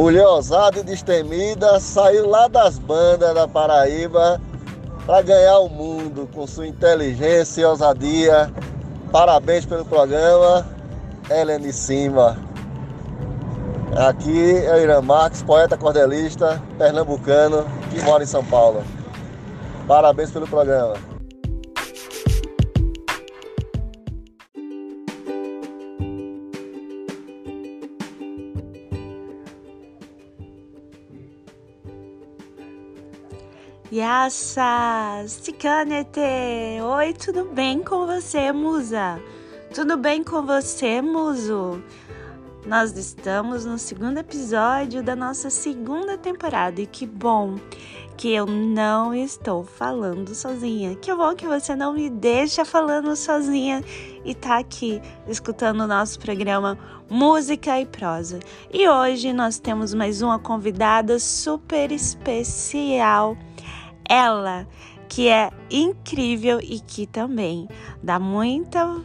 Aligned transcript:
Mulher 0.00 0.26
ousada 0.26 0.78
e 0.78 0.82
destemida, 0.82 1.78
saiu 1.78 2.26
lá 2.26 2.48
das 2.48 2.78
bandas 2.78 3.34
da 3.34 3.46
Paraíba 3.46 4.40
para 5.04 5.20
ganhar 5.20 5.58
o 5.58 5.68
mundo 5.68 6.26
com 6.34 6.46
sua 6.46 6.66
inteligência 6.66 7.60
e 7.60 7.64
ousadia. 7.66 8.50
Parabéns 9.12 9.66
pelo 9.66 9.84
programa, 9.84 10.66
Helene 11.28 11.70
Simba. 11.70 12.38
Aqui 13.94 14.64
é 14.64 14.74
o 14.74 14.78
Irã 14.78 15.02
Marques, 15.02 15.42
poeta 15.42 15.76
cordelista, 15.76 16.62
pernambucano, 16.78 17.66
que 17.90 18.02
mora 18.02 18.22
em 18.22 18.26
São 18.26 18.42
Paulo. 18.42 18.82
Parabéns 19.86 20.30
pelo 20.30 20.48
programa. 20.48 21.09
Yassa, 34.00 35.24
Sikanete! 35.26 36.80
Oi, 36.82 37.12
tudo 37.12 37.44
bem 37.44 37.82
com 37.82 38.06
você, 38.06 38.50
musa? 38.50 39.20
Tudo 39.74 39.98
bem 39.98 40.24
com 40.24 40.40
você, 40.40 41.02
muso? 41.02 41.84
Nós 42.64 42.96
estamos 42.96 43.66
no 43.66 43.78
segundo 43.78 44.16
episódio 44.16 45.02
da 45.02 45.14
nossa 45.14 45.50
segunda 45.50 46.16
temporada 46.16 46.80
e 46.80 46.86
que 46.86 47.06
bom 47.06 47.56
que 48.16 48.32
eu 48.32 48.46
não 48.46 49.12
estou 49.12 49.64
falando 49.64 50.34
sozinha. 50.34 50.96
Que 50.96 51.14
bom 51.14 51.34
que 51.34 51.46
você 51.46 51.76
não 51.76 51.92
me 51.92 52.08
deixa 52.08 52.64
falando 52.64 53.14
sozinha 53.14 53.84
e 54.24 54.34
tá 54.34 54.60
aqui 54.60 55.02
escutando 55.28 55.82
o 55.82 55.86
nosso 55.86 56.18
programa 56.18 56.78
Música 57.10 57.78
e 57.78 57.84
Prosa. 57.84 58.40
E 58.72 58.88
hoje 58.88 59.30
nós 59.34 59.58
temos 59.58 59.92
mais 59.92 60.22
uma 60.22 60.38
convidada 60.38 61.18
super 61.18 61.92
especial 61.92 63.36
ela 64.10 64.66
que 65.08 65.28
é 65.28 65.50
incrível 65.70 66.60
e 66.60 66.80
que 66.80 67.06
também 67.06 67.68
dá 68.02 68.18
muita 68.18 69.02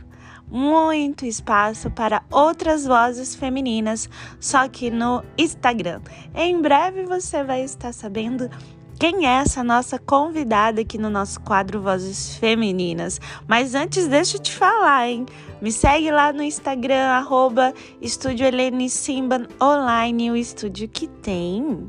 muito 0.47 1.25
espaço 1.25 1.89
para 1.89 2.22
outras 2.31 2.86
vozes 2.86 3.34
femininas, 3.34 4.08
só 4.39 4.67
que 4.70 4.92
no 4.92 5.23
Instagram. 5.38 6.02
Em 6.36 6.62
breve 6.62 7.03
você 7.06 7.44
vai 7.44 7.64
estar 7.64 7.92
sabendo 7.92 8.50
quem 9.00 9.25
é 9.28 9.42
essa 9.42 9.64
nossa 9.64 10.00
convidada 10.00 10.81
aqui 10.81 10.97
no 10.97 11.09
nosso 11.09 11.42
quadro 11.42 11.81
Vozes 11.81 12.38
Femininas. 12.38 13.19
Mas 13.45 13.75
antes, 13.75 14.08
deixa 14.08 14.38
eu 14.38 14.42
te 14.42 14.53
falar, 14.53 15.09
hein? 15.09 15.25
Me 15.62 15.72
segue 15.72 16.09
lá 16.12 16.31
no 16.31 16.42
Instagram, 16.42 17.08
arroba 17.08 17.73
Estúdio 18.02 18.45
Helene 18.45 18.90
Simba 18.90 19.47
Online, 19.62 20.31
o 20.31 20.36
estúdio 20.38 20.88
que 20.88 21.08
tem 21.08 21.86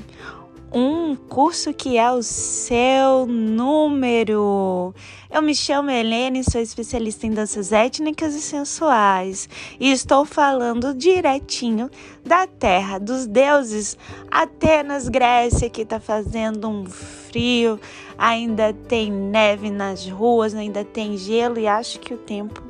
um 0.71 1.15
curso 1.15 1.73
que 1.73 1.97
é 1.97 2.11
o 2.11 2.21
seu 2.21 3.25
número. 3.25 4.93
Eu 5.29 5.41
me 5.41 5.55
chamo 5.55 5.89
Helene, 5.89 6.43
sou 6.43 6.59
especialista 6.59 7.25
em 7.25 7.31
danças 7.31 7.71
étnicas 7.71 8.35
e 8.35 8.41
sensuais 8.41 9.49
e 9.79 9.91
estou 9.91 10.25
falando 10.25 10.93
direitinho 10.93 11.89
da 12.25 12.45
terra 12.47 12.97
dos 12.97 13.25
deuses. 13.25 13.97
Atenas, 14.29 15.07
Grécia, 15.07 15.69
que 15.69 15.81
está 15.81 15.99
fazendo 15.99 16.67
um 16.69 16.85
frio, 16.85 17.79
ainda 18.17 18.73
tem 18.73 19.11
neve 19.11 19.69
nas 19.69 20.07
ruas, 20.07 20.53
ainda 20.53 20.83
tem 20.83 21.17
gelo 21.17 21.59
e 21.59 21.67
acho 21.67 21.99
que 21.99 22.13
o 22.13 22.17
tempo 22.17 22.61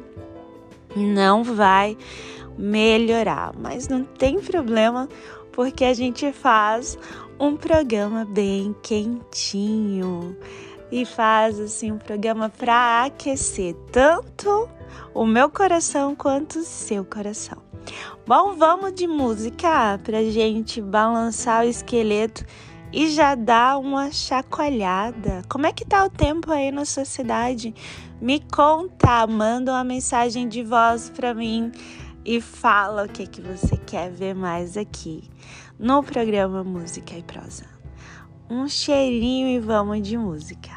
não 0.95 1.43
vai 1.43 1.97
melhorar, 2.57 3.53
mas 3.55 3.87
não 3.87 4.03
tem 4.03 4.39
problema 4.39 5.07
porque 5.51 5.85
a 5.85 5.93
gente 5.93 6.31
faz 6.31 6.97
um 7.39 7.55
programa 7.55 8.25
bem 8.25 8.75
quentinho 8.81 10.35
e 10.91 11.05
faz 11.05 11.59
assim 11.59 11.91
um 11.91 11.97
programa 11.97 12.49
para 12.49 13.05
aquecer 13.05 13.75
tanto 13.91 14.67
o 15.13 15.25
meu 15.25 15.49
coração 15.49 16.15
quanto 16.15 16.59
o 16.59 16.63
seu 16.63 17.05
coração. 17.05 17.61
Bom, 18.25 18.55
vamos 18.55 18.93
de 18.93 19.07
música 19.07 19.99
pra 20.03 20.23
gente 20.23 20.81
balançar 20.81 21.63
o 21.63 21.69
esqueleto 21.69 22.43
e 22.91 23.09
já 23.09 23.35
dar 23.35 23.77
uma 23.77 24.11
chacoalhada. 24.11 25.43
Como 25.47 25.67
é 25.67 25.71
que 25.71 25.85
tá 25.85 26.05
o 26.05 26.09
tempo 26.09 26.51
aí 26.51 26.71
na 26.71 26.85
sua 26.85 27.05
cidade? 27.05 27.73
Me 28.19 28.39
conta, 28.39 29.27
manda 29.27 29.71
uma 29.71 29.83
mensagem 29.83 30.47
de 30.47 30.63
voz 30.63 31.09
para 31.09 31.33
mim 31.33 31.71
e 32.25 32.41
fala 32.41 33.05
o 33.05 33.09
que 33.09 33.27
que 33.27 33.41
você 33.41 33.77
quer 33.77 34.09
ver 34.09 34.33
mais 34.33 34.75
aqui 34.75 35.23
no 35.79 36.01
programa 36.01 36.63
Música 36.63 37.15
e 37.15 37.21
Prosa. 37.21 37.65
Um 38.49 38.67
cheirinho 38.67 39.47
e 39.47 39.59
vamos 39.59 40.01
de 40.01 40.17
música. 40.17 40.76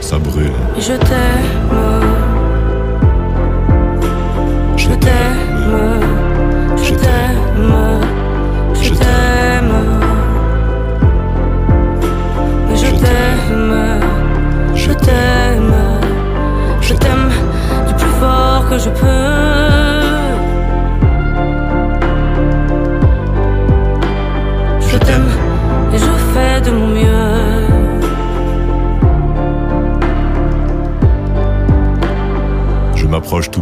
ça 0.00 0.18
brûle. 0.18 0.52
Je 0.78 0.94
t'aime. 0.94 1.72
Je 4.76 4.88
t'aime. 4.88 6.00
Je 6.76 6.94
t'aime. 6.94 7.74
Je 8.80 8.94
t'aime. 8.94 10.08
je 14.88 14.92
t'aime, 14.94 15.74
je 16.80 16.94
t'aime 16.94 17.30
du 17.86 17.94
plus 17.94 18.12
fort 18.20 18.66
que 18.70 18.78
je 18.78 18.90
peux. 18.90 19.37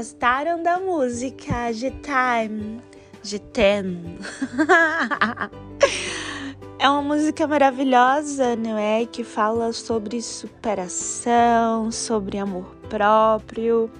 Gostaram 0.00 0.62
da 0.62 0.80
música 0.80 1.70
de 1.72 1.90
Time? 1.90 2.80
De 3.22 3.38
Ten? 3.38 4.16
é 6.80 6.88
uma 6.88 7.02
música 7.02 7.46
maravilhosa, 7.46 8.56
não 8.56 8.78
é? 8.78 9.04
Que 9.04 9.22
fala 9.22 9.74
sobre 9.74 10.22
superação, 10.22 11.92
sobre 11.92 12.38
amor 12.38 12.74
próprio, 12.88 13.90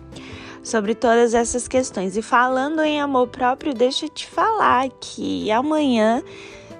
sobre 0.64 0.94
todas 0.94 1.34
essas 1.34 1.68
questões. 1.68 2.16
E 2.16 2.22
falando 2.22 2.80
em 2.80 2.98
amor 2.98 3.28
próprio, 3.28 3.74
deixa 3.74 4.06
eu 4.06 4.08
te 4.08 4.26
falar 4.26 4.88
que 5.02 5.50
amanhã 5.50 6.22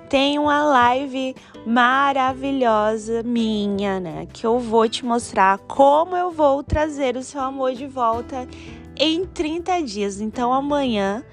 tem 0.09 0.39
uma 0.39 0.65
live 0.65 1.37
maravilhosa 1.67 3.23
minha, 3.23 4.01
né? 4.01 4.27
Que 4.33 4.47
eu 4.47 4.59
vou 4.59 4.89
te 4.89 5.05
mostrar 5.05 5.59
como 5.69 6.17
eu 6.17 6.31
vou 6.31 6.63
trazer 6.63 7.19
o 7.19 7.23
seu 7.23 7.43
amor 7.43 7.75
de 7.75 7.87
volta 7.87 8.49
em 9.01 9.25
30 9.25 9.83
dias. 9.83 10.21
Então 10.21 10.53
amanhã, 10.53 11.25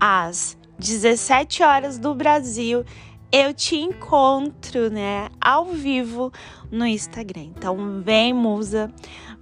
às 0.00 0.56
17 0.78 1.62
horas 1.62 1.98
do 1.98 2.14
Brasil, 2.14 2.82
eu 3.30 3.54
te 3.54 3.76
encontro, 3.76 4.90
né, 4.90 5.28
ao 5.40 5.66
vivo 5.66 6.32
no 6.70 6.86
Instagram. 6.86 7.42
Então 7.56 8.02
vem 8.02 8.32
musa, 8.32 8.92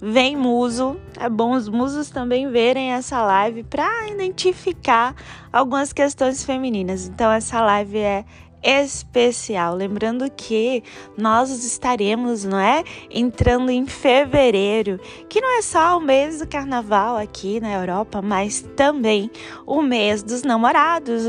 vem 0.01 0.35
muso. 0.35 0.99
É 1.17 1.29
bom 1.29 1.53
os 1.53 1.69
musos 1.69 2.09
também 2.09 2.49
verem 2.49 2.91
essa 2.91 3.23
live 3.23 3.63
para 3.63 4.07
identificar 4.09 5.15
algumas 5.51 5.93
questões 5.93 6.43
femininas. 6.43 7.07
Então 7.07 7.31
essa 7.31 7.61
live 7.61 7.97
é 7.97 8.25
especial. 8.63 9.75
Lembrando 9.75 10.29
que 10.31 10.83
nós 11.17 11.49
estaremos, 11.63 12.43
não 12.43 12.59
é? 12.59 12.83
Entrando 13.09 13.71
em 13.71 13.85
fevereiro, 13.85 14.99
que 15.29 15.41
não 15.41 15.57
é 15.57 15.61
só 15.61 15.97
o 15.97 16.01
mês 16.01 16.39
do 16.39 16.47
carnaval 16.47 17.17
aqui 17.17 17.59
na 17.59 17.73
Europa, 17.73 18.21
mas 18.21 18.61
também 18.75 19.29
o 19.65 19.81
mês 19.81 20.23
dos 20.23 20.43
namorados, 20.43 21.23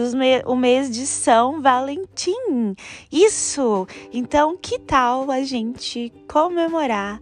o 0.46 0.56
mês 0.56 0.90
de 0.90 1.06
São 1.06 1.60
Valentim. 1.60 2.74
Isso! 3.10 3.86
Então, 4.12 4.56
que 4.60 4.78
tal 4.78 5.30
a 5.30 5.42
gente 5.42 6.12
comemorar 6.28 7.20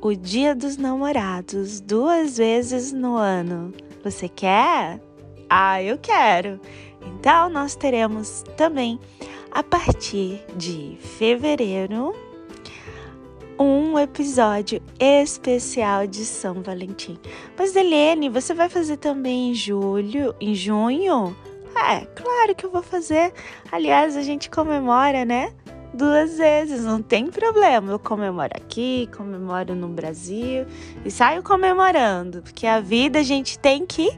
o 0.00 0.14
Dia 0.14 0.54
dos 0.54 0.76
Namorados 0.76 1.80
duas 1.80 2.36
vezes 2.36 2.92
no 2.92 3.14
ano? 3.16 3.72
Você 4.02 4.28
quer? 4.28 5.00
Ah, 5.48 5.80
eu 5.82 5.96
quero! 5.96 6.60
Então, 7.22 7.48
nós 7.48 7.76
teremos 7.76 8.42
também 8.56 8.98
a 9.52 9.62
partir 9.62 10.44
de 10.56 10.98
fevereiro 11.00 12.12
um 13.56 13.96
episódio 13.96 14.82
especial 14.98 16.04
de 16.04 16.24
São 16.24 16.54
Valentim. 16.62 17.16
Mas 17.56 17.76
Helene, 17.76 18.28
você 18.28 18.52
vai 18.52 18.68
fazer 18.68 18.96
também 18.96 19.52
em 19.52 19.54
julho, 19.54 20.34
em 20.40 20.52
junho? 20.52 21.36
É, 21.76 22.04
claro 22.06 22.56
que 22.56 22.66
eu 22.66 22.72
vou 22.72 22.82
fazer. 22.82 23.32
Aliás, 23.70 24.16
a 24.16 24.22
gente 24.22 24.50
comemora, 24.50 25.24
né? 25.24 25.52
Duas 25.94 26.38
vezes, 26.38 26.82
não 26.82 27.00
tem 27.00 27.28
problema. 27.28 27.92
Eu 27.92 28.00
comemoro 28.00 28.50
aqui, 28.56 29.08
comemoro 29.16 29.76
no 29.76 29.86
Brasil 29.86 30.66
e 31.04 31.10
saio 31.10 31.40
comemorando, 31.40 32.42
porque 32.42 32.66
a 32.66 32.80
vida 32.80 33.20
a 33.20 33.22
gente 33.22 33.60
tem 33.60 33.86
que 33.86 34.10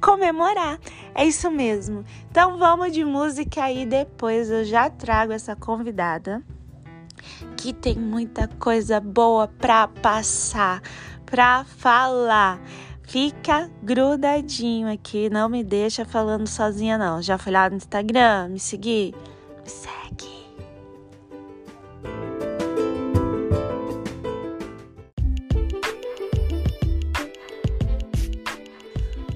comemorar. 0.00 0.78
É 1.14 1.24
isso 1.24 1.50
mesmo. 1.50 2.04
Então 2.30 2.58
vamos 2.58 2.92
de 2.92 3.04
música 3.04 3.64
aí 3.64 3.84
depois 3.84 4.50
eu 4.50 4.64
já 4.64 4.88
trago 4.88 5.32
essa 5.32 5.54
convidada 5.54 6.42
que 7.56 7.72
tem 7.72 7.96
muita 7.96 8.48
coisa 8.48 8.98
boa 9.00 9.46
para 9.46 9.88
passar, 9.88 10.82
para 11.26 11.64
falar. 11.64 12.60
Fica 13.02 13.68
grudadinho 13.82 14.90
aqui, 14.90 15.28
não 15.28 15.48
me 15.48 15.64
deixa 15.64 16.04
falando 16.04 16.46
sozinha 16.46 16.96
não. 16.96 17.20
Já 17.20 17.36
foi 17.36 17.52
lá 17.52 17.68
no 17.68 17.76
Instagram, 17.76 18.48
me 18.48 18.60
seguir? 18.60 19.14
Me 19.62 19.68
segue. 19.68 20.09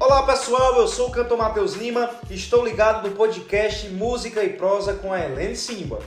Olá 0.04 0.22
pessoal, 0.24 0.76
eu 0.76 0.86
sou 0.86 1.08
o 1.08 1.10
cantor 1.10 1.38
Matheus 1.38 1.72
Lima 1.76 2.10
e 2.28 2.34
estou 2.34 2.62
ligado 2.62 3.08
no 3.08 3.16
podcast 3.16 3.88
Música 3.88 4.44
e 4.44 4.50
Prosa 4.50 4.92
com 4.92 5.10
a 5.10 5.18
Helene 5.18 5.56
Simba. 5.56 5.98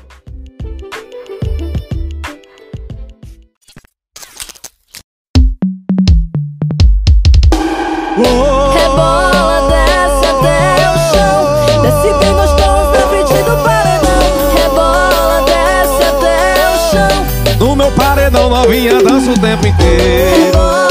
Rebola, 8.16 9.68
desce 9.68 10.25
até 10.27 10.92
o 10.92 10.98
chão. 11.10 11.82
Desce 11.82 12.10
bem 12.20 12.36
frente 13.10 13.44
do 13.50 13.56
paredão. 13.63 14.22
Rebola, 14.62 15.44
desce 15.48 16.04
até 16.04 16.70
o 16.70 16.77
chão. 16.92 17.68
No 17.68 17.75
meu 17.75 17.92
paredão 17.94 18.48
novinha 18.48 19.01
dança 19.01 19.32
o 19.32 19.39
tempo 19.42 19.66
inteiro. 19.66 20.46
Rebola, 20.46 20.87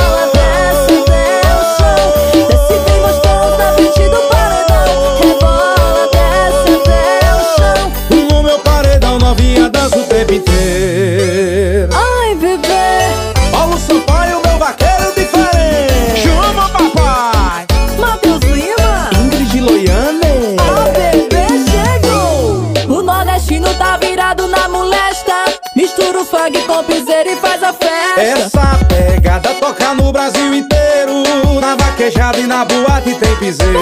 Essa 28.16 28.78
pegada 28.88 29.54
toca 29.60 29.94
no 29.94 30.10
Brasil 30.12 30.54
inteiro. 30.54 31.22
Na 31.60 31.74
vaquejada 31.76 32.38
e 32.38 32.46
na 32.46 32.64
boate 32.64 33.14
tem 33.14 33.36
piseiro. 33.36 33.74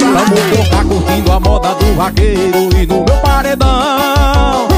Vamos 0.00 0.40
tocar 0.56 0.84
curtindo 0.84 1.32
a 1.32 1.40
moda 1.40 1.74
do 1.74 1.94
vaqueiro. 1.94 2.70
E 2.76 2.86
no 2.86 3.04
meu 3.04 3.16
paredão, 3.22 4.68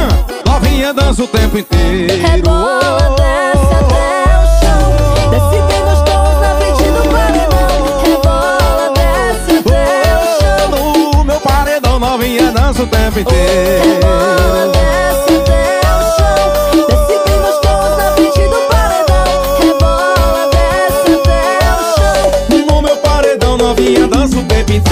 novinha 0.45 0.93
dança 0.93 1.23
o 1.23 1.29
tempo 1.29 1.59
inteiro. 1.59 2.27
Rebola, 2.27 3.15
desce 3.17 3.75
até 3.75 4.25
o 4.39 4.47
chão. 4.61 5.31
Desce 5.31 5.59
bem 5.69 5.83
gostoso 5.85 6.41
na 6.41 6.51
frente 6.57 6.85
do 6.91 7.03
paredão. 7.11 7.77
Rebola, 8.03 8.87
desce 8.95 9.53
até 9.59 9.83
o 10.17 10.25
chão. 10.41 10.67
No 11.15 11.25
meu 11.25 11.41
paredão 11.41 11.99
novinha 11.99 12.51
dança 12.53 12.83
o 12.83 12.87
tempo 12.87 13.19
inteiro. 13.21 13.85
Rebola, 13.85 14.73
desce 14.73 15.25
até 15.25 15.26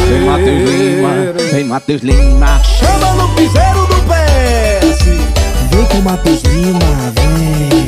Vem 0.09 0.21
Matheus 0.27 0.71
Lima, 0.71 1.33
vem 1.53 1.65
Matheus 1.65 2.03
Lima. 2.03 2.61
Chama 2.63 3.13
no 3.15 3.29
piseiro 3.35 3.87
do 3.87 3.97
PS. 4.05 5.05
Vem 5.71 5.87
com 5.87 6.01
Matheus 6.03 6.43
Lima, 6.43 6.79
vem. 7.15 7.87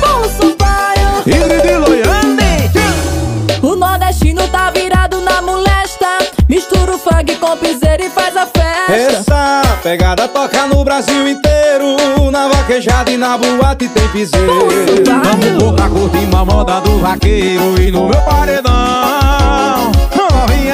Paulo 0.00 0.28
Sampaio. 0.28 1.22
Ingrid 1.26 1.76
Loiane. 1.76 2.70
O 3.62 3.76
nordestino 3.76 4.46
tá 4.48 4.70
virado 4.70 5.20
na 5.20 5.40
molesta. 5.40 6.06
Mistura 6.48 6.94
o 6.94 6.98
funk 6.98 7.36
com 7.36 7.56
piseira 7.56 8.04
e 8.04 8.10
faz 8.10 8.36
a 8.36 8.46
festa. 8.46 8.92
Essa 8.92 9.62
pegada 9.82 10.26
toca 10.28 10.66
no 10.66 10.84
Brasil 10.84 11.28
inteiro. 11.28 12.30
Na 12.30 12.48
vaquejada 12.48 13.10
e 13.10 13.16
na 13.16 13.36
boate 13.36 13.88
tem 13.88 14.08
piseiro. 14.08 14.68
Vamos 15.04 15.62
tocar 15.62 15.90
curtindo 15.90 16.36
a 16.36 16.44
moda 16.44 16.80
do 16.80 16.98
vaqueiro. 16.98 17.80
E 17.80 17.90
no 17.90 18.08
meu 18.08 18.20
paredão, 18.22 18.72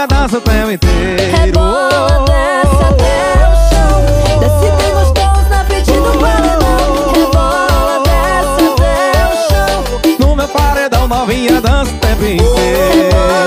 dança 0.07 0.39
o 0.39 0.41
tempo 0.41 0.71
inteiro. 0.71 1.37
Rebola, 1.37 2.25
desce 2.27 2.85
até 2.85 3.49
o 3.49 3.55
chão. 3.69 4.39
Desce 4.41 4.67
bem 4.77 4.93
gostoso 4.95 5.49
na 5.49 5.65
frente 5.65 5.93
do 5.93 6.19
paredão. 6.19 7.13
Rebola, 7.13 8.03
desce 8.05 8.65
até 8.73 8.95
o 9.27 9.35
chão. 9.49 10.29
No 10.29 10.37
meu 10.37 10.49
paredão, 10.49 11.09
novinha 11.09 11.61
dança 11.61 11.93
o 11.93 11.99
tempo 11.99 12.25
inteiro. 12.25 13.46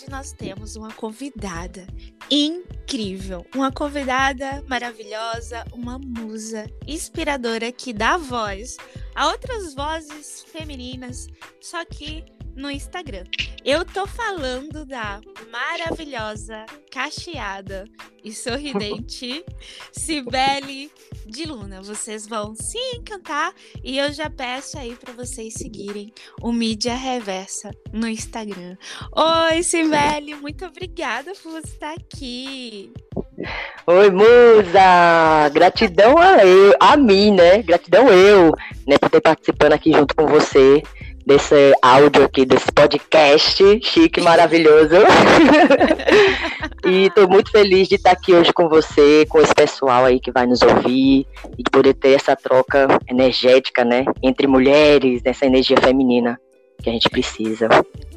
Hoje 0.00 0.10
nós 0.10 0.32
temos 0.32 0.76
uma 0.76 0.92
convidada 0.92 1.86
incrível, 2.30 3.44
uma 3.54 3.70
convidada 3.70 4.64
maravilhosa, 4.66 5.64
uma 5.72 5.98
musa 5.98 6.66
inspiradora 6.86 7.70
que 7.70 7.92
dá 7.92 8.16
voz 8.16 8.78
a 9.14 9.28
outras 9.28 9.74
vozes 9.74 10.42
femininas, 10.44 11.26
só 11.60 11.84
que 11.84 12.24
no 12.60 12.70
Instagram. 12.70 13.24
Eu 13.64 13.84
tô 13.84 14.06
falando 14.06 14.84
da 14.84 15.20
maravilhosa, 15.50 16.66
cacheada 16.90 17.84
e 18.22 18.32
sorridente 18.32 19.44
Cibele 19.90 20.90
de 21.26 21.46
Luna. 21.46 21.82
Vocês 21.82 22.26
vão 22.26 22.54
se 22.54 22.78
encantar 22.94 23.52
e 23.82 23.98
eu 23.98 24.12
já 24.12 24.28
peço 24.28 24.78
aí 24.78 24.94
para 24.94 25.12
vocês 25.14 25.54
seguirem 25.54 26.12
o 26.42 26.52
Mídia 26.52 26.94
Reversa 26.94 27.70
no 27.92 28.06
Instagram. 28.06 28.76
Oi, 29.12 29.62
Cibele, 29.62 30.34
muito 30.36 30.64
obrigada 30.66 31.32
por 31.42 31.52
você 31.52 31.66
estar 31.66 31.94
aqui. 31.94 32.92
Oi, 33.86 34.10
musa! 34.10 35.48
Gratidão 35.52 36.18
a, 36.18 36.44
eu, 36.44 36.74
a 36.78 36.96
mim, 36.96 37.32
né? 37.32 37.62
Gratidão 37.62 38.08
eu, 38.08 38.54
né, 38.86 38.98
por 38.98 39.08
ter 39.08 39.20
participando 39.20 39.72
aqui 39.72 39.92
junto 39.92 40.14
com 40.14 40.26
você 40.26 40.82
desse 41.30 41.72
áudio 41.80 42.24
aqui, 42.24 42.44
desse 42.44 42.72
podcast 42.72 43.80
chique, 43.84 44.20
maravilhoso. 44.20 44.96
e 46.84 47.08
tô 47.10 47.28
muito 47.28 47.52
feliz 47.52 47.86
de 47.86 47.94
estar 47.94 48.10
aqui 48.10 48.34
hoje 48.34 48.52
com 48.52 48.68
você, 48.68 49.24
com 49.28 49.40
esse 49.40 49.54
pessoal 49.54 50.06
aí 50.06 50.18
que 50.18 50.32
vai 50.32 50.44
nos 50.44 50.60
ouvir 50.60 51.24
e 51.56 51.62
de 51.62 51.70
poder 51.70 51.94
ter 51.94 52.14
essa 52.14 52.34
troca 52.34 52.88
energética, 53.08 53.84
né, 53.84 54.04
entre 54.20 54.48
mulheres, 54.48 55.22
dessa 55.22 55.46
energia 55.46 55.76
feminina 55.80 56.36
que 56.82 56.90
a 56.90 56.92
gente 56.92 57.08
precisa. 57.08 57.68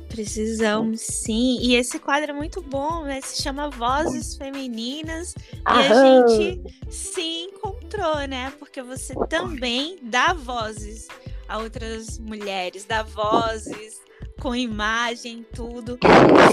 Precisamos, 0.10 1.02
sim. 1.02 1.60
E 1.62 1.76
esse 1.76 2.00
quadro 2.00 2.32
é 2.32 2.34
muito 2.34 2.62
bom, 2.62 3.04
né? 3.04 3.20
Se 3.22 3.42
chama 3.42 3.70
Vozes 3.70 4.36
Femininas. 4.38 5.36
Aham. 5.68 5.80
E 5.80 5.92
a 5.92 6.28
gente 6.28 6.76
se 6.90 7.22
encontrou, 7.22 8.28
né? 8.28 8.54
Porque 8.58 8.82
você 8.82 9.14
também 9.28 9.98
dá 10.02 10.34
vozes 10.34 11.08
a 11.48 11.58
outras 11.58 12.18
mulheres, 12.20 12.86
dá 12.86 13.04
vozes 13.04 14.02
com 14.40 14.56
imagem, 14.56 15.46
tudo. 15.56 15.98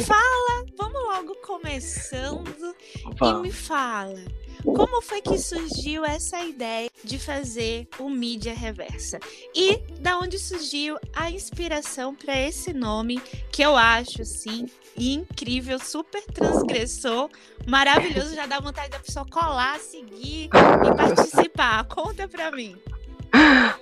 Fala, 0.06 0.64
vamos 0.76 1.02
logo 1.02 1.34
começando 1.36 2.74
e 2.96 3.14
Vamos. 3.18 3.42
me 3.42 3.52
fala. 3.52 4.22
Como 4.62 5.00
foi 5.00 5.22
que 5.22 5.38
surgiu 5.38 6.04
essa 6.04 6.42
ideia 6.42 6.90
de 7.02 7.18
fazer 7.18 7.88
o 7.98 8.10
mídia 8.10 8.52
reversa? 8.54 9.18
E 9.54 9.78
da 10.00 10.18
onde 10.18 10.38
surgiu 10.38 10.98
a 11.14 11.30
inspiração 11.30 12.14
para 12.14 12.38
esse 12.38 12.72
nome 12.74 13.20
que 13.50 13.62
eu 13.62 13.74
acho 13.74 14.20
assim 14.20 14.66
incrível, 14.96 15.78
super 15.78 16.22
transgressor, 16.26 17.30
maravilhoso, 17.66 18.34
já 18.34 18.44
dá 18.44 18.60
vontade 18.60 18.90
da 18.90 18.98
pessoa 18.98 19.24
colar, 19.24 19.78
seguir 19.80 20.44
e 20.44 20.48
participar. 20.94 21.84
Conta 21.84 22.28
pra 22.28 22.50
mim. 22.50 22.76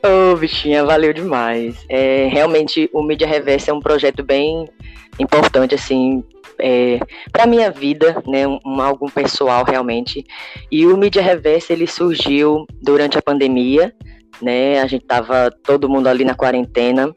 Ô, 0.03 0.37
bichinha, 0.37 0.85
valeu 0.85 1.13
demais. 1.13 1.85
É, 1.89 2.29
realmente, 2.31 2.89
o 2.93 3.03
Mídia 3.03 3.27
Reversa 3.27 3.71
é 3.71 3.75
um 3.75 3.81
projeto 3.81 4.23
bem 4.23 4.67
importante, 5.19 5.75
assim, 5.75 6.23
é, 6.59 7.01
para 7.33 7.47
minha 7.47 7.71
vida, 7.71 8.23
né, 8.27 8.47
um, 8.47 8.59
um- 8.65 8.81
algo 8.81 9.11
pessoal 9.11 9.65
realmente. 9.65 10.25
E 10.71 10.87
o 10.87 10.97
Mídia 10.97 11.23
Reversa, 11.23 11.73
ele 11.73 11.87
surgiu 11.87 12.67
durante 12.81 13.19
a 13.19 13.23
pandemia, 13.23 13.93
né, 14.41 14.81
a 14.81 14.87
gente 14.87 15.05
tava 15.05 15.51
todo 15.65 15.89
mundo 15.89 16.07
ali 16.07 16.25
na 16.25 16.35
quarentena, 16.35 17.13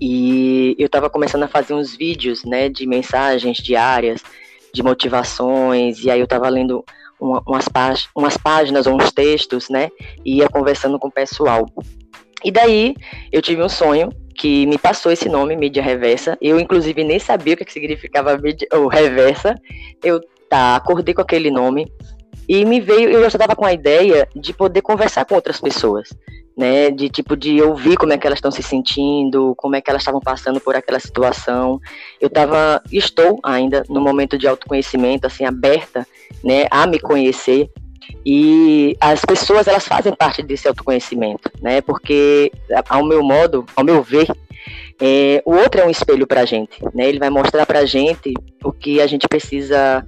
e 0.00 0.74
eu 0.78 0.88
tava 0.88 1.10
começando 1.10 1.42
a 1.42 1.48
fazer 1.48 1.74
uns 1.74 1.94
vídeos, 1.94 2.44
né, 2.44 2.68
de 2.70 2.86
mensagens 2.86 3.58
diárias, 3.58 4.22
de 4.72 4.82
motivações, 4.82 6.02
e 6.02 6.10
aí 6.10 6.20
eu 6.20 6.26
tava 6.26 6.48
lendo 6.48 6.82
uma- 7.20 7.42
umas, 7.46 7.66
umas 8.16 8.36
páginas 8.36 8.86
ou 8.86 8.94
uns 8.94 9.12
textos, 9.12 9.68
né, 9.68 9.90
e 10.24 10.38
ia 10.38 10.48
conversando 10.48 10.98
com 10.98 11.08
o 11.08 11.12
pessoal. 11.12 11.66
E 12.44 12.50
daí 12.50 12.94
eu 13.30 13.42
tive 13.42 13.62
um 13.62 13.68
sonho 13.68 14.08
que 14.34 14.66
me 14.66 14.78
passou 14.78 15.12
esse 15.12 15.28
nome, 15.28 15.54
mídia 15.54 15.82
reversa. 15.82 16.38
Eu, 16.40 16.58
inclusive, 16.58 17.04
nem 17.04 17.18
sabia 17.18 17.52
o 17.52 17.56
que 17.58 17.64
que 17.64 17.72
significava 17.72 18.38
mídia, 18.38 18.66
ou 18.72 18.88
reversa. 18.88 19.54
Eu 20.02 20.18
tá, 20.48 20.76
acordei 20.76 21.12
com 21.12 21.20
aquele 21.20 21.50
nome 21.50 21.92
e 22.48 22.64
me 22.64 22.80
veio, 22.80 23.10
eu 23.10 23.20
já 23.20 23.28
estava 23.28 23.54
com 23.54 23.66
a 23.66 23.72
ideia 23.72 24.26
de 24.34 24.54
poder 24.54 24.80
conversar 24.80 25.26
com 25.26 25.34
outras 25.34 25.60
pessoas, 25.60 26.08
né? 26.60 26.90
De 26.90 27.08
tipo 27.08 27.34
de 27.34 27.62
ouvir 27.62 27.96
como 27.96 28.12
é 28.12 28.18
que 28.18 28.26
elas 28.26 28.36
estão 28.36 28.50
se 28.50 28.62
sentindo, 28.62 29.54
como 29.56 29.76
é 29.76 29.80
que 29.80 29.88
elas 29.88 30.02
estavam 30.02 30.20
passando 30.20 30.60
por 30.60 30.76
aquela 30.76 31.00
situação. 31.00 31.80
Eu 32.20 32.28
estava, 32.28 32.82
estou 32.92 33.40
ainda 33.42 33.82
no 33.88 33.98
momento 33.98 34.36
de 34.36 34.46
autoconhecimento, 34.46 35.26
assim, 35.26 35.46
aberta, 35.46 36.06
né, 36.44 36.66
a 36.70 36.86
me 36.86 37.00
conhecer 37.00 37.70
e 38.26 38.94
as 39.00 39.24
pessoas 39.24 39.66
elas 39.66 39.88
fazem 39.88 40.14
parte 40.14 40.42
desse 40.42 40.68
autoconhecimento, 40.68 41.50
né? 41.62 41.80
Porque 41.80 42.52
ao 42.90 43.02
meu 43.02 43.22
modo, 43.22 43.64
ao 43.74 43.82
meu 43.82 44.02
ver, 44.02 44.28
é, 45.00 45.42
o 45.46 45.54
outro 45.54 45.80
é 45.80 45.86
um 45.86 45.90
espelho 45.90 46.26
para 46.26 46.42
a 46.42 46.44
gente, 46.44 46.78
né? 46.94 47.08
Ele 47.08 47.18
vai 47.18 47.30
mostrar 47.30 47.64
para 47.64 47.78
a 47.78 47.86
gente 47.86 48.34
o 48.62 48.70
que 48.70 49.00
a 49.00 49.06
gente 49.06 49.26
precisa 49.26 50.04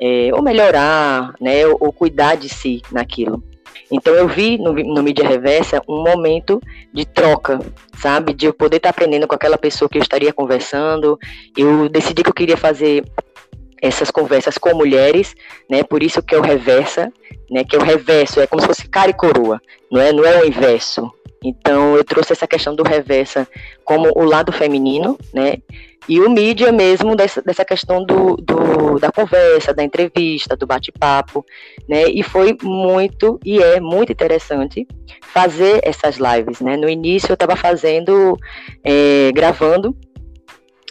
é, 0.00 0.30
ou 0.32 0.40
melhorar, 0.40 1.34
né? 1.40 1.66
Ou, 1.66 1.76
ou 1.80 1.92
cuidar 1.92 2.36
de 2.36 2.48
si 2.48 2.80
naquilo. 2.92 3.42
Então 3.90 4.14
eu 4.14 4.26
vi 4.26 4.58
no, 4.58 4.72
no 4.72 5.02
mídia 5.02 5.26
reversa 5.26 5.80
um 5.88 6.02
momento 6.02 6.60
de 6.92 7.04
troca, 7.04 7.58
sabe? 7.98 8.32
De 8.32 8.46
eu 8.46 8.52
poder 8.52 8.78
estar 8.78 8.90
aprendendo 8.90 9.28
com 9.28 9.34
aquela 9.34 9.56
pessoa 9.56 9.88
que 9.88 9.98
eu 9.98 10.02
estaria 10.02 10.32
conversando. 10.32 11.18
Eu 11.56 11.88
decidi 11.88 12.22
que 12.22 12.30
eu 12.30 12.34
queria 12.34 12.56
fazer 12.56 13.04
essas 13.80 14.10
conversas 14.10 14.58
com 14.58 14.74
mulheres, 14.74 15.34
né? 15.70 15.82
Por 15.82 16.02
isso 16.02 16.22
que 16.22 16.34
é 16.34 16.38
o 16.38 16.42
reversa, 16.42 17.12
né? 17.50 17.64
Que 17.64 17.76
é 17.76 17.78
o 17.78 17.84
reverso, 17.84 18.40
é 18.40 18.46
como 18.46 18.60
se 18.60 18.66
fosse 18.66 18.88
cara 18.88 19.10
e 19.10 19.14
coroa, 19.14 19.60
não 19.90 20.00
é? 20.00 20.12
Não 20.12 20.24
é 20.24 20.42
o 20.42 20.46
inverso. 20.46 21.10
Então 21.48 21.96
eu 21.96 22.04
trouxe 22.04 22.32
essa 22.32 22.46
questão 22.46 22.74
do 22.74 22.82
reversa 22.82 23.46
como 23.84 24.10
o 24.16 24.24
lado 24.24 24.52
feminino, 24.52 25.18
né? 25.32 25.58
E 26.08 26.20
o 26.20 26.30
mídia 26.30 26.70
mesmo 26.70 27.16
dessa, 27.16 27.42
dessa 27.42 27.64
questão 27.64 28.04
do, 28.04 28.36
do, 28.36 28.98
da 28.98 29.10
conversa, 29.10 29.74
da 29.74 29.82
entrevista, 29.82 30.56
do 30.56 30.66
bate-papo, 30.66 31.44
né? 31.88 32.04
E 32.04 32.22
foi 32.22 32.56
muito, 32.62 33.40
e 33.44 33.58
é 33.60 33.80
muito 33.80 34.12
interessante 34.12 34.86
fazer 35.20 35.80
essas 35.82 36.16
lives, 36.16 36.60
né? 36.60 36.76
No 36.76 36.88
início 36.88 37.30
eu 37.30 37.34
estava 37.34 37.56
fazendo, 37.56 38.36
eh, 38.84 39.32
gravando, 39.34 39.96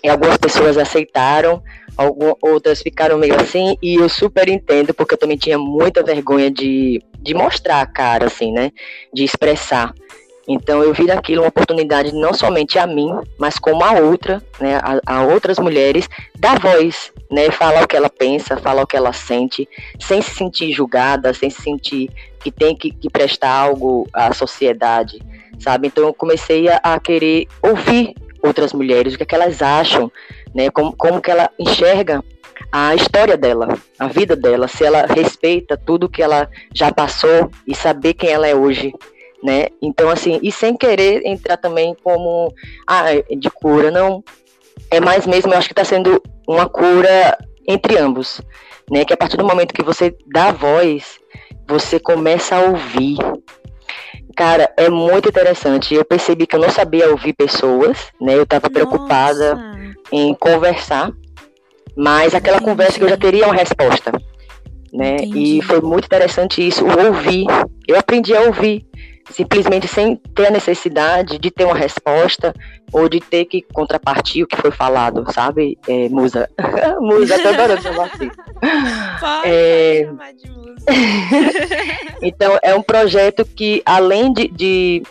e 0.04 0.10
algumas 0.10 0.38
pessoas 0.38 0.78
aceitaram, 0.78 1.64
algumas, 1.98 2.36
outras 2.42 2.82
ficaram 2.82 3.18
meio 3.18 3.36
assim, 3.36 3.76
e 3.82 3.96
eu 3.96 4.08
super 4.08 4.48
entendo, 4.48 4.94
porque 4.94 5.16
eu 5.16 5.18
também 5.18 5.38
tinha 5.38 5.58
muita 5.58 6.04
vergonha 6.04 6.52
de, 6.52 7.02
de 7.20 7.34
mostrar 7.34 7.82
a 7.82 7.88
cara, 7.88 8.28
assim, 8.28 8.52
né? 8.52 8.72
De 9.14 9.24
expressar. 9.24 9.94
Então 10.48 10.84
eu 10.84 10.94
vi 10.94 11.06
naquilo 11.06 11.42
uma 11.42 11.50
oportunidade 11.50 12.14
não 12.14 12.34
somente 12.34 12.78
a 12.78 12.86
mim, 12.86 13.12
mas 13.38 13.58
como 13.58 13.84
a 13.84 13.94
outra, 13.94 14.42
né, 14.60 14.76
a, 14.76 15.02
a 15.06 15.24
outras 15.24 15.58
mulheres, 15.58 16.08
dar 16.38 16.60
voz, 16.60 17.12
né, 17.32 17.50
falar 17.50 17.84
o 17.84 17.88
que 17.88 17.96
ela 17.96 18.10
pensa, 18.10 18.58
falar 18.58 18.84
o 18.84 18.88
que 18.88 18.96
ela 18.96 19.12
sente, 19.12 19.68
sem 20.00 20.22
se 20.22 20.36
sentir 20.36 20.72
julgada, 20.72 21.34
sem 21.34 21.50
se 21.50 21.62
sentir 21.62 22.10
que 22.40 22.52
tem 22.52 22.76
que, 22.76 22.92
que 22.92 23.10
prestar 23.10 23.52
algo 23.52 24.08
à 24.14 24.32
sociedade, 24.34 25.20
sabe? 25.60 25.88
Então 25.88 26.06
eu 26.06 26.14
comecei 26.14 26.70
a, 26.70 26.80
a 26.84 27.00
querer 27.00 27.48
ouvir 27.62 28.14
outras 28.44 28.72
mulheres, 28.72 29.16
o 29.16 29.18
que, 29.18 29.24
é 29.24 29.26
que 29.26 29.34
elas 29.34 29.64
acham, 29.64 30.12
né, 30.54 30.70
como, 30.70 30.96
como 30.96 31.20
que 31.20 31.32
ela 31.32 31.50
enxerga 31.58 32.24
a 32.72 32.94
história 32.94 33.36
dela, 33.36 33.78
a 33.98 34.08
vida 34.08 34.36
dela, 34.36 34.68
se 34.68 34.84
ela 34.84 35.06
respeita 35.08 35.76
tudo 35.76 36.10
que 36.10 36.22
ela 36.22 36.48
já 36.74 36.92
passou 36.92 37.50
e 37.66 37.74
saber 37.74 38.14
quem 38.14 38.30
ela 38.30 38.48
é 38.48 38.56
hoje, 38.56 38.94
né? 39.46 39.68
Então, 39.80 40.10
assim, 40.10 40.40
e 40.42 40.52
sem 40.52 40.76
querer 40.76 41.22
entrar 41.24 41.56
também 41.56 41.96
como 42.04 42.52
ah, 42.88 43.06
de 43.38 43.50
cura, 43.52 43.92
não. 43.92 44.24
É 44.90 45.00
mais 45.00 45.28
mesmo, 45.28 45.54
eu 45.54 45.58
acho 45.58 45.68
que 45.68 45.74
está 45.74 45.84
sendo 45.84 46.22
uma 46.48 46.68
cura 46.68 47.38
entre 47.68 47.96
ambos, 47.98 48.42
né? 48.90 49.06
Que 49.06 49.14
a 49.14 49.18
partir 49.18 49.38
do 49.38 49.46
momento 49.46 49.74
que 49.74 49.84
você 49.84 50.16
dá 50.34 50.52
voz, 50.52 51.20
você 51.68 52.00
começa 52.00 52.56
a 52.56 52.62
ouvir. 52.62 53.18
Cara, 54.36 54.74
é 54.76 54.90
muito 54.90 55.30
interessante. 55.30 55.94
Eu 55.94 56.04
percebi 56.04 56.48
que 56.48 56.56
eu 56.56 56.60
não 56.60 56.70
sabia 56.72 57.12
ouvir 57.12 57.34
pessoas, 57.34 57.98
né? 58.20 58.36
Eu 58.36 58.44
estava 58.44 58.68
preocupada 58.68 59.56
em 60.12 60.34
conversar, 60.34 61.12
mas 61.96 62.34
aquela 62.34 62.58
Entendi. 62.58 62.72
conversa 62.72 62.98
que 62.98 63.06
eu 63.06 63.10
já 63.10 63.18
teria 63.18 63.46
uma 63.46 63.54
resposta, 63.54 64.12
né? 64.92 65.18
Entendi. 65.18 65.58
E 65.60 65.62
foi 65.62 65.82
muito 65.82 66.06
interessante 66.06 66.68
isso, 66.68 66.84
o 66.84 67.08
ouvir. 67.08 67.46
Eu 67.88 67.98
aprendi 67.98 68.36
a 68.36 68.42
ouvir, 68.42 68.86
simplesmente 69.32 69.88
sem 69.88 70.16
ter 70.16 70.48
a 70.48 70.52
necessidade 70.52 71.38
de 71.38 71.52
ter 71.52 71.66
uma 71.66 71.76
resposta 71.76 72.54
ou 72.92 73.10
de 73.10 73.20
ter 73.20 73.46
que 73.46 73.62
contrapartir 73.74 74.44
o 74.44 74.48
que 74.48 74.56
foi 74.56 74.72
falado, 74.72 75.26
sabe, 75.34 75.78
é, 75.88 76.10
Musa? 76.10 76.50
Musa, 77.00 77.40
tô 77.40 77.48
adorando 77.50 77.82
chamar 77.82 78.12
assim. 78.14 78.30
Pode, 79.20 79.50
É. 79.50 80.10
pode 80.18 80.38
de 80.38 80.50
música. 80.50 80.76
Então, 82.22 82.58
é 82.64 82.74
um 82.74 82.82
projeto 82.82 83.46
que, 83.46 83.82
além 83.86 84.32
de, 84.32 84.48
de 84.48 85.04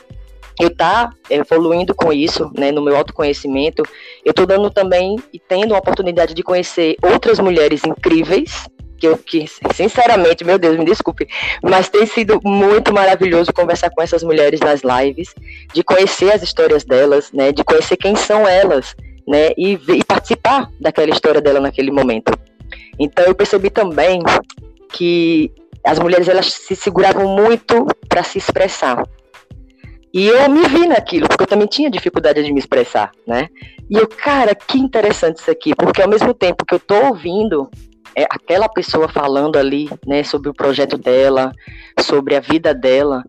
eu 0.61 0.69
estar 0.69 1.11
evoluindo 1.29 1.95
com 1.95 2.13
isso, 2.13 2.51
né, 2.57 2.71
no 2.71 2.83
meu 2.83 2.97
autoconhecimento, 2.97 3.83
eu 4.25 4.31
estou 4.31 4.47
dando 4.47 4.71
também 4.71 5.17
e 5.33 5.39
tendo 5.39 5.75
a 5.75 5.79
oportunidade 5.79 6.35
de 6.35 6.43
conhecer 6.43 6.97
outras 7.03 7.39
mulheres 7.39 7.85
incríveis, 7.85 8.67
que 9.05 9.07
eu, 9.07 9.19
que, 9.19 9.45
sinceramente, 9.75 10.45
meu 10.45 10.59
Deus, 10.59 10.79
me 10.79 10.85
desculpe, 10.85 11.29
mas 11.63 11.89
tem 11.91 12.07
sido 12.07 12.41
muito 12.43 12.93
maravilhoso 12.93 13.53
conversar 13.53 13.91
com 13.91 14.01
essas 14.01 14.23
mulheres 14.23 14.61
nas 14.61 14.81
lives, 14.83 15.35
de 15.75 15.83
conhecer 15.83 16.33
as 16.33 16.43
histórias 16.43 16.85
delas, 16.85 17.31
né, 17.33 17.53
de 17.53 17.63
conhecer 17.63 17.97
quem 17.97 18.17
são 18.17 18.49
elas, 18.49 18.97
né, 19.29 19.51
e, 19.59 19.79
e 19.89 20.05
participar 20.05 20.71
daquela 20.81 21.11
história 21.11 21.41
dela 21.41 21.61
naquele 21.61 21.91
momento. 21.91 22.33
Então, 22.99 23.25
eu 23.27 23.35
percebi 23.35 23.69
também 23.69 24.23
que 24.93 25.53
as 25.85 25.99
mulheres 25.99 26.29
elas 26.29 26.51
se 26.51 26.75
seguravam 26.75 27.29
muito 27.37 27.87
para 28.09 28.23
se 28.23 28.39
expressar. 28.39 29.05
E 30.15 30.29
eu 30.29 30.49
me 30.49 30.67
vi 30.69 30.87
naquilo, 30.87 31.29
porque 31.29 31.43
eu 31.43 31.49
também 31.49 31.67
tinha 31.67 31.91
dificuldade 31.91 32.43
de 32.43 32.53
me 32.53 32.61
expressar, 32.61 33.11
né? 33.27 33.49
E 33.91 33.97
eu, 33.97 34.07
cara, 34.07 34.55
que 34.55 34.79
interessante 34.79 35.41
isso 35.41 35.51
aqui, 35.51 35.75
porque 35.75 36.01
ao 36.01 36.09
mesmo 36.09 36.33
tempo 36.33 36.65
que 36.65 36.75
eu 36.75 36.79
tô 36.79 36.95
ouvindo, 37.07 37.69
é 38.17 38.25
aquela 38.31 38.69
pessoa 38.69 39.09
falando 39.09 39.57
ali, 39.57 39.89
né, 40.07 40.23
sobre 40.23 40.49
o 40.49 40.55
projeto 40.55 40.97
dela, 40.97 41.53
sobre 42.01 42.37
a 42.37 42.41
vida 42.41 42.75
dela, 42.75 43.25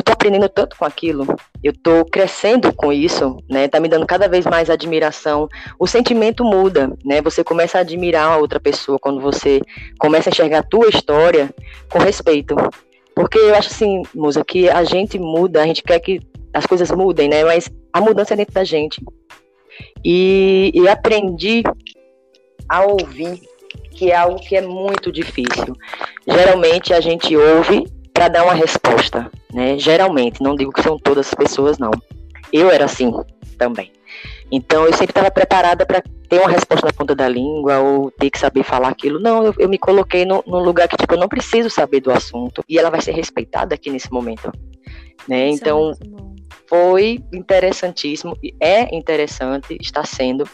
eu 0.00 0.02
tô 0.02 0.12
aprendendo 0.12 0.48
tanto 0.48 0.76
com 0.78 0.84
aquilo, 0.86 1.26
eu 1.62 1.74
tô 1.76 2.06
crescendo 2.06 2.72
com 2.72 2.90
isso, 2.90 3.36
né? 3.50 3.68
Tá 3.68 3.78
me 3.78 3.86
dando 3.88 4.06
cada 4.06 4.28
vez 4.28 4.46
mais 4.46 4.70
admiração. 4.70 5.46
O 5.78 5.86
sentimento 5.86 6.42
muda, 6.42 6.96
né? 7.04 7.20
Você 7.20 7.44
começa 7.44 7.76
a 7.76 7.80
admirar 7.82 8.32
a 8.32 8.38
outra 8.38 8.58
pessoa 8.58 8.98
quando 8.98 9.20
você 9.20 9.60
começa 9.98 10.30
a 10.30 10.32
enxergar 10.32 10.60
a 10.60 10.62
tua 10.62 10.88
história 10.88 11.52
com 11.90 11.98
respeito. 11.98 12.54
Porque 13.14 13.36
eu 13.36 13.54
acho 13.54 13.68
assim, 13.68 14.02
Musa, 14.14 14.42
que 14.42 14.70
a 14.70 14.84
gente 14.84 15.18
muda, 15.18 15.60
a 15.60 15.66
gente 15.66 15.82
quer 15.82 16.00
que 16.00 16.20
as 16.54 16.64
coisas 16.64 16.90
mudem, 16.90 17.28
né? 17.28 17.44
Mas 17.44 17.70
a 17.92 18.00
mudança 18.00 18.32
é 18.32 18.38
dentro 18.38 18.54
da 18.54 18.64
gente. 18.64 19.04
E, 20.02 20.70
e 20.72 20.88
aprendi 20.88 21.62
a 22.66 22.86
ouvir, 22.86 23.38
que 24.00 24.10
é 24.10 24.16
algo 24.16 24.40
que 24.40 24.56
é 24.56 24.62
muito 24.62 25.12
difícil. 25.12 25.76
Geralmente 26.26 26.94
a 26.94 27.02
gente 27.02 27.36
ouve 27.36 27.86
para 28.14 28.28
dar 28.28 28.44
uma 28.44 28.54
resposta, 28.54 29.30
né? 29.52 29.78
Geralmente, 29.78 30.42
não 30.42 30.56
digo 30.56 30.72
que 30.72 30.82
são 30.82 30.98
todas 30.98 31.28
as 31.28 31.34
pessoas, 31.34 31.78
não. 31.78 31.90
Eu 32.50 32.70
era 32.70 32.86
assim 32.86 33.12
também. 33.58 33.92
Então 34.50 34.86
eu 34.86 34.92
sempre 34.94 35.10
estava 35.10 35.30
preparada 35.30 35.84
para 35.84 36.02
ter 36.30 36.38
uma 36.38 36.48
resposta 36.48 36.86
na 36.86 36.94
ponta 36.94 37.14
da 37.14 37.28
língua 37.28 37.78
ou 37.78 38.10
ter 38.10 38.30
que 38.30 38.38
saber 38.38 38.62
falar 38.62 38.88
aquilo. 38.88 39.20
Não, 39.20 39.44
eu, 39.44 39.54
eu 39.58 39.68
me 39.68 39.76
coloquei 39.76 40.24
no, 40.24 40.42
num 40.46 40.60
lugar 40.60 40.88
que 40.88 40.96
tipo, 40.96 41.12
eu 41.12 41.18
não 41.18 41.28
preciso 41.28 41.68
saber 41.68 42.00
do 42.00 42.10
assunto 42.10 42.64
e 42.66 42.78
ela 42.78 42.88
vai 42.88 43.02
ser 43.02 43.12
respeitada 43.12 43.74
aqui 43.74 43.90
nesse 43.90 44.10
momento. 44.10 44.50
Né? 45.28 45.48
É 45.48 45.50
então 45.50 45.90
é 45.90 46.30
foi 46.66 47.22
interessantíssimo, 47.34 48.34
é 48.58 48.96
interessante, 48.96 49.76
está 49.78 50.04
sendo. 50.04 50.48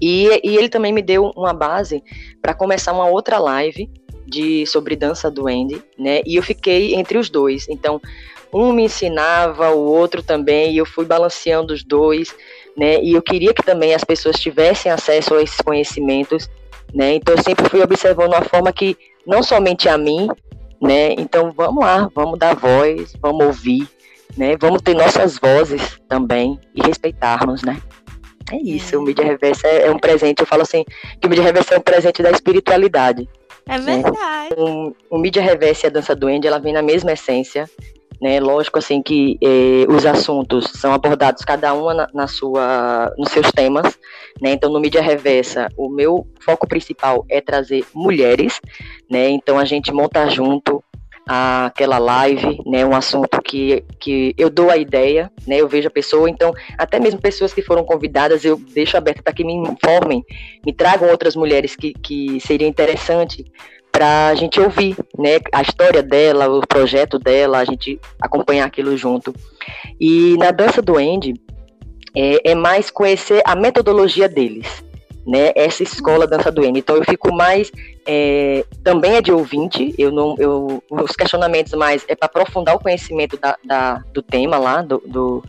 E, 0.00 0.28
e 0.42 0.56
ele 0.56 0.68
também 0.68 0.92
me 0.92 1.02
deu 1.02 1.30
uma 1.36 1.52
base 1.52 2.02
para 2.40 2.54
começar 2.54 2.92
uma 2.92 3.06
outra 3.06 3.38
live 3.38 3.90
de 4.26 4.64
sobre 4.66 4.96
dança 4.96 5.30
do 5.30 5.48
Andy, 5.48 5.82
né? 5.98 6.22
E 6.24 6.36
eu 6.36 6.42
fiquei 6.42 6.94
entre 6.94 7.18
os 7.18 7.28
dois. 7.28 7.68
Então, 7.68 8.00
um 8.52 8.72
me 8.72 8.84
ensinava, 8.84 9.70
o 9.70 9.84
outro 9.84 10.22
também, 10.22 10.72
e 10.72 10.78
eu 10.78 10.86
fui 10.86 11.04
balanceando 11.04 11.72
os 11.72 11.84
dois, 11.84 12.34
né? 12.76 13.02
E 13.02 13.12
eu 13.12 13.22
queria 13.22 13.52
que 13.52 13.62
também 13.62 13.94
as 13.94 14.04
pessoas 14.04 14.38
tivessem 14.38 14.90
acesso 14.90 15.34
a 15.34 15.42
esses 15.42 15.60
conhecimentos, 15.60 16.48
né? 16.94 17.14
Então, 17.14 17.34
eu 17.34 17.42
sempre 17.42 17.68
fui 17.68 17.82
observando 17.82 18.32
uma 18.32 18.42
forma 18.42 18.72
que 18.72 18.96
não 19.26 19.42
somente 19.42 19.88
a 19.88 19.98
mim, 19.98 20.28
né? 20.80 21.12
Então, 21.12 21.52
vamos 21.52 21.84
lá, 21.84 22.08
vamos 22.14 22.38
dar 22.38 22.54
voz, 22.54 23.12
vamos 23.20 23.44
ouvir, 23.44 23.88
né? 24.36 24.56
Vamos 24.58 24.80
ter 24.82 24.94
nossas 24.94 25.38
vozes 25.38 26.00
também 26.08 26.58
e 26.74 26.82
respeitarmos, 26.82 27.62
né? 27.62 27.80
É 28.52 28.56
isso, 28.56 28.98
o 28.98 29.02
Mídia 29.02 29.24
Reversa 29.24 29.68
é, 29.68 29.86
é 29.86 29.90
um 29.90 29.98
presente. 29.98 30.40
Eu 30.40 30.46
falo 30.46 30.62
assim, 30.62 30.84
que 31.20 31.26
o 31.26 31.30
Mídia 31.30 31.44
Reversa 31.44 31.74
é 31.74 31.78
um 31.78 31.82
presente 31.82 32.22
da 32.22 32.30
espiritualidade. 32.30 33.28
É 33.66 33.78
verdade. 33.78 34.54
O, 34.56 34.94
o 35.10 35.18
mídia 35.18 35.42
reversa 35.42 35.86
e 35.86 35.88
a 35.88 35.92
dança 35.92 36.14
duende, 36.14 36.46
ela 36.46 36.58
vem 36.58 36.72
na 36.72 36.82
mesma 36.82 37.12
essência, 37.12 37.70
né? 38.20 38.40
Lógico 38.40 38.78
assim 38.78 39.00
que 39.00 39.38
eh, 39.40 39.86
os 39.88 40.04
assuntos 40.04 40.72
são 40.74 40.92
abordados 40.92 41.44
cada 41.44 41.72
uma 41.72 41.94
na, 41.94 42.08
na, 42.12 42.26
sua, 42.26 43.12
nos 43.16 43.30
seus 43.30 43.50
temas, 43.52 43.98
né? 44.40 44.52
Então 44.52 44.70
no 44.70 44.80
mídia 44.80 45.00
reversa, 45.00 45.68
o 45.76 45.88
meu 45.88 46.26
foco 46.40 46.66
principal 46.66 47.24
é 47.28 47.40
trazer 47.40 47.84
mulheres, 47.94 48.60
né? 49.08 49.28
Então 49.28 49.58
a 49.58 49.64
gente 49.64 49.92
monta 49.92 50.28
junto 50.28 50.82
aquela 51.26 51.98
live, 51.98 52.60
né, 52.66 52.84
um 52.84 52.94
assunto 52.94 53.40
que, 53.42 53.84
que 54.00 54.34
eu 54.36 54.50
dou 54.50 54.70
a 54.70 54.76
ideia, 54.76 55.30
né, 55.46 55.56
eu 55.56 55.68
vejo 55.68 55.88
a 55.88 55.90
pessoa, 55.90 56.28
então 56.28 56.52
até 56.76 56.98
mesmo 56.98 57.20
pessoas 57.20 57.52
que 57.54 57.62
foram 57.62 57.84
convidadas 57.84 58.44
eu 58.44 58.56
deixo 58.56 58.96
aberto 58.96 59.22
para 59.22 59.32
que 59.32 59.44
me 59.44 59.54
informem, 59.54 60.24
me 60.64 60.72
tragam 60.72 61.08
outras 61.08 61.36
mulheres 61.36 61.76
que, 61.76 61.92
que 61.92 62.40
seria 62.40 62.66
interessante 62.66 63.44
para 63.92 64.28
a 64.28 64.34
gente 64.34 64.60
ouvir, 64.60 64.96
né, 65.18 65.40
a 65.52 65.62
história 65.62 66.02
dela, 66.02 66.48
o 66.48 66.66
projeto 66.66 67.18
dela, 67.18 67.58
a 67.58 67.64
gente 67.64 68.00
acompanhar 68.20 68.64
aquilo 68.64 68.96
junto. 68.96 69.34
E 70.00 70.36
na 70.38 70.50
dança 70.50 70.80
do 70.80 70.96
Andy 70.96 71.34
é, 72.16 72.50
é 72.52 72.54
mais 72.54 72.90
conhecer 72.90 73.42
a 73.44 73.54
metodologia 73.54 74.28
deles, 74.28 74.84
né, 75.26 75.52
essa 75.54 75.82
escola 75.82 76.26
dança 76.26 76.50
do 76.50 76.64
N. 76.64 76.78
Então 76.78 76.96
eu 76.96 77.04
fico 77.04 77.32
mais 77.32 77.70
é, 78.06 78.64
também 78.82 79.16
é 79.16 79.22
de 79.22 79.32
ouvinte. 79.32 79.94
Eu 79.98 80.10
não, 80.10 80.34
eu 80.38 80.82
os 80.90 81.12
questionamentos 81.12 81.72
mais 81.74 82.04
é 82.08 82.14
para 82.14 82.26
aprofundar 82.26 82.74
o 82.74 82.80
conhecimento 82.80 83.36
da, 83.36 83.56
da, 83.64 84.02
do 84.12 84.22
tema 84.22 84.58
lá 84.58 84.82
do, 84.82 85.02
do 85.06 85.42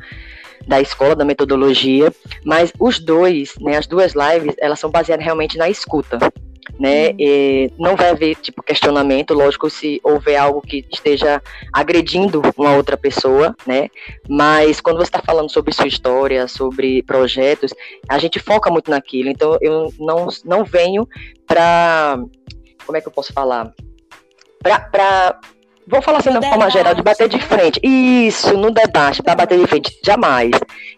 da 0.67 0.79
escola, 0.79 1.15
da 1.15 1.25
metodologia, 1.25 2.13
mas 2.45 2.71
os 2.79 2.99
dois, 2.99 3.55
né, 3.59 3.77
as 3.77 3.87
duas 3.87 4.13
lives, 4.13 4.55
elas 4.59 4.79
são 4.79 4.91
baseadas 4.91 5.25
realmente 5.25 5.57
na 5.57 5.67
escuta 5.67 6.19
né? 6.79 7.09
Uhum. 7.09 7.69
não 7.77 7.95
vai 7.95 8.09
haver 8.09 8.35
tipo 8.35 8.63
questionamento, 8.63 9.33
lógico, 9.33 9.69
se 9.69 9.99
houver 10.03 10.37
algo 10.37 10.61
que 10.61 10.85
esteja 10.91 11.41
agredindo 11.71 12.41
uma 12.57 12.75
outra 12.75 12.97
pessoa, 12.97 13.55
né? 13.65 13.89
Mas 14.27 14.79
quando 14.79 14.97
você 14.97 15.03
está 15.03 15.21
falando 15.21 15.49
sobre 15.49 15.73
sua 15.73 15.87
história, 15.87 16.47
sobre 16.47 17.03
projetos, 17.03 17.73
a 18.07 18.17
gente 18.17 18.39
foca 18.39 18.69
muito 18.71 18.89
naquilo. 18.89 19.29
Então 19.29 19.57
eu 19.61 19.93
não, 19.99 20.27
não 20.45 20.63
venho 20.63 21.07
para 21.47 22.19
como 22.85 22.97
é 22.97 23.01
que 23.01 23.07
eu 23.07 23.11
posso 23.11 23.33
falar? 23.33 23.71
Para 24.61 25.39
vou 25.87 26.01
falar 26.01 26.19
assim 26.19 26.31
de 26.31 26.47
forma 26.47 26.69
geral, 26.69 26.95
de 26.95 27.01
bater 27.01 27.27
de 27.27 27.39
frente. 27.39 27.79
Isso, 27.83 28.55
no 28.57 28.71
debate, 28.71 29.21
para 29.21 29.35
bater 29.35 29.59
de 29.59 29.67
frente, 29.67 29.99
jamais. 30.05 30.51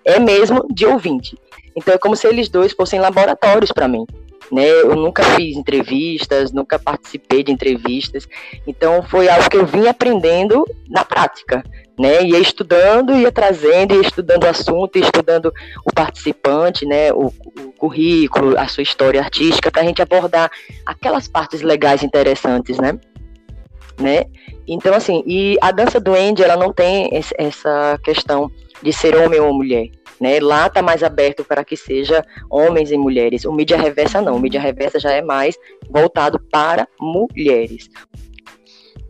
É 0.06 0.20
mesmo 0.20 0.68
de 0.72 0.86
ouvinte. 0.86 1.38
Então 1.76 1.94
é 1.94 1.98
como 1.98 2.16
se 2.16 2.28
eles 2.28 2.50
dois 2.50 2.74
fossem 2.74 3.00
laboratórios 3.00 3.72
para 3.72 3.88
mim 3.88 4.06
né? 4.52 4.68
Eu 4.68 4.96
nunca 4.96 5.24
fiz 5.24 5.56
entrevistas, 5.56 6.52
nunca 6.52 6.78
participei 6.78 7.44
de 7.44 7.52
entrevistas, 7.52 8.28
então 8.68 9.02
foi 9.04 9.30
algo 9.30 9.50
que 9.50 9.58
eu 9.58 9.66
vim 9.66 9.88
aprendendo 9.88 10.66
na 10.90 11.04
prática, 11.04 11.64
né? 12.00 12.24
Ia 12.24 12.40
estudando, 12.40 13.16
ia 13.16 13.32
trazendo, 13.32 13.96
ia 13.96 14.02
estudando 14.02 14.44
o 14.44 14.50
assunto, 14.50 14.98
ia 14.98 15.06
estudando 15.06 15.54
o 15.86 15.94
participante, 15.94 16.86
né? 16.86 17.12
O, 17.14 17.28
o 17.28 17.72
currículo, 17.78 18.58
a 18.58 18.68
sua 18.68 18.84
história 18.84 19.22
artística, 19.22 19.72
para 19.72 19.82
a 19.82 19.86
gente 19.86 20.02
abordar 20.02 20.52
aquelas 20.86 21.28
partes 21.28 21.62
legais 21.62 22.04
interessantes, 22.04 22.78
né? 22.78 23.00
Né? 24.00 24.26
Então, 24.68 24.94
assim, 24.96 25.24
e 25.28 25.58
a 25.62 25.72
dança 25.72 26.00
do 26.00 26.14
Andy, 26.14 26.44
ela 26.44 26.58
não 26.58 26.74
tem 26.74 27.10
essa 27.38 28.00
questão 28.04 28.50
de 28.82 28.92
ser 28.92 29.16
homem 29.16 29.40
ou 29.40 29.54
mulher. 29.54 29.90
Né? 30.24 30.40
Lá 30.40 30.68
está 30.68 30.82
mais 30.82 31.04
aberto 31.04 31.44
para 31.44 31.66
que 31.66 31.76
seja 31.76 32.26
homens 32.50 32.90
e 32.92 32.98
mulheres. 32.98 33.44
O 33.44 33.52
mídia 33.52 33.76
reversa 33.76 34.22
não, 34.22 34.38
o 34.38 34.40
mídia 34.40 34.62
reversa 34.62 34.98
já 34.98 35.12
é 35.12 35.22
mais 35.22 35.58
voltado 35.90 36.40
para 36.50 36.88
mulheres. 36.98 37.90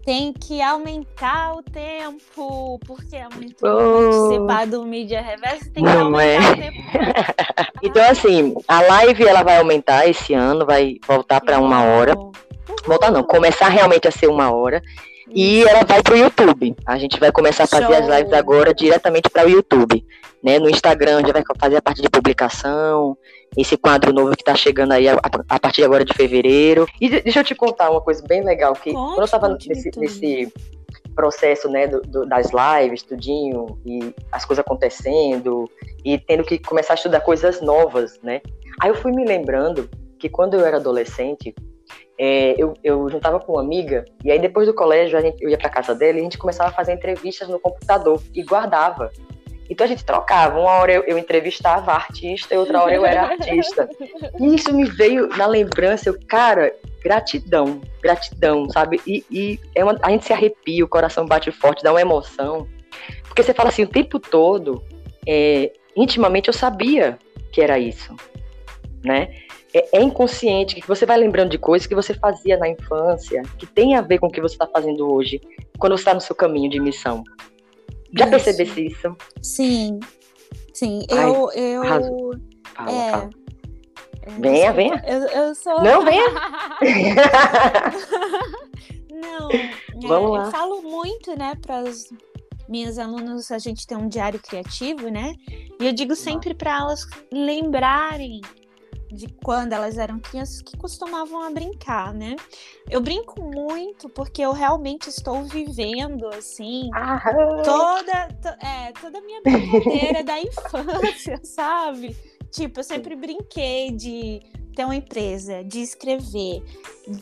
Tem 0.03 0.33
que 0.33 0.59
aumentar 0.59 1.53
o 1.53 1.61
tempo, 1.61 2.79
porque 2.87 3.15
é 3.15 3.29
muito 3.29 3.63
oh. 3.63 4.09
participar 4.09 4.65
do 4.65 4.83
mídia 4.83 5.21
reversa, 5.21 5.65
tem 5.65 5.83
que 5.83 5.89
não 5.91 6.05
aumentar 6.05 6.49
é. 6.49 6.51
o 6.51 6.55
tempo. 6.57 6.77
então, 7.83 8.09
assim, 8.09 8.55
a 8.67 8.81
live 8.81 9.27
ela 9.27 9.43
vai 9.43 9.59
aumentar 9.59 10.09
esse 10.09 10.33
ano, 10.33 10.65
vai 10.65 10.97
voltar 11.07 11.39
para 11.41 11.59
uma 11.59 11.83
hora. 11.83 12.15
Voltar 12.87 13.11
não, 13.11 13.21
começar 13.21 13.67
realmente 13.67 14.07
a 14.07 14.11
ser 14.11 14.27
uma 14.27 14.51
hora. 14.51 14.81
E 15.33 15.63
ela 15.63 15.83
vai 15.83 16.01
para 16.01 16.13
o 16.13 16.17
YouTube. 16.17 16.75
A 16.85 16.97
gente 16.97 17.19
vai 17.19 17.31
começar 17.31 17.63
a 17.63 17.67
fazer 17.67 17.85
Show. 17.85 17.95
as 17.95 18.07
lives 18.07 18.33
agora 18.33 18.73
diretamente 18.73 19.29
para 19.29 19.47
o 19.47 19.49
YouTube. 19.49 20.05
Né? 20.43 20.59
No 20.59 20.69
Instagram 20.69 21.21
já 21.25 21.33
vai 21.33 21.43
fazer 21.59 21.77
a 21.77 21.81
parte 21.81 22.01
de 22.01 22.09
publicação, 22.09 23.17
esse 23.57 23.75
quadro 23.77 24.13
novo 24.13 24.35
que 24.35 24.41
está 24.41 24.55
chegando 24.55 24.91
aí 24.91 25.07
a, 25.07 25.19
a, 25.49 25.59
partir 25.59 25.81
de 25.81 25.85
agora 25.85 26.05
de 26.05 26.13
fevereiro. 26.13 26.85
E 27.01 27.09
deixa 27.09 27.39
eu 27.39 27.43
te 27.43 27.55
contar 27.55 27.89
uma 27.89 28.01
coisa 28.01 28.23
bem 28.27 28.43
legal, 28.43 28.73
que 28.73 28.91
Conte, 28.91 29.07
quando 29.07 29.19
eu 29.19 29.25
estava 29.25 29.57
nesse, 29.67 29.91
nesse, 29.97 30.53
processo 31.15 31.69
né, 31.69 31.87
do, 31.87 32.01
do, 32.01 32.25
das 32.25 32.49
lives, 32.51 33.03
tudinho, 33.03 33.79
e 33.85 34.13
as 34.31 34.45
coisas 34.45 34.63
acontecendo, 34.65 35.69
e 36.03 36.17
tendo 36.17 36.43
que 36.43 36.57
começar 36.57 36.93
a 36.93 36.95
estudar 36.95 37.21
coisas 37.21 37.61
novas, 37.61 38.19
né? 38.21 38.41
Aí 38.81 38.89
eu 38.89 38.95
fui 38.95 39.11
me 39.11 39.23
lembrando 39.23 39.89
que 40.17 40.27
quando 40.27 40.55
eu 40.55 40.65
era 40.65 40.77
adolescente, 40.77 41.53
é, 42.17 42.55
eu, 42.57 42.73
eu 42.83 43.09
juntava 43.09 43.39
com 43.39 43.53
uma 43.53 43.61
amiga, 43.61 44.05
e 44.23 44.31
aí 44.31 44.39
depois 44.39 44.67
do 44.67 44.73
colégio 44.73 45.17
a 45.17 45.21
gente, 45.21 45.43
eu 45.43 45.49
ia 45.49 45.57
para 45.57 45.69
casa 45.69 45.95
dela 45.95 46.17
e 46.17 46.21
a 46.21 46.23
gente 46.23 46.37
começava 46.37 46.69
a 46.69 46.73
fazer 46.73 46.93
entrevistas 46.93 47.47
no 47.47 47.59
computador 47.59 48.21
e 48.33 48.43
guardava. 48.43 49.11
Então 49.69 49.85
a 49.85 49.87
gente 49.87 50.03
trocava, 50.03 50.59
uma 50.59 50.71
hora 50.71 50.91
eu, 50.91 51.03
eu 51.03 51.17
entrevistava 51.17 51.91
a 51.91 51.95
artista 51.95 52.53
e 52.53 52.57
outra 52.57 52.81
hora 52.81 52.93
eu 52.93 53.05
era 53.05 53.23
artista. 53.31 53.89
E 54.39 54.55
isso 54.55 54.73
me 54.73 54.85
veio 54.85 55.27
na 55.29 55.47
lembrança, 55.47 56.09
eu, 56.09 56.19
cara, 56.27 56.75
gratidão, 57.01 57.81
gratidão, 58.01 58.69
sabe? 58.69 59.01
E, 59.07 59.25
e 59.31 59.59
é 59.73 59.83
uma, 59.83 59.97
a 60.01 60.09
gente 60.11 60.25
se 60.25 60.33
arrepia, 60.33 60.83
o 60.83 60.87
coração 60.87 61.25
bate 61.25 61.51
forte, 61.51 61.83
dá 61.83 61.91
uma 61.91 62.01
emoção. 62.01 62.67
Porque 63.23 63.41
você 63.41 63.53
fala 63.53 63.69
assim, 63.69 63.83
o 63.83 63.87
tempo 63.87 64.19
todo, 64.19 64.83
é, 65.27 65.71
intimamente 65.95 66.49
eu 66.49 66.53
sabia 66.53 67.17
que 67.51 67.61
era 67.61 67.79
isso, 67.79 68.15
né? 69.03 69.29
É, 69.73 69.97
é, 69.97 70.01
inconsciente, 70.01 70.75
que 70.75 70.87
você 70.87 71.05
vai 71.05 71.17
lembrando 71.17 71.51
de 71.51 71.57
coisas 71.57 71.87
que 71.87 71.95
você 71.95 72.13
fazia 72.13 72.57
na 72.57 72.69
infância, 72.69 73.41
que 73.57 73.65
tem 73.65 73.95
a 73.95 74.01
ver 74.01 74.19
com 74.19 74.27
o 74.27 74.31
que 74.31 74.39
você 74.41 74.55
está 74.55 74.67
fazendo 74.67 75.11
hoje, 75.11 75.41
quando 75.79 75.97
você 75.97 76.01
está 76.01 76.13
no 76.13 76.21
seu 76.21 76.35
caminho 76.35 76.69
de 76.69 76.79
missão. 76.79 77.23
Já 78.15 78.27
percebesse 78.27 78.85
isso? 78.87 79.15
Sim, 79.41 79.99
sim. 80.73 81.03
Ai, 81.11 81.29
eu. 81.29 81.51
eu 81.51 81.83
Fala, 81.83 82.91
é, 82.91 83.11
fala. 83.11 83.29
Venha, 84.39 84.71
venha. 84.71 85.03
Eu, 85.07 85.19
eu 85.27 85.55
sou. 85.55 85.81
Não, 85.81 86.05
venha. 86.05 86.25
Não, 89.11 89.49
Vamos 90.07 90.29
é, 90.29 90.39
lá. 90.39 90.45
eu 90.45 90.51
falo 90.51 90.81
muito, 90.81 91.37
né, 91.37 91.53
para 91.61 91.79
as 91.79 92.09
minhas 92.67 92.99
alunas, 92.99 93.51
a 93.51 93.57
gente 93.57 93.87
tem 93.87 93.97
um 93.97 94.07
diário 94.07 94.39
criativo, 94.39 95.09
né? 95.09 95.33
E 95.79 95.85
eu 95.85 95.93
digo 95.93 96.15
sempre 96.15 96.53
para 96.53 96.77
elas 96.77 97.05
lembrarem 97.31 98.41
de 99.13 99.27
quando 99.43 99.73
elas 99.73 99.97
eram 99.97 100.19
crianças 100.19 100.61
que 100.61 100.75
costumavam 100.77 101.41
a 101.43 101.49
brincar, 101.51 102.13
né? 102.13 102.35
Eu 102.89 102.99
brinco 102.99 103.41
muito 103.43 104.09
porque 104.09 104.41
eu 104.41 104.51
realmente 104.51 105.07
estou 105.09 105.43
vivendo 105.43 106.27
assim 106.29 106.89
toda, 107.63 108.27
to- 108.41 108.65
é, 108.65 108.91
toda 108.99 109.19
a 109.19 109.21
minha 109.21 109.41
brincadeira 109.41 110.23
da 110.23 110.39
infância, 110.39 111.39
sabe? 111.45 112.17
Tipo, 112.51 112.79
eu 112.79 112.83
sempre 112.83 113.15
brinquei 113.15 113.91
de 113.91 114.41
ter 114.75 114.85
uma 114.85 114.95
empresa, 114.95 115.63
de 115.63 115.81
escrever, 115.81 116.63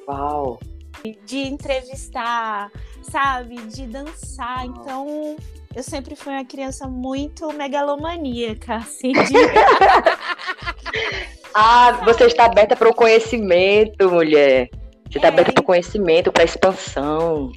Uau. 0.08 0.60
de 1.25 1.39
entrevistar, 1.39 2.71
sabe? 3.04 3.56
De 3.67 3.86
dançar. 3.88 4.65
Então, 4.65 5.36
eu 5.73 5.84
sempre 5.84 6.15
fui 6.15 6.34
uma 6.34 6.43
criança 6.45 6.88
muito 6.88 7.51
megalomaníaca, 7.54 8.75
assim, 8.75 9.12
de... 9.13 9.34
Ah, 11.53 12.01
você 12.03 12.25
está 12.25 12.45
aberta 12.45 12.75
para 12.75 12.89
o 12.89 12.93
conhecimento, 12.93 14.09
mulher. 14.09 14.69
Você 15.09 15.17
está 15.17 15.27
É, 15.27 15.31
aberta 15.31 15.51
para 15.51 15.61
o 15.61 15.65
conhecimento, 15.65 16.31
para 16.31 16.43
a 16.43 16.45
expansão. 16.45 17.51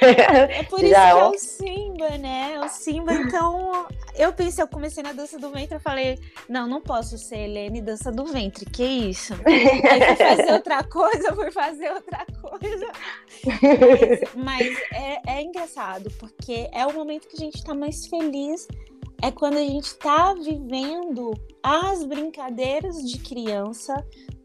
É 0.00 0.62
por 0.64 0.80
isso 0.82 0.90
Já, 0.90 1.12
que 1.12 1.18
é 1.20 1.24
o 1.24 1.38
Simba, 1.38 2.10
né? 2.18 2.60
O 2.60 2.68
Simba, 2.68 3.12
então. 3.14 3.86
Eu 4.16 4.32
pensei, 4.32 4.64
eu 4.64 4.68
comecei 4.68 5.02
na 5.02 5.12
dança 5.12 5.38
do 5.38 5.50
ventre, 5.50 5.76
eu 5.76 5.80
falei, 5.80 6.18
não, 6.48 6.66
não 6.66 6.80
posso 6.80 7.16
ser 7.16 7.36
Helene 7.36 7.80
dança 7.80 8.10
do 8.10 8.24
ventre, 8.24 8.64
que 8.64 8.82
isso? 8.82 9.34
Aí 9.46 10.06
fui 10.06 10.16
fazer 10.16 10.50
outra 10.52 10.82
coisa, 10.82 11.34
fui 11.36 11.50
fazer 11.52 11.90
outra 11.92 12.26
coisa. 12.40 12.88
Mas, 13.46 14.34
mas 14.34 14.78
é, 14.92 15.38
é 15.38 15.42
engraçado, 15.42 16.10
porque 16.18 16.68
é 16.72 16.84
o 16.84 16.92
momento 16.92 17.28
que 17.28 17.36
a 17.36 17.44
gente 17.44 17.62
tá 17.62 17.74
mais 17.74 18.06
feliz, 18.06 18.66
é 19.22 19.30
quando 19.30 19.56
a 19.56 19.62
gente 19.62 19.94
tá 19.96 20.32
vivendo 20.34 21.32
as 21.62 22.04
brincadeiras 22.04 22.96
de 22.96 23.18
criança 23.18 23.94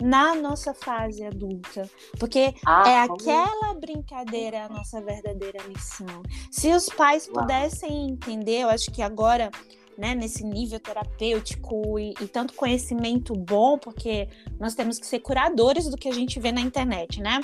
na 0.01 0.33
nossa 0.35 0.73
fase 0.73 1.23
adulta. 1.23 1.89
Porque 2.19 2.53
Ah, 2.65 2.83
é 2.89 2.99
aquela 3.01 3.73
brincadeira 3.75 4.65
a 4.65 4.69
nossa 4.69 4.99
verdadeira 4.99 5.63
missão. 5.67 6.23
Se 6.51 6.71
os 6.73 6.87
pais 6.87 7.27
pudessem 7.27 8.09
entender, 8.09 8.61
eu 8.61 8.69
acho 8.69 8.91
que 8.91 9.01
agora, 9.01 9.51
né, 9.97 10.15
nesse 10.15 10.43
nível 10.43 10.79
terapêutico 10.79 11.99
e, 11.99 12.13
e 12.19 12.27
tanto 12.27 12.53
conhecimento 12.55 13.33
bom, 13.35 13.77
porque 13.77 14.27
nós 14.59 14.73
temos 14.73 14.97
que 14.97 15.05
ser 15.05 15.19
curadores 15.19 15.87
do 15.87 15.97
que 15.97 16.09
a 16.09 16.13
gente 16.13 16.39
vê 16.39 16.51
na 16.51 16.61
internet, 16.61 17.21
né? 17.21 17.39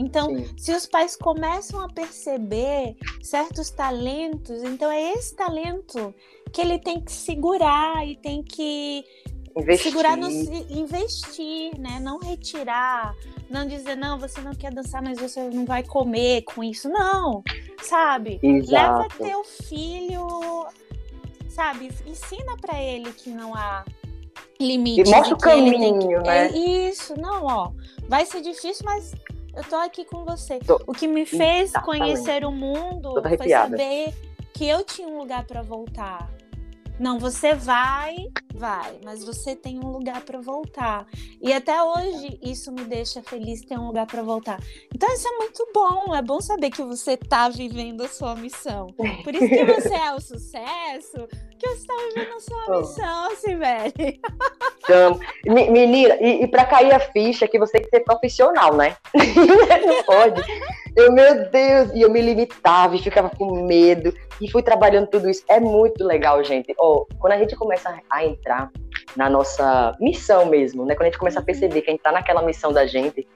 Então, 0.00 0.34
Sim. 0.34 0.46
se 0.56 0.72
os 0.72 0.86
pais 0.86 1.14
começam 1.14 1.78
a 1.84 1.88
perceber 1.88 2.96
certos 3.22 3.68
talentos, 3.70 4.62
então 4.62 4.90
é 4.90 5.12
esse 5.12 5.36
talento 5.36 6.14
que 6.52 6.60
ele 6.62 6.78
tem 6.78 7.00
que 7.02 7.12
segurar 7.12 8.06
e 8.08 8.16
tem 8.16 8.42
que 8.42 9.04
Investir. 9.54 9.90
segurar 9.92 10.16
no 10.16 10.30
investir, 10.30 11.78
né? 11.78 12.00
Não 12.00 12.18
retirar, 12.18 13.14
não 13.50 13.66
dizer 13.66 13.94
não, 13.96 14.18
você 14.18 14.40
não 14.40 14.54
quer 14.54 14.72
dançar, 14.72 15.02
mas 15.02 15.18
você 15.20 15.42
não 15.50 15.66
vai 15.66 15.82
comer 15.82 16.42
com 16.44 16.64
isso, 16.64 16.88
não, 16.88 17.42
sabe? 17.82 18.40
Leva 18.42 19.04
Exato. 19.04 19.18
teu 19.18 19.44
filho, 19.44 20.66
sabe? 21.50 21.90
Ensina 22.06 22.56
pra 22.58 22.82
ele 22.82 23.12
que 23.12 23.28
não 23.28 23.54
há 23.54 23.84
limite. 24.58 25.02
E 25.08 25.10
mostra 25.14 25.34
o 25.34 25.38
caminho, 25.38 25.98
que- 25.98 26.18
né? 26.20 26.46
É 26.46 26.88
isso, 26.88 27.14
não, 27.20 27.44
ó, 27.44 27.70
vai 28.08 28.24
ser 28.24 28.40
difícil, 28.40 28.84
mas 28.84 29.12
eu 29.54 29.64
tô 29.64 29.76
aqui 29.76 30.04
com 30.04 30.24
você. 30.24 30.58
Tô- 30.60 30.80
O 30.86 30.92
que 30.92 31.06
me 31.06 31.24
fez 31.26 31.70
Exatamente. 31.70 31.84
conhecer 32.00 32.44
o 32.44 32.52
mundo 32.52 33.14
Toda 33.14 33.36
foi 33.36 33.48
saber 33.48 34.14
que 34.54 34.66
eu 34.66 34.84
tinha 34.84 35.08
um 35.08 35.18
lugar 35.18 35.44
pra 35.46 35.62
voltar. 35.62 36.30
Não, 36.98 37.18
você 37.18 37.54
vai, 37.54 38.14
vai, 38.54 38.98
mas 39.02 39.24
você 39.24 39.56
tem 39.56 39.78
um 39.82 39.90
lugar 39.90 40.20
pra 40.20 40.38
voltar. 40.38 41.06
E 41.40 41.50
até 41.50 41.82
hoje 41.82 42.38
isso 42.42 42.70
me 42.70 42.84
deixa 42.84 43.22
feliz 43.22 43.62
ter 43.64 43.78
um 43.78 43.86
lugar 43.86 44.06
pra 44.06 44.20
voltar. 44.22 44.60
Então 44.94 45.10
isso 45.14 45.26
é 45.26 45.38
muito 45.38 45.66
bom, 45.72 46.14
é 46.14 46.20
bom 46.20 46.42
saber 46.42 46.68
que 46.70 46.82
você 46.82 47.16
tá 47.16 47.48
vivendo 47.48 48.02
a 48.02 48.08
sua 48.08 48.34
missão. 48.36 48.88
Por 49.24 49.34
isso 49.34 49.48
que 49.48 49.64
você 49.64 49.94
é 49.94 50.12
o 50.12 50.20
sucesso, 50.20 51.26
que 51.60 51.68
você 51.68 51.86
tá 51.86 51.94
vivendo 52.14 52.34
a 52.36 52.40
sua 52.40 52.64
Oh. 52.68 52.80
missão, 52.80 53.32
assim, 53.32 53.56
velho. 53.56 53.92
Então, 54.82 55.20
me- 55.46 55.70
menina, 55.70 56.16
e, 56.20 56.42
e 56.44 56.48
para 56.48 56.64
cair 56.64 56.92
a 56.92 57.00
ficha 57.00 57.46
que 57.46 57.58
você 57.58 57.72
tem 57.72 57.82
que 57.82 57.90
ser 57.90 58.00
profissional, 58.00 58.74
né? 58.74 58.96
Não 59.86 60.02
pode. 60.04 60.42
Eu, 60.96 61.12
meu 61.12 61.48
Deus, 61.50 61.92
e 61.94 62.00
eu 62.02 62.10
me 62.10 62.20
limitava 62.20 62.96
e 62.96 62.98
ficava 62.98 63.30
com 63.30 63.64
medo 63.64 64.12
e 64.40 64.50
fui 64.50 64.62
trabalhando 64.62 65.06
tudo 65.06 65.28
isso. 65.30 65.44
É 65.48 65.60
muito 65.60 66.04
legal, 66.04 66.42
gente. 66.42 66.74
Ó, 66.78 67.04
quando 67.20 67.34
a 67.34 67.38
gente 67.38 67.54
começa 67.54 67.94
a 68.10 68.24
entrar 68.24 68.70
na 69.16 69.28
nossa 69.30 69.94
missão 70.00 70.46
mesmo, 70.46 70.84
né? 70.84 70.94
Quando 70.94 71.02
a 71.02 71.10
gente 71.10 71.18
começa 71.18 71.38
a 71.40 71.42
perceber 71.42 71.82
que 71.82 71.90
a 71.90 71.92
gente 71.92 72.02
tá 72.02 72.10
naquela 72.12 72.42
missão 72.42 72.72
da 72.72 72.86
gente, 72.86 73.26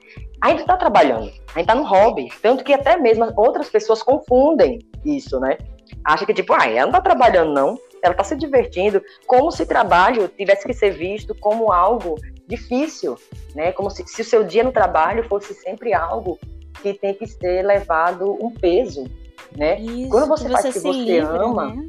a 0.41 0.49
gente 0.49 0.65
tá 0.65 0.75
trabalhando, 0.75 1.31
a 1.53 1.59
gente 1.59 1.67
tá 1.67 1.75
no 1.75 1.83
hobby. 1.83 2.27
Tanto 2.41 2.63
que 2.63 2.73
até 2.73 2.97
mesmo 2.97 3.31
outras 3.37 3.69
pessoas 3.69 4.03
confundem 4.03 4.79
isso, 5.05 5.39
né? 5.39 5.57
Acha 6.03 6.25
que, 6.25 6.33
tipo, 6.33 6.53
ah, 6.53 6.67
ela 6.67 6.85
não 6.87 6.91
tá 6.91 7.01
trabalhando, 7.01 7.53
não. 7.53 7.77
Ela 8.05 8.13
tá 8.13 8.23
se 8.23 8.35
divertindo, 8.35 9.01
como 9.25 9.51
se 9.51 9.65
trabalho 9.65 10.27
tivesse 10.27 10.65
que 10.65 10.73
ser 10.73 10.91
visto 10.91 11.33
como 11.35 11.71
algo 11.71 12.15
difícil, 12.47 13.17
né? 13.53 13.71
Como 13.71 13.89
se, 13.89 14.05
se 14.07 14.21
o 14.21 14.25
seu 14.25 14.43
dia 14.43 14.63
no 14.63 14.71
trabalho 14.71 15.27
fosse 15.27 15.53
sempre 15.53 15.93
algo 15.93 16.39
que 16.81 16.93
tem 16.93 17.13
que 17.13 17.25
ser 17.25 17.63
levado 17.63 18.37
um 18.39 18.51
peso, 18.51 19.09
né? 19.57 19.79
Isso, 19.79 20.09
Quando 20.09 20.27
você 20.27 20.49
faz 20.49 20.65
o 20.65 20.71
que 20.71 20.79
você 20.79 21.03
livra, 21.03 21.43
ama, 21.43 21.67
né? 21.67 21.85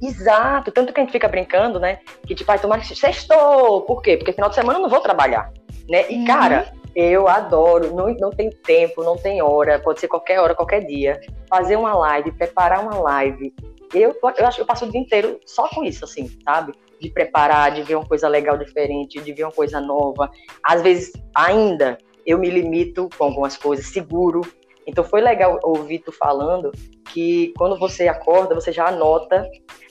Exato, 0.00 0.70
tanto 0.70 0.92
que 0.92 1.00
a 1.00 1.02
gente 1.02 1.12
fica 1.12 1.26
brincando, 1.26 1.80
né? 1.80 1.98
Que 2.26 2.34
tipo, 2.34 2.50
ai, 2.50 2.58
tomara 2.58 2.82
que 2.82 2.94
sextou. 2.94 3.82
Por 3.82 4.02
quê? 4.02 4.16
Porque 4.16 4.32
final 4.32 4.48
de 4.48 4.54
semana 4.54 4.78
eu 4.78 4.82
não 4.82 4.90
vou 4.90 5.00
trabalhar, 5.00 5.52
né? 5.88 6.04
E 6.10 6.18
Uhum. 6.18 6.24
cara, 6.24 6.72
eu 6.94 7.26
adoro, 7.28 7.94
não, 7.94 8.08
não 8.14 8.30
tem 8.30 8.50
tempo, 8.50 9.02
não 9.02 9.16
tem 9.16 9.42
hora, 9.42 9.78
pode 9.78 10.00
ser 10.00 10.08
qualquer 10.08 10.40
hora, 10.40 10.54
qualquer 10.54 10.84
dia. 10.84 11.20
Fazer 11.48 11.76
uma 11.76 11.94
live, 11.94 12.32
preparar 12.32 12.80
uma 12.80 12.98
live. 12.98 13.54
Eu, 13.94 14.16
eu 14.22 14.46
acho 14.46 14.56
que 14.56 14.62
eu 14.62 14.66
passo 14.66 14.84
o 14.84 14.90
dia 14.90 15.00
inteiro 15.00 15.40
só 15.46 15.68
com 15.68 15.84
isso, 15.84 16.04
assim, 16.04 16.30
sabe? 16.44 16.72
De 17.00 17.10
preparar, 17.10 17.72
de 17.72 17.82
ver 17.82 17.96
uma 17.96 18.06
coisa 18.06 18.28
legal 18.28 18.56
diferente, 18.56 19.20
de 19.20 19.32
ver 19.32 19.44
uma 19.44 19.52
coisa 19.52 19.80
nova. 19.80 20.30
Às 20.62 20.82
vezes, 20.82 21.12
ainda, 21.34 21.96
eu 22.26 22.38
me 22.38 22.50
limito 22.50 23.08
com 23.16 23.24
algumas 23.24 23.56
coisas, 23.56 23.86
seguro. 23.86 24.42
Então 24.86 25.04
foi 25.04 25.20
legal 25.20 25.58
ouvir 25.62 26.00
tu 26.00 26.12
falando 26.12 26.72
que 27.12 27.52
quando 27.56 27.78
você 27.78 28.08
acorda, 28.08 28.54
você 28.54 28.72
já 28.72 28.88
anota 28.88 29.46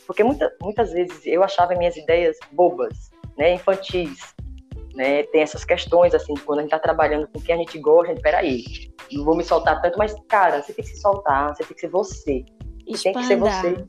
porque 0.07 0.23
muita, 0.23 0.51
muitas 0.61 0.93
vezes 0.93 1.21
eu 1.25 1.43
achava 1.43 1.75
minhas 1.75 1.97
ideias 1.97 2.37
bobas, 2.53 3.11
né, 3.37 3.53
infantis, 3.53 4.33
né, 4.95 5.23
tem 5.23 5.41
essas 5.41 5.65
questões, 5.65 6.15
assim, 6.15 6.33
de 6.33 6.41
quando 6.41 6.59
a 6.59 6.61
gente 6.61 6.71
tá 6.71 6.79
trabalhando 6.79 7.27
com 7.27 7.41
quem 7.41 7.53
a 7.53 7.57
gente 7.57 7.77
gosta, 7.77 8.11
a 8.11 8.15
gente, 8.15 8.23
peraí, 8.23 8.63
não 9.11 9.25
vou 9.25 9.35
me 9.35 9.43
soltar 9.43 9.81
tanto, 9.81 9.97
mas, 9.97 10.15
cara, 10.29 10.63
você 10.63 10.73
tem 10.73 10.83
que 10.83 10.91
se 10.91 11.01
soltar, 11.01 11.53
você 11.53 11.63
tem 11.63 11.75
que 11.75 11.81
ser 11.81 11.89
você, 11.89 12.45
tem 12.93 13.13
que 13.13 13.23
ser 13.23 13.37
você. 13.37 13.85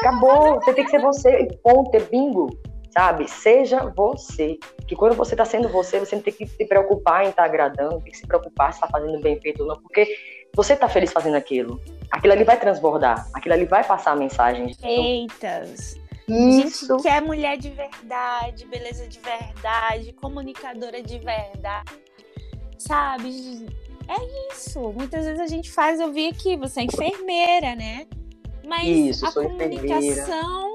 Acabou, 0.00 0.54
você 0.60 0.72
tem 0.72 0.84
que 0.84 0.90
ser 0.90 1.00
você, 1.00 1.40
e 1.42 1.56
ponto, 1.58 1.94
é 1.94 2.00
bingo, 2.00 2.48
sabe? 2.90 3.28
Seja 3.28 3.92
você, 3.96 4.58
que 4.86 4.96
quando 4.96 5.14
você 5.14 5.36
tá 5.36 5.44
sendo 5.44 5.68
você, 5.68 5.98
você 5.98 6.16
não 6.16 6.22
tem 6.22 6.32
que 6.32 6.46
se 6.46 6.64
preocupar 6.64 7.24
em 7.24 7.30
estar 7.30 7.44
agradando, 7.44 8.00
tem 8.00 8.12
que 8.12 8.18
se 8.18 8.26
preocupar 8.26 8.72
se 8.72 8.80
tá 8.80 8.88
fazendo 8.88 9.20
bem 9.20 9.40
feito 9.40 9.62
ou 9.62 9.68
não, 9.68 9.80
porque 9.80 10.06
você 10.54 10.74
tá 10.74 10.88
feliz 10.88 11.12
fazendo 11.12 11.36
aquilo, 11.36 11.80
aquilo 12.10 12.32
ali 12.32 12.44
vai 12.44 12.58
transbordar, 12.58 13.28
aquilo 13.34 13.54
ali 13.54 13.64
vai 13.64 13.84
passar 13.84 14.12
a 14.12 14.16
mensagem. 14.16 14.74
Perfeitas. 14.74 15.96
Isso. 16.28 16.86
Gente 16.86 17.02
que 17.02 17.08
é 17.08 17.20
mulher 17.20 17.56
de 17.56 17.70
verdade, 17.70 18.66
beleza 18.66 19.08
de 19.08 19.18
verdade, 19.18 20.12
comunicadora 20.12 21.02
de 21.02 21.18
verdade, 21.18 21.90
sabe? 22.78 23.66
É 24.08 24.52
isso. 24.52 24.80
Muitas 24.92 25.24
vezes 25.24 25.40
a 25.40 25.46
gente 25.46 25.70
faz, 25.70 26.00
eu 26.00 26.12
vi 26.12 26.28
aqui, 26.28 26.56
você 26.56 26.80
é 26.80 26.84
enfermeira, 26.84 27.74
né? 27.76 28.06
Mas 28.66 28.86
Isso, 28.86 29.26
a 29.26 29.30
sou 29.30 29.42
enfermeira. 29.42 29.86
comunicação, 29.86 30.72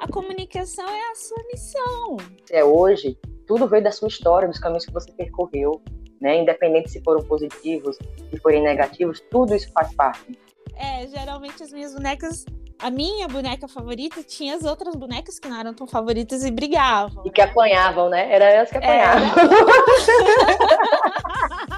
a 0.00 0.08
comunicação 0.08 0.88
é 0.88 1.10
a 1.10 1.14
sua 1.14 1.42
missão. 1.50 2.16
é 2.50 2.64
hoje, 2.64 3.18
tudo 3.46 3.66
veio 3.66 3.82
da 3.82 3.92
sua 3.92 4.08
história, 4.08 4.48
dos 4.48 4.58
caminhos 4.58 4.84
que 4.84 4.92
você 4.92 5.10
percorreu, 5.12 5.80
né? 6.20 6.38
Independente 6.38 6.90
se 6.90 7.00
foram 7.02 7.22
positivos, 7.24 7.96
se 8.30 8.38
forem 8.40 8.62
negativos, 8.62 9.20
tudo 9.30 9.54
isso 9.54 9.70
faz 9.72 9.92
parte. 9.94 10.38
É, 10.74 11.06
geralmente 11.06 11.62
as 11.62 11.72
minhas 11.72 11.94
bonecas, 11.94 12.44
a 12.78 12.90
minha 12.90 13.26
boneca 13.28 13.66
favorita 13.66 14.22
tinha 14.22 14.54
as 14.54 14.64
outras 14.64 14.94
bonecas 14.94 15.38
que 15.38 15.48
não 15.48 15.58
eram 15.58 15.72
tão 15.72 15.86
favoritas 15.86 16.44
e 16.44 16.50
brigavam. 16.50 17.24
E 17.24 17.30
que 17.30 17.40
apanhavam, 17.40 18.10
né? 18.10 18.30
Era 18.30 18.44
elas 18.44 18.70
que 18.70 18.76
É. 18.76 19.06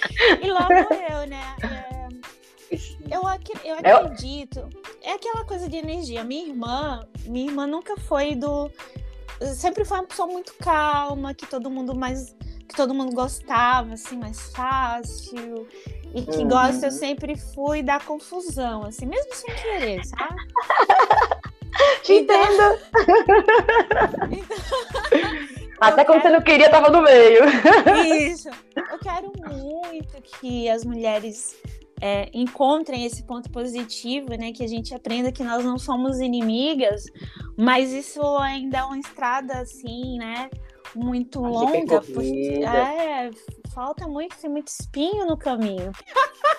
E 0.40 0.50
logo 0.50 0.94
eu, 0.94 1.26
né? 1.26 1.56
É, 1.62 2.08
eu, 3.10 3.26
ac- 3.26 3.60
eu 3.64 3.76
É 3.82 3.92
acredito. 3.92 4.68
É 5.02 5.12
aquela 5.12 5.44
coisa 5.44 5.68
de 5.68 5.76
energia. 5.76 6.24
Minha 6.24 6.46
irmã, 6.46 7.06
minha 7.24 7.46
irmã 7.48 7.66
nunca 7.66 7.96
foi 7.96 8.34
do. 8.34 8.70
Sempre 9.54 9.84
foi 9.84 9.98
uma 9.98 10.06
pessoa 10.06 10.28
muito 10.28 10.54
calma, 10.54 11.34
que 11.34 11.46
todo 11.46 11.70
mundo 11.70 11.94
mais 11.94 12.34
que 12.68 12.74
todo 12.74 12.92
mundo 12.94 13.14
gostava, 13.14 13.94
assim, 13.94 14.16
mais 14.18 14.50
fácil. 14.52 15.68
E 16.14 16.22
que 16.22 16.42
Uhum. 16.42 16.48
gosta, 16.48 16.86
eu 16.86 16.90
sempre 16.90 17.36
fui 17.36 17.82
da 17.82 18.00
confusão, 18.00 18.84
assim, 18.84 19.06
mesmo 19.06 19.32
sem 19.34 19.54
querer, 19.54 20.02
sabe? 20.04 20.34
Te 22.02 22.12
entendo. 22.14 22.78
Até 25.80 26.04
quando 26.04 26.22
você 26.22 26.30
não 26.30 26.40
queria, 26.40 26.70
tava 26.70 26.90
no 26.90 27.02
meio. 27.02 27.42
Isso. 28.32 28.48
Eu 28.76 28.98
quero 28.98 29.32
muito 29.48 30.20
que 30.40 30.68
as 30.68 30.84
mulheres 30.84 31.54
é, 32.00 32.28
encontrem 32.32 33.04
esse 33.04 33.22
ponto 33.24 33.50
positivo, 33.50 34.30
né? 34.30 34.52
Que 34.52 34.64
a 34.64 34.68
gente 34.68 34.94
aprenda 34.94 35.32
que 35.32 35.42
nós 35.44 35.64
não 35.64 35.78
somos 35.78 36.18
inimigas, 36.20 37.04
mas 37.58 37.92
isso 37.92 38.20
ainda 38.38 38.78
é 38.78 38.84
uma 38.84 38.98
estrada 38.98 39.58
assim, 39.58 40.18
né? 40.18 40.48
Muito 40.94 41.44
A 41.44 41.48
longa. 41.48 42.00
porque- 42.00 42.64
é, 42.64 43.30
falta 43.74 44.06
muito, 44.08 44.36
tem 44.36 44.48
muito 44.50 44.68
espinho 44.68 45.26
no 45.26 45.36
caminho. 45.36 45.92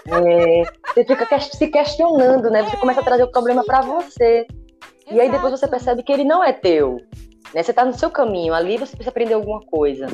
É, 0.06 0.64
você 0.94 1.04
fica 1.06 1.40
se 1.40 1.68
questionando, 1.68 2.50
né? 2.50 2.64
Você 2.64 2.78
começa 2.78 3.02
a 3.02 3.04
trazer 3.04 3.24
o 3.24 3.32
problema 3.32 3.64
pra 3.64 3.82
você. 3.82 4.46
E 5.10 5.20
aí 5.20 5.30
depois 5.30 5.52
você 5.52 5.66
Exato. 5.66 5.72
percebe 5.72 6.04
que 6.04 6.12
ele 6.12 6.24
não 6.24 6.44
é 6.44 6.52
teu. 6.54 6.98
Né? 7.54 7.64
Você 7.64 7.74
tá 7.74 7.86
no 7.86 7.94
seu 7.94 8.10
caminho, 8.10 8.54
ali 8.54 8.78
você 8.78 8.92
precisa 8.96 9.10
aprender 9.10 9.34
alguma 9.34 9.62
coisa. 9.62 10.08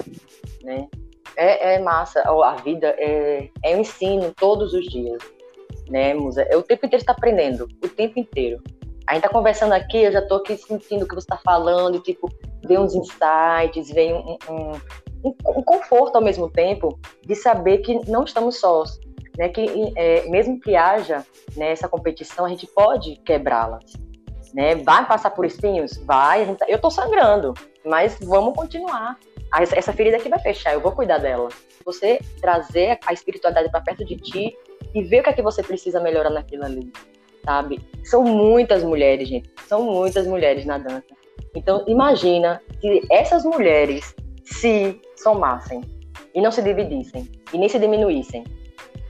Né? 0.64 0.88
É, 1.36 1.76
é 1.76 1.80
massa. 1.80 2.22
A 2.22 2.56
vida 2.58 2.96
é, 2.98 3.50
é 3.64 3.76
um 3.76 3.82
ensino 3.82 4.34
todos 4.38 4.74
os 4.74 4.86
dias. 4.86 5.22
Né, 5.90 6.14
Musa? 6.14 6.44
É 6.44 6.56
o 6.56 6.64
tempo 6.64 6.86
inteiro 6.86 7.02
você 7.02 7.06
tá 7.06 7.12
aprendendo. 7.14 7.68
O 7.84 7.90
tempo 7.90 8.18
inteiro. 8.20 8.62
A 9.06 9.14
gente 9.16 9.24
tá 9.24 9.30
conversando 9.30 9.74
aqui, 9.74 9.98
eu 9.98 10.12
já 10.14 10.22
tô 10.22 10.36
aqui 10.36 10.56
sentindo 10.56 11.04
o 11.04 11.08
que 11.08 11.14
você 11.14 11.28
tá 11.28 11.38
falando, 11.44 12.00
tipo, 12.00 12.30
vem 12.66 12.78
uns 12.80 12.96
insights, 12.96 13.92
vem 13.92 14.14
um, 14.14 14.38
um, 14.50 14.72
um- 15.26 15.36
um 15.58 15.62
conforto 15.64 16.16
ao 16.16 16.22
mesmo 16.24 16.50
tempo 16.50 16.98
de 17.22 17.36
saber 17.36 17.80
que 17.80 18.00
não 18.10 18.24
estamos 18.24 18.60
sós. 18.62 18.98
Né? 19.38 19.50
Que 19.50 19.92
é, 19.98 20.30
mesmo 20.30 20.58
que 20.62 20.74
haja 20.76 21.26
né, 21.58 21.72
essa 21.72 21.90
competição, 21.90 22.46
a 22.46 22.50
gente 22.50 22.66
pode 22.68 23.18
quebrá-las. 23.26 23.84
Né? 24.54 24.76
Vai 24.76 25.06
passar 25.08 25.32
por 25.32 25.46
espinhos? 25.46 25.98
Vai. 26.06 26.46
tá- 26.56 26.66
Eu 26.70 26.80
tô 26.80 26.90
sangrando, 26.92 27.54
mas 27.84 28.18
vamos 28.22 28.54
continuar. 28.56 29.18
Ah, 29.52 29.62
Essa, 29.64 29.94
ferida 29.94 30.18
aqui 30.18 30.30
vai 30.30 30.40
fechar, 30.40 30.74
eu 30.74 30.80
vou 30.82 30.92
cuidar 30.92 31.18
dela. 31.20 31.50
Você 31.86 32.20
trazer 32.42 32.98
a 33.06 33.14
espiritualidade 33.14 33.70
para 33.70 33.82
perto 33.82 34.04
de 34.06 34.16
ti 34.18 34.56
e 34.94 35.04
ver 35.04 35.20
o 35.22 35.24
que 35.24 35.30
é 35.30 35.34
que 35.34 35.42
você 35.42 35.62
precisa 35.64 36.00
melhorar 36.00 36.30
naquilo 36.30 36.66
ali, 36.66 36.92
sabe? 37.46 37.80
São 38.04 38.24
muitas 38.24 38.84
mulheres, 38.84 39.28
gente. 39.28 39.50
São 39.68 39.84
muitas 39.84 40.26
mulheres 40.28 40.66
na 40.66 40.78
dança. 40.78 41.04
Então, 41.56 41.84
imagina 41.88 42.62
se 42.82 43.02
essas 43.12 43.44
mulheres 43.46 44.16
se 44.44 45.00
somassem 45.16 45.82
e 46.34 46.42
não 46.42 46.52
se 46.52 46.62
dividissem 46.62 47.30
e 47.54 47.58
nem 47.58 47.70
se 47.70 47.78
diminuíssem. 47.80 48.44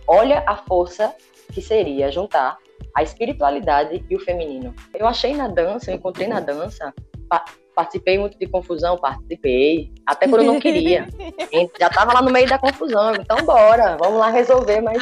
Olha 0.07 0.43
a 0.45 0.57
força 0.57 1.13
que 1.53 1.61
seria 1.61 2.11
juntar 2.11 2.57
a 2.95 3.01
espiritualidade 3.03 4.03
e 4.09 4.15
o 4.15 4.19
feminino. 4.19 4.73
Eu 4.93 5.07
achei 5.07 5.33
na 5.35 5.47
dança, 5.47 5.91
eu 5.91 5.95
encontrei 5.95 6.27
na 6.27 6.39
dança, 6.39 6.93
pa- 7.29 7.43
participei 7.75 8.17
muito 8.19 8.37
de 8.37 8.45
confusão, 8.47 8.97
participei, 8.97 9.91
até 10.05 10.27
quando 10.27 10.41
eu 10.41 10.53
não 10.53 10.59
queria. 10.59 11.07
Já 11.79 11.89
tava 11.89 12.13
lá 12.13 12.21
no 12.21 12.31
meio 12.31 12.47
da 12.47 12.59
confusão, 12.59 13.13
então 13.15 13.43
bora, 13.45 13.97
vamos 13.97 14.19
lá 14.19 14.29
resolver, 14.29 14.81
mas 14.81 15.01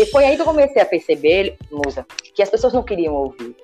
e 0.00 0.06
foi 0.06 0.24
aí 0.24 0.34
que 0.36 0.40
eu 0.40 0.46
comecei 0.46 0.80
a 0.80 0.86
perceber, 0.86 1.58
Musa, 1.70 2.06
que 2.34 2.42
as 2.42 2.48
pessoas 2.48 2.72
não 2.72 2.82
queriam 2.82 3.12
ouvir. 3.14 3.54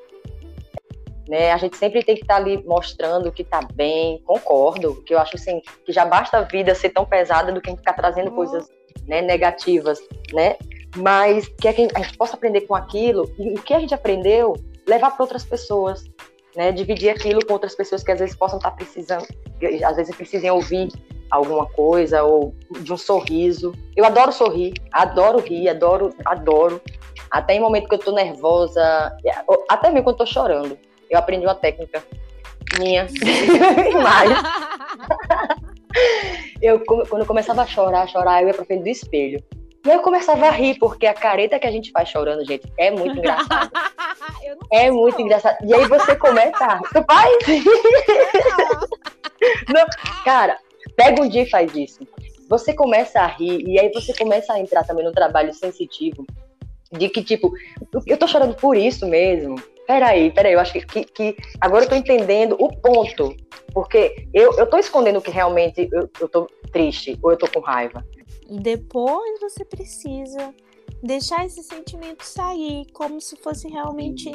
Né? 1.27 1.53
A 1.53 1.57
gente 1.57 1.77
sempre 1.77 2.03
tem 2.03 2.17
que 2.17 2.23
estar 2.23 2.37
ali 2.37 2.63
mostrando 2.65 3.31
que 3.33 3.45
tá 3.45 3.61
bem, 3.73 4.21
concordo, 4.27 5.03
que 5.07 5.15
eu 5.15 5.19
acho 5.19 5.37
assim, 5.37 5.63
que 5.87 5.93
já 5.93 6.05
basta 6.05 6.39
a 6.39 6.43
vida 6.43 6.75
ser 6.75 6.91
tão 6.91 7.07
pesada 7.07 7.53
do 7.53 7.61
que 7.61 7.69
a 7.69 7.71
gente 7.71 7.79
ficar 7.79 7.93
trazendo 7.95 8.31
Oh. 8.33 8.35
coisas 8.35 8.69
né, 9.07 9.23
negativas, 9.23 9.99
né? 10.33 10.57
Mas 10.97 11.47
que 11.61 11.69
a 11.69 11.73
gente 11.73 12.17
possa 12.17 12.35
aprender 12.35 12.63
com 12.63 12.75
aquilo 12.75 13.31
e 13.39 13.55
o 13.55 13.63
que 13.63 13.73
a 13.73 13.79
gente 13.79 13.95
aprendeu 13.95 14.55
levar 14.87 15.11
para 15.13 15.23
outras 15.23 15.45
pessoas, 15.45 16.05
né? 16.57 16.73
Dividir 16.73 17.11
aquilo 17.11 17.45
com 17.45 17.53
outras 17.53 17.75
pessoas 17.75 18.03
que 18.03 18.11
às 18.11 18.19
vezes 18.19 18.35
possam 18.35 18.59
estar 18.59 18.73
precisando, 18.73 19.27
que 19.59 19.85
às 19.85 19.97
vezes 19.97 20.15
precisem 20.15 20.51
ouvir 20.51 20.89
alguma 21.31 21.67
coisa 21.67 22.25
ou 22.25 22.55
de 22.81 22.93
um 22.93 22.97
sorriso. 22.97 23.73
Eu 23.97 24.05
adoro 24.05 24.33
sorrir, 24.33 24.75
adoro 24.93 25.39
rir, 25.39 25.69
adoro, 25.69 26.11
adoro. 26.25 26.81
Até 27.31 27.55
em 27.55 27.61
momento 27.61 27.89
que 27.89 27.95
eu 27.95 27.99
tô 27.99 28.11
nervosa, 28.11 28.83
até 29.69 29.91
mesmo 29.91 30.05
quando 30.05 30.17
tô 30.17 30.27
chorando. 30.27 30.77
Eu 31.09 31.19
aprendi 31.19 31.47
uma 31.47 31.55
técnica 31.55 32.03
minha. 32.79 33.07
Mas 34.03 34.31
eu, 36.63 36.81
quando 36.85 37.21
eu 37.21 37.27
começava 37.27 37.63
a 37.63 37.67
chorar, 37.67 38.09
chorar, 38.09 38.43
eu 38.43 38.49
ia 38.49 38.55
pra 38.55 38.65
frente 38.65 38.83
do 38.83 38.89
espelho. 38.89 39.43
E 39.85 39.91
aí 39.91 39.97
eu 39.97 40.03
começava 40.03 40.47
a 40.47 40.51
rir, 40.51 40.79
porque 40.79 41.07
a 41.07 41.15
careta 41.15 41.59
que 41.59 41.67
a 41.67 41.71
gente 41.71 41.91
faz 41.91 42.09
chorando, 42.09 42.45
gente, 42.45 42.71
é 42.77 42.91
muito 42.91 43.17
não 43.23 43.37
É 44.71 44.91
muito 44.91 45.19
não. 45.19 45.25
engraçado. 45.25 45.57
E 45.65 45.75
aí 45.75 45.87
você 45.87 46.15
começa. 46.17 46.81
Tu 46.93 47.05
faz? 47.05 47.39
Não, 49.73 49.87
cara, 50.23 50.59
pega 50.95 51.23
um 51.23 51.29
dia 51.29 51.45
e 51.45 51.49
faz 51.49 51.75
isso. 51.75 52.07
Você 52.47 52.75
começa 52.75 53.21
a 53.21 53.27
rir, 53.27 53.65
e 53.67 53.81
aí 53.81 53.91
você 53.91 54.13
começa 54.13 54.53
a 54.53 54.61
entrar 54.61 54.85
também 54.85 55.05
no 55.05 55.13
trabalho 55.13 55.55
sensitivo. 55.55 56.27
De 56.93 57.09
que, 57.09 57.23
tipo, 57.23 57.51
eu 58.07 58.17
tô 58.19 58.27
chorando 58.27 58.55
por 58.55 58.77
isso 58.77 59.07
mesmo. 59.07 59.55
Peraí, 59.87 60.31
peraí, 60.31 60.53
eu 60.53 60.61
acho 60.61 60.73
que, 60.73 60.85
que, 60.85 61.05
que 61.05 61.37
agora 61.61 61.85
eu 61.85 61.89
tô 61.89 61.95
entendendo 61.95 62.55
o 62.59 62.69
ponto. 62.69 63.35
Porque 63.73 64.27
eu, 64.35 64.53
eu 64.59 64.67
tô 64.67 64.77
escondendo 64.77 65.23
que 65.23 65.31
realmente 65.31 65.89
eu, 65.93 66.11
eu 66.21 66.29
tô 66.29 66.47
triste 66.73 67.19
ou 67.23 67.31
eu 67.31 67.39
tô 67.39 67.49
com 67.49 67.61
raiva. 67.61 68.05
E 68.51 68.59
depois 68.59 69.41
você 69.41 69.65
precisa 69.65 70.53
deixar 71.03 71.47
esse 71.47 71.63
sentimento 71.63 72.25
sair, 72.25 72.85
como 72.93 73.21
se 73.21 73.37
fosse 73.37 73.69
realmente 73.69 74.31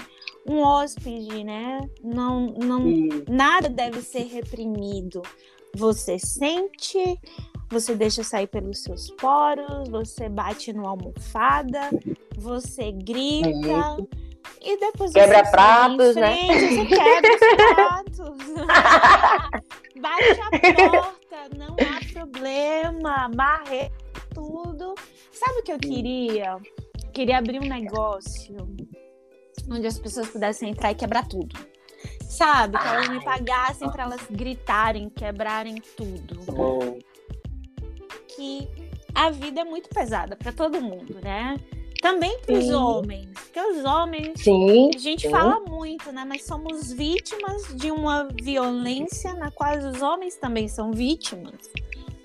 um 0.48 0.60
hóspede, 0.62 1.44
né? 1.44 1.82
Não, 2.02 2.48
não, 2.48 2.82
nada 3.28 3.70
deve 3.70 4.02
ser 4.02 4.24
reprimido. 4.24 5.22
Você 5.76 6.18
sente, 6.18 7.20
você 7.70 7.94
deixa 7.94 8.24
sair 8.24 8.48
pelos 8.48 8.82
seus 8.82 9.12
poros, 9.12 9.90
você 9.90 10.30
bate 10.30 10.72
no 10.72 10.88
almofada, 10.88 11.90
você 12.38 12.94
grita. 12.94 13.98
E 14.62 14.78
depois 14.78 15.12
Quebra 15.12 15.44
você 15.44 15.52
pratos, 15.52 16.16
em 16.16 16.20
né? 16.22 16.36
frente, 16.36 16.76
Você 16.76 16.86
quebra 16.86 17.34
os 17.34 17.76
pratos. 17.76 18.38
Bate 20.02 20.42
a 20.42 20.50
porta, 20.50 21.25
não 21.56 21.76
há 21.76 22.14
problema. 22.14 23.30
Barre 23.30 23.92
tudo. 24.34 24.96
Sabe 25.32 25.60
o 25.60 25.64
que 25.64 25.72
eu 25.72 25.80
queria? 25.80 26.58
Queria 27.14 27.38
abrir 27.38 27.60
um 27.60 27.68
negócio 27.68 28.56
onde 29.70 29.88
as 29.88 29.98
pessoas 29.98 30.30
pudessem 30.30 30.70
entrar 30.70 30.92
e 30.92 30.96
quebrar 30.96 31.28
tudo. 31.28 31.56
Sabe? 32.22 32.78
Que 32.78 32.88
elas 32.88 33.10
me 33.10 33.24
pagassem 33.24 33.90
para 33.90 34.04
elas 34.04 34.22
gritarem, 34.30 35.10
quebrarem 35.10 35.76
tudo. 35.96 36.40
Bom, 36.52 37.00
Que 38.36 38.68
a 39.14 39.30
vida 39.30 39.62
é 39.62 39.64
muito 39.64 39.90
pesada 39.90 40.36
para 40.36 40.52
todo 40.52 40.82
mundo, 40.82 41.20
né? 41.24 41.56
Também 42.06 42.38
para 42.38 42.54
os 42.54 42.70
homens. 42.70 43.28
Porque 43.34 43.60
os 43.60 43.84
homens 43.84 44.40
sim, 44.40 44.92
a 44.94 45.00
gente 45.00 45.24
sim. 45.24 45.30
fala 45.32 45.60
muito, 45.62 46.12
né? 46.12 46.24
Mas 46.24 46.44
somos 46.44 46.94
vítimas 46.94 47.66
de 47.76 47.90
uma 47.90 48.28
violência 48.32 49.34
na 49.34 49.50
qual 49.50 49.76
os 49.76 50.04
homens 50.04 50.36
também 50.36 50.68
são 50.68 50.92
vítimas. 50.92 51.56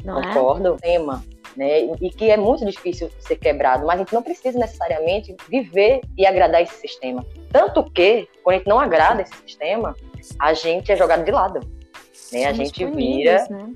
Não 0.04 0.20
é? 0.20 0.34
Concordo, 0.34 0.76
tema, 0.76 1.24
né? 1.56 1.84
E 1.98 2.10
que 2.10 2.30
é 2.30 2.36
muito 2.36 2.66
difícil 2.66 3.10
ser 3.20 3.36
quebrado, 3.36 3.86
mas 3.86 3.96
a 3.96 3.98
gente 4.00 4.12
não 4.12 4.22
precisa 4.22 4.58
necessariamente 4.58 5.34
viver 5.48 6.02
e 6.18 6.26
agradar 6.26 6.60
esse 6.60 6.74
sistema. 6.74 7.24
Tanto 7.50 7.82
que, 7.90 8.28
quando 8.42 8.56
a 8.56 8.58
gente 8.58 8.68
não 8.68 8.78
agrada 8.78 9.22
esse 9.22 9.34
sistema, 9.46 9.96
a 10.38 10.52
gente 10.52 10.92
é 10.92 10.96
jogado 10.96 11.24
de 11.24 11.30
lado. 11.30 11.60
Né? 12.30 12.44
A 12.44 12.54
Somos 12.54 12.68
gente 12.68 12.84
vira. 12.84 13.46
né? 13.48 13.72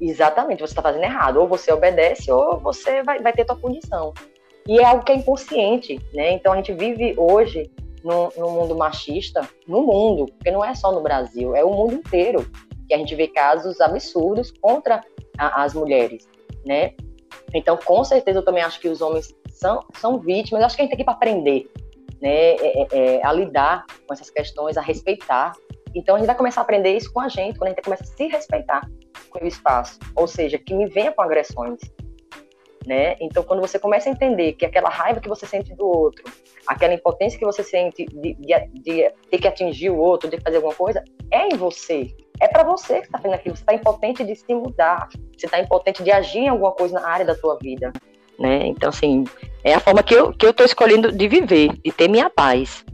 Exatamente, 0.00 0.60
você 0.60 0.72
está 0.72 0.80
fazendo 0.80 1.04
errado. 1.04 1.36
Ou 1.36 1.46
você 1.46 1.70
obedece, 1.70 2.32
ou 2.32 2.58
você 2.60 3.02
vai, 3.02 3.20
vai 3.20 3.34
ter 3.34 3.44
tua 3.44 3.56
punição. 3.56 4.14
E 4.66 4.78
é 4.78 4.84
algo 4.84 5.04
que 5.04 5.12
é 5.12 5.16
inconsciente, 5.16 6.00
né? 6.14 6.32
Então 6.32 6.52
a 6.52 6.56
gente 6.56 6.72
vive 6.72 7.14
hoje 7.16 7.70
num 8.02 8.50
mundo 8.50 8.76
machista, 8.76 9.48
no 9.66 9.82
mundo, 9.82 10.26
porque 10.26 10.50
não 10.50 10.64
é 10.64 10.74
só 10.74 10.92
no 10.92 11.00
Brasil, 11.00 11.56
é 11.56 11.64
o 11.64 11.70
mundo 11.70 11.94
inteiro 11.94 12.46
que 12.86 12.92
a 12.94 12.98
gente 12.98 13.14
vê 13.14 13.28
casos 13.28 13.80
absurdos 13.80 14.52
contra 14.60 15.02
a- 15.38 15.62
as 15.64 15.72
mulheres, 15.72 16.28
né? 16.66 16.92
Então, 17.54 17.78
com 17.78 18.04
certeza, 18.04 18.40
eu 18.40 18.44
também 18.44 18.62
acho 18.62 18.78
que 18.80 18.88
os 18.88 19.00
homens 19.00 19.34
são, 19.48 19.80
são 19.94 20.18
vítimas. 20.18 20.60
Eu 20.60 20.66
acho 20.66 20.76
que 20.76 20.82
a 20.82 20.84
gente 20.84 20.96
tem 20.96 21.04
que 21.04 21.10
aprender, 21.10 21.70
né? 22.20 22.54
É- 22.56 22.82
é- 22.82 22.88
é, 22.92 23.26
a 23.26 23.32
lidar 23.32 23.86
com 24.06 24.12
essas 24.12 24.28
questões, 24.28 24.76
a 24.76 24.82
respeitar. 24.82 25.52
Então, 25.94 26.16
a 26.16 26.18
gente 26.18 26.26
vai 26.26 26.36
começar 26.36 26.60
a 26.60 26.64
aprender 26.64 26.94
isso 26.94 27.12
com 27.12 27.20
a 27.20 27.28
gente, 27.28 27.58
quando 27.58 27.68
a 27.68 27.70
gente 27.70 27.82
começa 27.82 28.02
a 28.02 28.06
se 28.06 28.26
respeitar 28.26 28.86
com 29.30 29.42
o 29.42 29.46
espaço. 29.48 29.98
Ou 30.16 30.26
seja, 30.26 30.58
que 30.58 30.74
me 30.74 30.86
venha 30.86 31.12
com 31.12 31.22
agressões, 31.22 31.80
né? 32.86 33.16
Então, 33.20 33.42
quando 33.42 33.60
você 33.60 33.78
começa 33.78 34.08
a 34.08 34.12
entender 34.12 34.52
que 34.54 34.64
aquela 34.66 34.88
raiva 34.88 35.20
que 35.20 35.28
você 35.28 35.46
sente 35.46 35.74
do 35.74 35.86
outro, 35.86 36.24
aquela 36.66 36.94
impotência 36.94 37.38
que 37.38 37.44
você 37.44 37.62
sente 37.62 38.04
de, 38.06 38.34
de- 38.34 38.68
de 38.82 39.10
ter 39.30 39.38
que 39.38 39.48
atingir 39.48 39.90
o 39.90 39.96
outro, 39.98 40.28
de 40.30 40.40
fazer 40.40 40.56
alguma 40.56 40.74
coisa, 40.74 41.02
é 41.30 41.48
em 41.48 41.56
você. 41.56 42.14
é 42.40 42.48
para 42.48 42.62
você 42.64 43.00
que 43.00 43.06
está 43.06 43.18
fazendo 43.18 43.34
aquilo. 43.34 43.56
Você 43.56 43.62
está 43.62 43.74
impotente 43.74 44.24
de 44.24 44.34
se 44.34 44.54
mudar. 44.54 45.08
Você 45.36 45.46
está 45.46 45.58
impotente 45.60 46.02
de 46.02 46.10
agir 46.10 46.40
em 46.40 46.48
alguma 46.48 46.72
coisa 46.72 46.98
na 47.00 47.08
área 47.08 47.24
da 47.24 47.34
tua 47.34 47.56
vida. 47.60 47.92
Né? 48.38 48.66
Então, 48.66 48.88
assim, 48.88 49.24
é 49.62 49.72
a 49.74 49.80
forma 49.80 50.02
que 50.02 50.12
eu, 50.14 50.32
que 50.32 50.44
eu 50.44 50.52
tô 50.52 50.64
escolhendo 50.64 51.12
de 51.12 51.28
viver, 51.28 51.68
de 51.84 51.92
ter 51.92 52.08
minha 52.08 52.28
paz. 52.28 52.84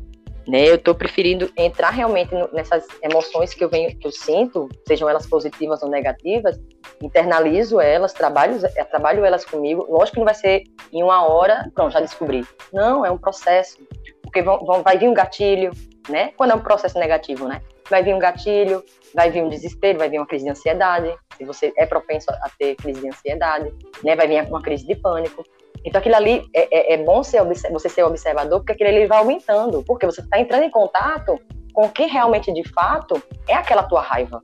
Né? 0.49 0.68
Eu 0.68 0.76
estou 0.76 0.95
preferindo 0.95 1.51
entrar 1.57 1.91
realmente 1.91 2.34
nessas 2.53 2.86
emoções 3.03 3.55
que 3.55 3.62
eu 3.62 3.68
venho, 3.68 3.97
que 3.97 4.07
eu 4.07 4.12
sinto, 4.12 4.68
sejam 4.86 5.09
elas 5.09 5.26
positivas 5.26 5.82
ou 5.82 5.88
negativas, 5.88 6.59
internalizo 7.03 7.80
elas, 7.80 8.12
trabalho, 8.12 8.59
eh, 8.74 8.84
trabalho 8.84 9.24
elas 9.24 9.45
comigo. 9.45 9.86
Lógico 9.88 10.14
que 10.14 10.18
não 10.20 10.24
vai 10.24 10.34
ser 10.34 10.64
em 10.93 11.03
uma 11.03 11.26
hora, 11.26 11.70
pronto, 11.74 11.93
já 11.93 12.01
descobri. 12.01 12.47
Não, 12.72 13.05
é 13.05 13.11
um 13.11 13.18
processo. 13.18 13.78
Porque 14.22 14.43
vão, 14.43 14.64
vão, 14.64 14.82
vai 14.82 14.99
vir 14.99 15.09
um 15.09 15.14
gatilho, 15.14 15.72
né? 16.09 16.32
Quando 16.36 16.53
é 16.53 16.55
um 16.55 16.61
processo 16.61 16.99
negativo, 16.99 17.47
né? 17.47 17.61
Vai 17.88 18.03
vir 18.03 18.14
um 18.14 18.18
gatilho, 18.18 18.84
vai 19.14 19.30
vir 19.30 19.43
um 19.43 19.49
desespero, 19.49 19.99
vai 19.99 20.09
vir 20.09 20.18
uma 20.18 20.26
crise 20.26 20.45
de 20.45 20.51
ansiedade, 20.51 21.12
se 21.36 21.45
você 21.45 21.72
é 21.76 21.86
propenso 21.86 22.30
a 22.30 22.51
ter 22.59 22.76
crise 22.76 23.01
de 23.01 23.09
ansiedade, 23.09 23.72
né? 24.05 24.14
Vai 24.14 24.28
vir 24.28 24.43
uma 24.49 24.62
crise 24.62 24.86
de 24.86 24.95
pânico. 24.95 25.45
Então 25.84 25.98
aquilo 25.98 26.16
ali 26.16 26.42
é, 26.54 26.92
é, 26.92 26.94
é 26.94 27.04
bom 27.04 27.22
ser, 27.22 27.42
você 27.44 27.88
ser 27.88 28.02
observador, 28.04 28.60
porque 28.60 28.72
aquilo 28.72 28.90
ali 28.90 29.06
vai 29.06 29.18
aumentando, 29.18 29.82
porque 29.84 30.06
você 30.06 30.20
está 30.20 30.38
entrando 30.38 30.64
em 30.64 30.70
contato 30.70 31.40
com 31.72 31.88
quem 31.88 32.08
realmente 32.08 32.52
de 32.52 32.68
fato 32.68 33.22
é 33.48 33.54
aquela 33.54 33.84
tua 33.84 34.02
raiva. 34.02 34.42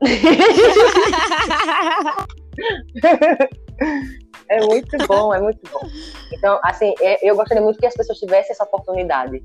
é 4.48 4.64
muito 4.64 4.96
bom, 5.06 5.34
é 5.34 5.40
muito 5.40 5.60
bom. 5.70 5.80
Então, 6.32 6.58
assim, 6.62 6.94
é, 7.00 7.28
eu 7.28 7.36
gostaria 7.36 7.62
muito 7.62 7.78
que 7.78 7.86
as 7.86 7.94
pessoas 7.94 8.18
tivessem 8.18 8.52
essa 8.52 8.64
oportunidade 8.64 9.42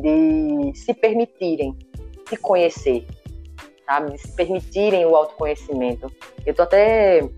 de 0.00 0.72
se 0.74 0.94
permitirem 0.94 1.76
se 2.28 2.36
conhecer, 2.36 3.06
sabe? 3.86 4.12
De 4.12 4.18
se 4.18 4.28
permitirem 4.32 5.04
o 5.06 5.14
autoconhecimento. 5.14 6.10
Eu 6.44 6.54
tô 6.54 6.62
até. 6.62 7.28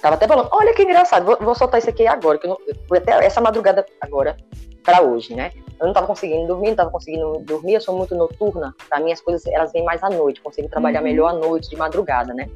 Tava 0.00 0.16
até 0.16 0.26
falando, 0.26 0.48
olha 0.52 0.74
que 0.74 0.82
engraçado, 0.82 1.24
vou, 1.24 1.36
vou 1.40 1.54
soltar 1.54 1.78
isso 1.78 1.90
aqui 1.90 2.06
agora, 2.06 2.38
que 2.38 2.46
eu, 2.46 2.50
não, 2.50 2.96
até 2.96 3.24
essa 3.24 3.40
madrugada 3.40 3.84
agora 4.00 4.36
para 4.82 5.02
hoje, 5.02 5.34
né? 5.34 5.52
Eu 5.80 5.86
não 5.86 5.94
tava 5.94 6.06
conseguindo 6.06 6.46
dormir, 6.46 6.70
não 6.70 6.76
tava 6.76 6.90
conseguindo 6.90 7.38
dormir, 7.40 7.74
eu 7.74 7.80
sou 7.80 7.96
muito 7.96 8.14
noturna, 8.14 8.74
para 8.88 9.00
mim 9.00 9.12
as 9.12 9.20
coisas 9.20 9.46
elas 9.46 9.72
vêm 9.72 9.84
mais 9.84 10.02
à 10.02 10.10
noite, 10.10 10.40
consigo 10.40 10.68
trabalhar 10.68 11.00
uhum. 11.00 11.04
melhor 11.04 11.28
à 11.28 11.32
noite, 11.32 11.70
de 11.70 11.76
madrugada, 11.76 12.34
né? 12.34 12.48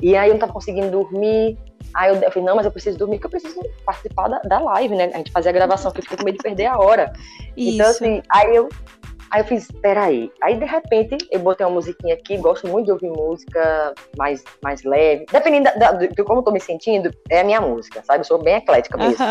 E 0.00 0.16
aí 0.16 0.28
eu 0.28 0.34
não 0.34 0.40
tava 0.40 0.52
conseguindo 0.52 0.90
dormir, 0.90 1.58
aí 1.94 2.10
eu, 2.10 2.16
eu 2.16 2.30
falei, 2.30 2.46
não, 2.46 2.56
mas 2.56 2.66
eu 2.66 2.72
preciso 2.72 2.98
dormir, 2.98 3.18
porque 3.18 3.26
eu 3.26 3.40
preciso 3.40 3.60
participar 3.84 4.28
da, 4.28 4.38
da 4.40 4.58
live, 4.58 4.94
né? 4.94 5.10
A 5.12 5.18
gente 5.18 5.32
fazia 5.32 5.50
a 5.50 5.54
gravação, 5.54 5.90
que 5.90 5.98
eu 5.98 6.02
fiquei 6.02 6.18
com 6.18 6.24
medo 6.24 6.36
de 6.36 6.42
perder 6.42 6.66
a 6.66 6.78
hora. 6.78 7.12
Isso. 7.56 7.74
Então, 7.74 7.90
assim, 7.90 8.22
aí 8.28 8.54
eu 8.54 8.68
Aí 9.30 9.40
eu 9.40 9.44
fiz, 9.44 9.70
peraí. 9.82 10.30
Aí 10.42 10.56
de 10.56 10.64
repente 10.64 11.16
eu 11.30 11.40
botei 11.40 11.66
uma 11.66 11.74
musiquinha 11.74 12.14
aqui, 12.14 12.36
gosto 12.36 12.66
muito 12.68 12.86
de 12.86 12.92
ouvir 12.92 13.10
música 13.10 13.94
mais, 14.16 14.44
mais 14.62 14.82
leve. 14.84 15.26
Dependendo 15.30 15.64
da, 15.64 15.92
da, 15.92 16.06
de 16.06 16.24
como 16.24 16.40
eu 16.40 16.44
tô 16.44 16.50
me 16.50 16.60
sentindo, 16.60 17.10
é 17.30 17.40
a 17.40 17.44
minha 17.44 17.60
música, 17.60 18.02
sabe? 18.04 18.20
Eu 18.20 18.24
sou 18.24 18.42
bem 18.42 18.56
eclética 18.56 18.96
mesmo. 18.96 19.24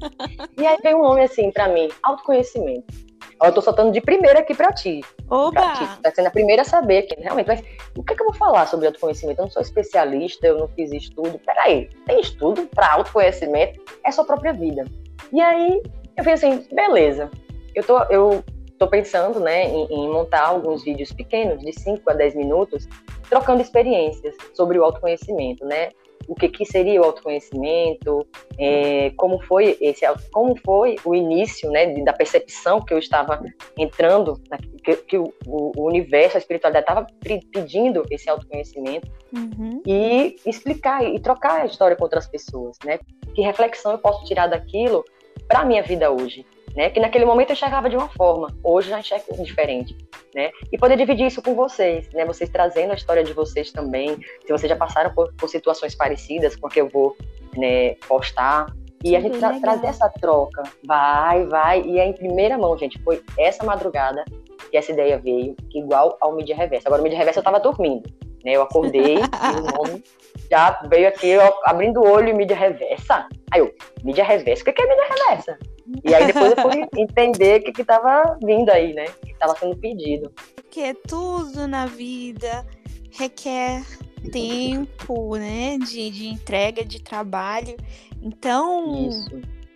e 0.58 0.66
aí 0.66 0.76
veio 0.82 0.98
um 0.98 1.02
nome 1.02 1.22
assim 1.22 1.50
pra 1.50 1.68
mim, 1.68 1.88
autoconhecimento. 2.02 3.10
Eu 3.42 3.54
tô 3.54 3.62
soltando 3.62 3.90
de 3.90 4.02
primeira 4.02 4.40
aqui 4.40 4.54
pra 4.54 4.70
ti. 4.70 5.00
Oba! 5.30 5.52
Pra 5.52 5.72
ti. 5.72 6.02
Tá 6.02 6.12
sendo 6.14 6.26
a 6.26 6.30
primeira 6.30 6.60
a 6.60 6.64
saber 6.64 6.98
aqui, 6.98 7.14
realmente. 7.18 7.46
Mas 7.46 7.62
o 7.96 8.02
que, 8.02 8.12
é 8.12 8.16
que 8.16 8.22
eu 8.22 8.26
vou 8.26 8.34
falar 8.34 8.66
sobre 8.66 8.86
autoconhecimento? 8.86 9.40
Eu 9.40 9.44
não 9.44 9.50
sou 9.50 9.62
especialista, 9.62 10.46
eu 10.46 10.58
não 10.58 10.68
fiz 10.68 10.92
estudo. 10.92 11.38
Peraí, 11.38 11.88
tem 12.04 12.20
estudo 12.20 12.66
pra 12.66 12.92
autoconhecimento? 12.92 13.80
É 14.04 14.10
sua 14.10 14.26
própria 14.26 14.52
vida. 14.52 14.84
E 15.32 15.40
aí 15.40 15.82
eu 16.18 16.24
fiz 16.24 16.34
assim, 16.34 16.66
beleza. 16.70 17.30
Eu, 17.74 17.82
tô, 17.82 18.02
eu 18.04 18.44
estou 18.80 18.88
pensando 18.88 19.38
né, 19.40 19.66
em, 19.66 19.86
em, 19.90 20.08
montar 20.08 20.46
alguns 20.46 20.82
vídeos 20.82 21.12
pequenos, 21.12 21.62
de 21.62 21.70
5 21.78 22.02
a 22.10 22.14
10 22.14 22.34
minutos, 22.34 22.88
trocando 23.28 23.60
experiências 23.60 24.34
sobre 24.54 24.78
o 24.78 24.84
autoconhecimento, 24.84 25.66
né? 25.66 25.90
O 26.26 26.34
que, 26.34 26.48
que 26.48 26.64
seria 26.64 27.00
o 27.00 27.04
autoconhecimento, 27.04 28.26
é, 28.56 29.10
como 29.16 29.40
foi 29.42 29.76
esse, 29.80 30.06
como 30.32 30.54
foi 30.64 30.96
o 31.04 31.14
início, 31.14 31.70
né, 31.70 31.92
da 32.04 32.12
percepção 32.12 32.80
que 32.80 32.94
eu 32.94 32.98
estava 32.98 33.42
entrando, 33.76 34.40
que, 34.84 34.96
que 34.96 35.18
o, 35.18 35.32
o, 35.46 35.86
universo, 35.86 36.36
a 36.36 36.38
espiritualidade 36.38 36.84
estava 36.84 37.06
pedindo 37.52 38.04
esse 38.10 38.30
autoconhecimento 38.30 39.10
uhum. 39.34 39.82
e 39.84 40.36
explicar 40.46 41.04
e 41.04 41.18
trocar 41.18 41.62
a 41.62 41.66
história 41.66 41.96
com 41.96 42.04
outras 42.04 42.28
pessoas, 42.28 42.76
né? 42.84 43.00
Que 43.34 43.42
reflexão 43.42 43.92
eu 43.92 43.98
posso 43.98 44.24
tirar 44.24 44.46
daquilo 44.46 45.04
para 45.48 45.60
a 45.60 45.64
minha 45.64 45.82
vida 45.82 46.10
hoje? 46.10 46.46
Né? 46.74 46.90
Que 46.90 47.00
naquele 47.00 47.24
momento 47.24 47.50
eu 47.50 47.54
enxergava 47.54 47.88
de 47.88 47.96
uma 47.96 48.08
forma, 48.08 48.48
hoje 48.62 48.88
eu 48.88 48.92
já 48.92 49.00
enxergo 49.00 49.42
diferente, 49.42 49.96
né? 50.34 50.50
E 50.72 50.78
poder 50.78 50.96
dividir 50.96 51.26
isso 51.26 51.42
com 51.42 51.54
vocês, 51.54 52.08
né? 52.12 52.24
Vocês 52.24 52.50
trazendo 52.50 52.92
a 52.92 52.94
história 52.94 53.24
de 53.24 53.32
vocês 53.32 53.72
também, 53.72 54.18
se 54.44 54.52
vocês 54.52 54.68
já 54.68 54.76
passaram 54.76 55.12
por, 55.14 55.32
por 55.34 55.48
situações 55.48 55.94
parecidas 55.94 56.56
com 56.56 56.66
a 56.66 56.70
que 56.70 56.80
eu 56.80 56.88
vou 56.88 57.16
né, 57.56 57.94
postar, 58.06 58.66
e 59.02 59.16
a 59.16 59.20
gente 59.20 59.38
tra 59.38 59.58
trazer 59.58 59.86
essa 59.86 60.08
troca, 60.08 60.62
vai, 60.84 61.46
vai, 61.46 61.82
e 61.82 61.98
é 61.98 62.04
em 62.04 62.12
primeira 62.12 62.58
mão, 62.58 62.76
gente, 62.76 62.98
foi 63.02 63.22
essa 63.38 63.64
madrugada 63.64 64.24
que 64.70 64.76
essa 64.76 64.92
ideia 64.92 65.18
veio, 65.18 65.56
igual 65.74 66.18
ao 66.20 66.34
Mídia 66.34 66.54
Reversa. 66.54 66.88
Agora, 66.88 67.00
o 67.00 67.04
Mídia 67.04 67.18
Reversa 67.18 67.40
eu 67.40 67.44
tava 67.44 67.58
dormindo, 67.58 68.08
né? 68.44 68.52
Eu 68.52 68.62
acordei, 68.62 69.16
o 69.16 69.84
nome 69.84 70.04
já 70.50 70.82
veio 70.88 71.08
aqui, 71.08 71.36
ó, 71.38 71.52
abrindo 71.64 72.00
o 72.00 72.10
olho 72.10 72.28
e 72.28 72.32
mídia 72.32 72.56
reversa. 72.56 73.28
Aí 73.52 73.60
eu, 73.60 73.72
mídia 74.02 74.24
reversa? 74.24 74.62
O 74.62 74.64
que 74.64 74.82
é 74.82 74.86
mídia 74.86 75.04
reversa? 75.08 75.58
E 76.04 76.14
aí 76.14 76.26
depois 76.26 76.52
eu 76.52 76.62
fui 76.62 76.86
entender 76.96 77.60
o 77.60 77.64
que, 77.64 77.72
que 77.72 77.84
tava 77.84 78.38
vindo 78.42 78.70
aí, 78.70 78.92
né? 78.92 79.06
O 79.06 79.26
que 79.26 79.32
estava 79.32 79.56
sendo 79.56 79.76
pedido. 79.76 80.32
Porque 80.54 80.94
tudo 80.94 81.66
na 81.66 81.86
vida 81.86 82.66
requer 83.12 83.82
tempo, 84.30 85.36
né? 85.36 85.78
De, 85.78 86.10
de 86.10 86.28
entrega 86.28 86.84
de 86.84 87.02
trabalho. 87.02 87.76
Então, 88.22 89.08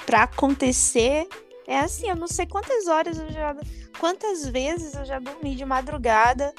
para 0.06 0.24
acontecer, 0.24 1.26
é 1.66 1.78
assim, 1.78 2.08
eu 2.08 2.16
não 2.16 2.28
sei 2.28 2.46
quantas 2.46 2.86
horas 2.86 3.18
eu 3.18 3.30
já. 3.30 3.56
Quantas 3.98 4.46
vezes 4.46 4.94
eu 4.94 5.04
já 5.04 5.18
dormi 5.18 5.54
de 5.54 5.64
madrugada 5.64 6.52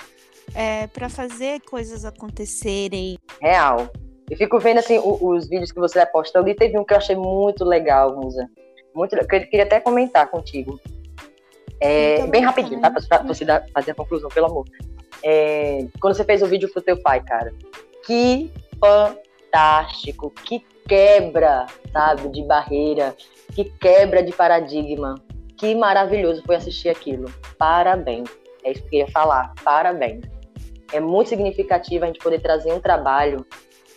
é, 0.53 0.87
para 0.87 1.09
fazer 1.09 1.61
coisas 1.61 2.05
acontecerem. 2.05 3.17
Real. 3.41 3.89
Eu 4.29 4.37
fico 4.37 4.59
vendo 4.59 4.79
assim 4.79 4.97
os, 4.97 5.21
os 5.21 5.47
vídeos 5.47 5.71
que 5.71 5.79
você 5.79 5.99
vai 5.99 6.07
postando 6.07 6.49
e 6.49 6.55
teve 6.55 6.77
um 6.77 6.83
que 6.83 6.93
eu 6.93 6.97
achei 6.97 7.15
muito 7.15 7.63
legal, 7.63 8.15
Musa 8.15 8.49
muito, 8.95 9.15
eu 9.15 9.27
queria 9.27 9.63
até 9.63 9.79
comentar 9.79 10.27
contigo. 10.27 10.79
É, 11.79 12.25
bem 12.27 12.41
rapidinho, 12.41 12.79
tá? 12.79 12.89
Pra, 12.89 13.21
você 13.23 13.43
dar, 13.43 13.65
fazer 13.73 13.91
a 13.91 13.95
conclusão, 13.95 14.29
pelo 14.29 14.47
amor. 14.47 14.65
É, 15.23 15.85
quando 15.99 16.15
você 16.15 16.23
fez 16.23 16.41
o 16.41 16.47
vídeo 16.47 16.71
pro 16.71 16.81
teu 16.81 17.01
pai, 17.01 17.21
cara, 17.21 17.53
que 18.05 18.51
fantástico, 18.79 20.31
que 20.31 20.63
quebra, 20.87 21.65
sabe, 21.91 22.29
de 22.29 22.43
barreira, 22.43 23.15
que 23.53 23.65
quebra 23.65 24.23
de 24.23 24.31
paradigma. 24.31 25.15
Que 25.57 25.73
maravilhoso 25.73 26.43
foi 26.45 26.55
assistir 26.55 26.89
aquilo. 26.89 27.31
Parabéns. 27.57 28.29
É 28.63 28.71
isso 28.71 28.83
que 28.83 28.97
eu 28.97 28.99
ia 29.01 29.11
falar. 29.11 29.53
Parabéns. 29.63 30.25
É 30.91 30.99
muito 30.99 31.29
significativo 31.29 32.03
a 32.03 32.07
gente 32.07 32.19
poder 32.19 32.39
trazer 32.39 32.73
um 32.73 32.79
trabalho 32.79 33.45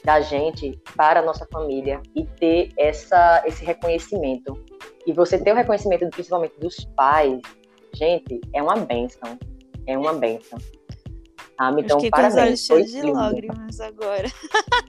da 0.04 0.20
gente 0.20 0.80
para 0.96 1.20
a 1.20 1.22
nossa 1.22 1.46
família 1.52 2.00
e 2.14 2.24
ter 2.24 2.70
essa, 2.78 3.42
esse 3.44 3.64
reconhecimento. 3.64 4.58
E 5.08 5.12
você 5.14 5.38
ter 5.38 5.52
o 5.52 5.54
reconhecimento, 5.54 6.06
principalmente 6.10 6.60
dos 6.60 6.84
pais, 6.94 7.40
gente, 7.94 8.42
é 8.52 8.62
uma 8.62 8.76
benção. 8.76 9.38
É 9.86 9.96
uma 9.96 10.12
benção. 10.12 10.58
Ah, 11.56 11.74
então, 11.78 11.96
Fiquei 11.96 12.10
parabéns. 12.10 12.68
Olhos 12.68 12.92
de 12.92 13.00
lágrimas 13.00 13.80
agora. 13.80 14.28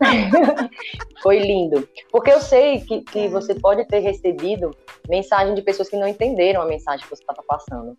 Foi 1.23 1.39
lindo. 1.39 1.87
Porque 2.11 2.33
eu 2.33 2.41
sei 2.41 2.81
que, 2.81 2.99
que 3.03 3.19
é. 3.19 3.27
você 3.29 3.55
pode 3.55 3.87
ter 3.87 3.99
recebido 3.99 4.75
mensagem 5.07 5.55
de 5.55 5.61
pessoas 5.61 5.87
que 5.87 5.95
não 5.95 6.05
entenderam 6.05 6.61
a 6.61 6.65
mensagem 6.65 7.01
que 7.01 7.09
você 7.09 7.23
estava 7.23 7.41
passando. 7.47 7.95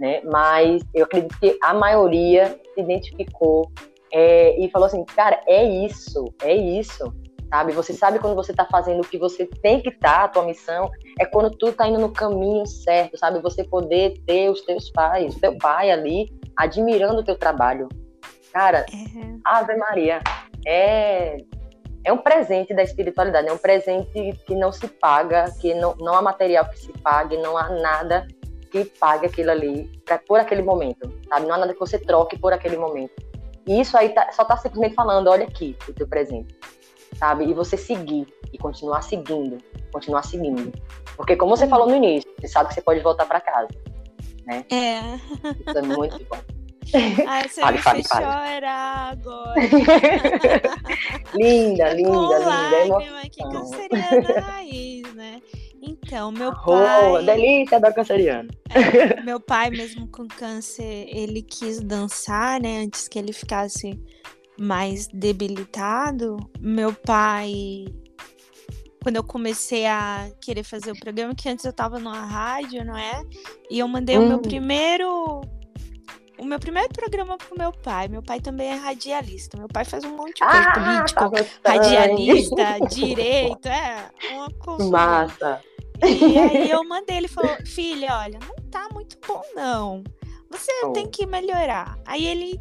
Né? 0.00 0.22
Mas 0.22 0.82
eu 0.94 1.04
acredito 1.04 1.38
que 1.38 1.58
a 1.62 1.74
maioria 1.74 2.58
se 2.72 2.80
identificou 2.80 3.70
é, 4.10 4.58
e 4.58 4.70
falou 4.70 4.86
assim, 4.86 5.04
cara, 5.04 5.38
é 5.46 5.62
isso, 5.84 6.24
é 6.40 6.56
isso 6.56 7.12
sabe? 7.48 7.72
Você 7.72 7.92
sabe 7.92 8.18
quando 8.18 8.34
você 8.34 8.52
está 8.52 8.64
fazendo 8.64 9.00
o 9.00 9.06
que 9.06 9.18
você 9.18 9.46
tem 9.46 9.80
que 9.80 9.88
estar, 9.88 10.18
tá, 10.18 10.24
a 10.24 10.28
tua 10.28 10.44
missão, 10.44 10.90
é 11.18 11.24
quando 11.24 11.50
tu 11.56 11.72
tá 11.72 11.88
indo 11.88 11.98
no 11.98 12.12
caminho 12.12 12.66
certo, 12.66 13.18
sabe? 13.18 13.40
Você 13.40 13.64
poder 13.64 14.14
ter 14.26 14.50
os 14.50 14.60
teus 14.62 14.90
pais, 14.90 15.36
o 15.36 15.40
teu 15.40 15.56
pai 15.56 15.90
ali, 15.90 16.30
admirando 16.56 17.20
o 17.20 17.24
teu 17.24 17.36
trabalho. 17.36 17.88
Cara, 18.52 18.86
uhum. 18.92 19.40
Ave 19.44 19.76
Maria, 19.76 20.20
é, 20.66 21.38
é 22.04 22.12
um 22.12 22.18
presente 22.18 22.74
da 22.74 22.82
espiritualidade, 22.82 23.48
é 23.48 23.52
um 23.52 23.58
presente 23.58 24.32
que 24.46 24.54
não 24.54 24.72
se 24.72 24.88
paga, 24.88 25.44
que 25.60 25.74
não, 25.74 25.94
não 25.98 26.14
há 26.14 26.22
material 26.22 26.68
que 26.68 26.78
se 26.78 26.92
pague, 26.92 27.36
não 27.38 27.56
há 27.56 27.68
nada 27.68 28.26
que 28.70 28.84
pague 28.84 29.26
aquilo 29.26 29.50
ali 29.50 29.90
pra, 30.04 30.18
por 30.18 30.38
aquele 30.38 30.62
momento, 30.62 31.10
sabe? 31.28 31.46
Não 31.46 31.54
há 31.54 31.58
nada 31.58 31.72
que 31.72 31.80
você 31.80 31.98
troque 31.98 32.38
por 32.38 32.52
aquele 32.52 32.76
momento. 32.76 33.14
E 33.66 33.80
isso 33.80 33.96
aí 33.96 34.10
tá, 34.10 34.30
só 34.32 34.44
tá 34.44 34.56
simplesmente 34.56 34.94
falando, 34.94 35.28
olha 35.28 35.44
aqui 35.44 35.76
o 35.86 35.92
teu 35.92 36.08
presente 36.08 36.54
sabe? 37.16 37.44
E 37.44 37.54
você 37.54 37.76
seguir 37.76 38.26
e 38.52 38.58
continuar 38.58 39.02
seguindo, 39.02 39.58
continuar 39.92 40.22
seguindo. 40.22 40.72
Porque 41.16 41.36
como 41.36 41.56
você 41.56 41.66
falou 41.66 41.88
no 41.88 41.96
início, 41.96 42.30
você 42.40 42.48
sabe 42.48 42.68
que 42.68 42.74
você 42.74 42.82
pode 42.82 43.00
voltar 43.00 43.26
para 43.26 43.40
casa, 43.40 43.68
né? 44.46 44.64
É. 44.70 45.00
Isso 45.66 45.78
é 45.78 45.82
muito 45.82 46.24
bom. 46.30 46.38
Ai, 47.26 47.46
você 47.46 47.60
Fale, 47.60 47.76
me 47.76 47.82
fale, 47.82 48.02
fale. 48.04 48.24
chorar 48.24 49.12
agora. 49.12 49.54
linda, 51.34 51.92
linda, 51.92 52.10
linda. 52.10 52.38
lágrima, 52.38 53.22
que 53.30 53.42
emoção. 53.42 53.70
canceriana 53.70 54.40
raiz, 54.40 55.14
né? 55.14 55.42
Então, 55.82 56.32
meu 56.32 56.52
pai, 56.64 57.24
delícia, 57.24 57.76
adoro 57.76 57.94
canceriano. 57.94 58.48
meu 59.24 59.38
pai 59.38 59.70
mesmo 59.70 60.08
com 60.08 60.26
câncer, 60.26 61.06
ele 61.08 61.42
quis 61.42 61.80
dançar, 61.80 62.60
né, 62.60 62.78
antes 62.80 63.06
que 63.06 63.18
ele 63.18 63.32
ficasse 63.32 63.98
mais 64.58 65.06
debilitado. 65.08 66.36
Meu 66.60 66.92
pai 66.92 67.86
quando 69.02 69.16
eu 69.16 69.24
comecei 69.24 69.86
a 69.86 70.28
querer 70.40 70.64
fazer 70.64 70.90
o 70.90 70.98
programa, 70.98 71.34
que 71.34 71.48
antes 71.48 71.64
eu 71.64 71.72
tava 71.72 71.98
numa 71.98 72.20
rádio, 72.20 72.84
não 72.84 72.96
é? 72.96 73.22
E 73.70 73.78
eu 73.78 73.86
mandei 73.88 74.18
o 74.18 74.26
meu 74.26 74.38
Hum. 74.38 74.42
primeiro 74.42 75.40
o 76.36 76.44
meu 76.44 76.58
primeiro 76.60 76.88
programa 76.92 77.36
pro 77.38 77.56
meu 77.58 77.72
pai. 77.72 78.06
Meu 78.08 78.22
pai 78.22 78.40
também 78.40 78.68
é 78.68 78.74
radialista. 78.74 79.56
Meu 79.56 79.66
pai 79.66 79.84
faz 79.84 80.04
um 80.04 80.14
monte 80.16 80.34
de 80.34 80.40
coisa 80.44 80.68
Ah, 80.68 80.72
político, 80.72 81.60
tá 81.62 81.70
radialista, 81.72 82.78
direito, 82.90 83.66
é, 83.66 84.10
uma 84.32 84.50
confusão. 84.50 84.90
Massa. 84.90 85.60
E 86.04 86.38
aí 86.38 86.70
eu 86.70 86.84
mandei, 86.84 87.16
ele 87.16 87.26
falou, 87.28 87.56
filha, 87.66 88.08
olha, 88.18 88.38
não 88.40 88.54
tá 88.70 88.88
muito 88.92 89.16
bom, 89.26 89.42
não. 89.54 90.04
Você 90.50 90.70
Oh. 90.84 90.92
tem 90.92 91.08
que 91.08 91.26
melhorar. 91.26 91.98
Aí 92.06 92.24
ele 92.24 92.60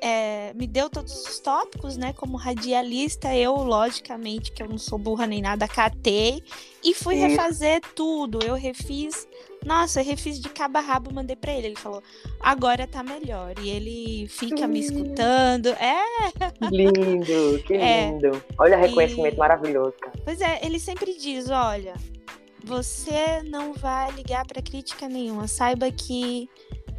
é, 0.00 0.52
me 0.54 0.66
deu 0.66 0.88
todos 0.88 1.12
os 1.26 1.38
tópicos, 1.40 1.96
né? 1.96 2.12
Como 2.12 2.36
radialista, 2.36 3.34
eu, 3.34 3.54
logicamente, 3.56 4.52
que 4.52 4.62
eu 4.62 4.68
não 4.68 4.78
sou 4.78 4.98
burra 4.98 5.26
nem 5.26 5.42
nada, 5.42 5.66
catei 5.68 6.42
e 6.82 6.94
fui 6.94 7.14
Isso. 7.16 7.26
refazer 7.28 7.80
tudo. 7.94 8.38
Eu 8.44 8.54
refiz. 8.54 9.26
Nossa, 9.64 10.00
eu 10.00 10.04
refiz 10.04 10.38
de 10.38 10.48
cabo 10.50 10.76
a 10.76 10.80
rabo, 10.82 11.12
mandei 11.12 11.34
pra 11.36 11.52
ele. 11.52 11.68
Ele 11.68 11.76
falou, 11.76 12.02
agora 12.40 12.86
tá 12.86 13.02
melhor. 13.02 13.54
E 13.58 13.70
ele 13.70 14.28
fica 14.28 14.66
me 14.66 14.80
escutando. 14.80 15.68
É, 15.68 16.02
Lindo, 16.70 17.62
que 17.66 17.74
É. 17.74 18.10
lindo. 18.10 18.42
Olha 18.58 18.76
o 18.76 18.80
reconhecimento 18.80 19.34
E- 19.36 19.38
maravilhoso, 19.38 19.94
cara. 20.00 20.18
Pois 20.24 20.40
é, 20.40 20.60
ele 20.64 20.78
sempre 20.78 21.16
diz, 21.18 21.48
olha, 21.50 21.94
você 22.62 23.42
não 23.44 23.72
vai 23.72 24.10
ligar 24.12 24.46
pra 24.46 24.60
crítica 24.62 25.08
nenhuma. 25.08 25.48
Saiba 25.48 25.90
que 25.90 26.48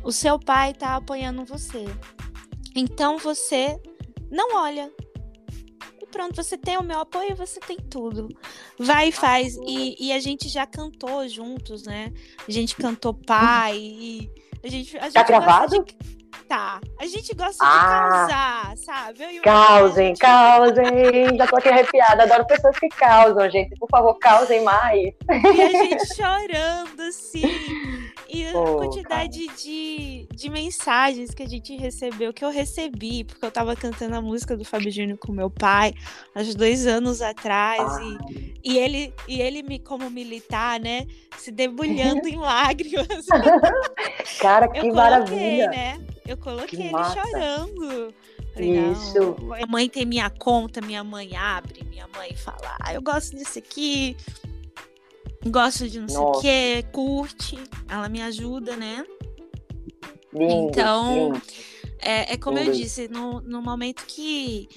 o 0.04 0.12
seu 0.12 0.40
pai 0.40 0.74
tá 0.74 0.96
apoiando 0.96 1.46
você. 1.46 1.86
Então 2.76 3.18
você 3.18 3.80
não 4.30 4.56
olha. 4.58 4.92
E 6.02 6.06
pronto, 6.08 6.36
você 6.36 6.58
tem 6.58 6.78
o 6.78 6.84
meu 6.84 7.00
apoio, 7.00 7.36
você 7.36 7.60
tem 7.60 7.78
tudo. 7.78 8.28
Vai 8.78 9.10
e 9.10 9.12
faz. 9.12 9.56
E, 9.66 9.96
e 10.08 10.12
a 10.12 10.20
gente 10.20 10.50
já 10.50 10.66
cantou 10.66 11.28
juntos, 11.28 11.84
né? 11.84 12.12
A 12.48 12.52
gente 12.52 12.76
cantou 12.76 13.14
pai. 13.14 14.30
A 14.64 14.68
gente, 14.68 14.98
a 14.98 15.04
gente 15.06 15.14
Tá 15.14 15.24
gravado? 15.24 15.84
de- 15.86 16.16
Tá. 16.48 16.80
A 17.00 17.08
gente 17.08 17.34
gosta 17.36 17.64
Ah. 17.66 17.80
de 17.80 18.12
causar, 18.32 18.78
sabe? 18.78 19.36
Eu 19.38 19.42
Causem, 19.42 20.14
causem. 20.16 21.38
Já 21.38 21.48
tô 21.48 21.56
aqui 21.58 21.70
arrepiada. 21.70 22.24
Adoro 22.24 22.46
pessoas 22.46 22.78
que 22.78 22.88
causam, 22.90 23.50
gente. 23.50 23.76
Por 23.80 23.90
favor, 23.90 24.14
causem 24.20 24.64
mais. 24.64 25.00
E 25.00 25.62
a 25.62 25.70
gente 25.70 26.16
chorando, 26.16 27.02
assim. 27.02 27.44
E 28.28 28.46
a 28.48 28.54
quantidade 28.54 29.48
de, 29.56 30.28
de 30.34 30.50
mensagens 30.50 31.34
que 31.34 31.44
a 31.44 31.48
gente 31.48 31.76
recebeu, 31.78 32.34
que 32.34 32.44
eu 32.44 32.50
recebi, 32.52 33.24
porque 33.24 33.46
eu 33.46 33.52
tava 33.52 33.76
cantando 33.76 34.16
a 34.16 34.22
música 34.22 34.58
do 34.58 34.66
Fábio 34.66 34.92
Júnior 34.92 35.18
com 35.18 35.32
meu 35.32 35.50
pai, 35.50 35.94
há 36.34 36.42
dois 36.56 36.86
anos 36.88 37.22
atrás. 37.22 37.82
E, 38.32 38.54
e, 38.74 38.78
ele, 38.78 39.14
e 39.28 39.42
ele, 39.42 39.64
me, 39.64 39.80
como 39.80 40.10
militar, 40.10 40.80
né, 40.80 41.06
se 41.38 41.52
debulhando 41.52 42.28
em 42.30 42.38
lágrimas. 42.38 43.26
Cara, 44.40 44.66
Eu 44.74 44.74
que 44.74 44.80
coloquei, 44.82 44.92
maravilha. 44.94 45.70
né? 45.70 46.00
Eu 46.28 46.38
coloquei 46.38 46.68
Que 46.80 46.84
ele 46.86 46.92
massa. 46.92 47.22
chorando. 47.22 48.14
Falei, 48.54 48.92
Isso. 48.92 49.36
Minha 49.42 49.68
mãe 49.68 49.90
tem 49.90 50.06
minha 50.06 50.30
conta, 50.30 50.82
minha 50.82 51.04
mãe 51.04 51.36
abre, 51.36 51.84
minha 51.84 52.08
mãe 52.16 52.36
fala, 52.36 52.76
ah, 52.82 52.94
eu 52.94 53.02
gosto 53.02 53.36
disso 53.36 53.60
aqui, 53.60 54.16
gosto 55.48 55.88
de 55.90 56.00
não 56.00 56.08
sei 56.08 56.18
o 56.18 56.22
Nossa. 56.24 56.42
que, 56.42 56.84
curte, 56.92 57.58
ela 57.90 58.08
me 58.10 58.22
ajuda, 58.22 58.76
né? 58.76 59.06
Lindo, 60.34 60.70
Então, 60.70 61.28
lindo. 61.34 61.42
É, 62.00 62.34
é 62.34 62.38
como 62.38 62.58
eu 62.58 62.66
Lindo. 62.66 62.78
disse, 62.78 63.08
no, 63.08 63.42
no 63.42 63.62
momento 63.62 64.06
que, 64.06 64.68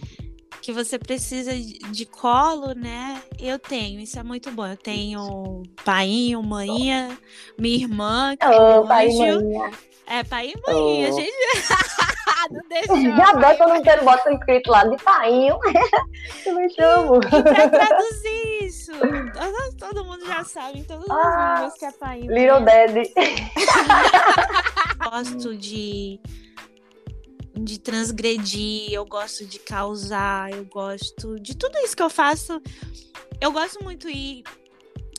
que 0.61 0.73
você 0.73 0.99
precisa 0.99 1.53
de, 1.57 2.05
colo, 2.07 2.73
né? 2.75 3.23
Eu 3.39 3.59
tenho, 3.59 4.01
isso 4.01 4.19
é 4.19 4.23
muito 4.23 4.51
bom. 4.51 4.67
Eu 4.67 4.77
tenho 4.77 5.63
painho, 5.85 6.43
maninha, 6.43 7.17
minha 7.59 7.77
irmã, 7.77 8.37
que 8.37 8.45
é 8.45 8.49
Ô, 8.79 8.83
um 8.83 8.87
pai 8.87 9.09
anjo. 9.09 9.49
mãe. 9.49 9.71
É, 10.11 10.25
pai 10.25 10.53
e 10.55 10.61
mãe, 10.67 11.05
a 11.07 11.09
Oh. 11.11 11.13
gente 11.21 11.33
não 12.51 12.63
deixou. 12.69 12.97
Já 13.17 13.57
quando 13.57 13.75
não 13.75 13.83
quero 13.83 14.05
botar 14.05 14.33
escrito 14.33 14.71
lá 14.71 14.85
de 14.85 14.97
painho. 15.03 15.59
Eu 16.47 16.55
me 16.55 16.71
chamo. 16.75 17.17
E 17.17 17.43
pra 17.43 17.69
traduzir 17.69 18.65
isso, 18.65 18.93
todo, 18.93 19.77
todo 19.77 20.05
mundo 20.07 20.25
já 20.27 20.43
sabe 20.45 20.79
em 20.79 20.85
todas 20.85 21.05
as 21.11 21.17
Ah, 21.17 21.55
línguas 21.57 21.75
que 21.79 21.85
é 21.85 21.93
painho. 21.93 22.33
Little 22.33 22.61
Daddy. 22.65 23.13
gosto 25.11 25.57
de 25.57 26.21
de 27.61 27.79
transgredir, 27.81 28.93
eu 28.93 29.05
gosto 29.05 29.45
de 29.45 29.59
causar, 29.59 30.49
eu 30.53 30.65
gosto 30.67 31.41
de 31.41 31.57
tudo 31.57 31.77
isso 31.79 31.97
que 31.97 32.03
eu 32.03 32.09
faço. 32.09 32.63
Eu 33.41 33.51
gosto 33.53 33.83
muito 33.83 34.09
e 34.09 34.45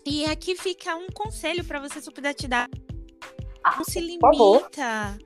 e 0.06 0.26
aqui 0.26 0.56
fica 0.56 0.96
um 0.96 1.08
conselho 1.14 1.64
para 1.66 1.80
você 1.80 2.02
se 2.02 2.10
eu 2.10 2.14
puder 2.14 2.34
te 2.34 2.48
dar. 2.48 2.70
Não 3.78 3.84
se 3.84 4.00
limita. 4.00 5.18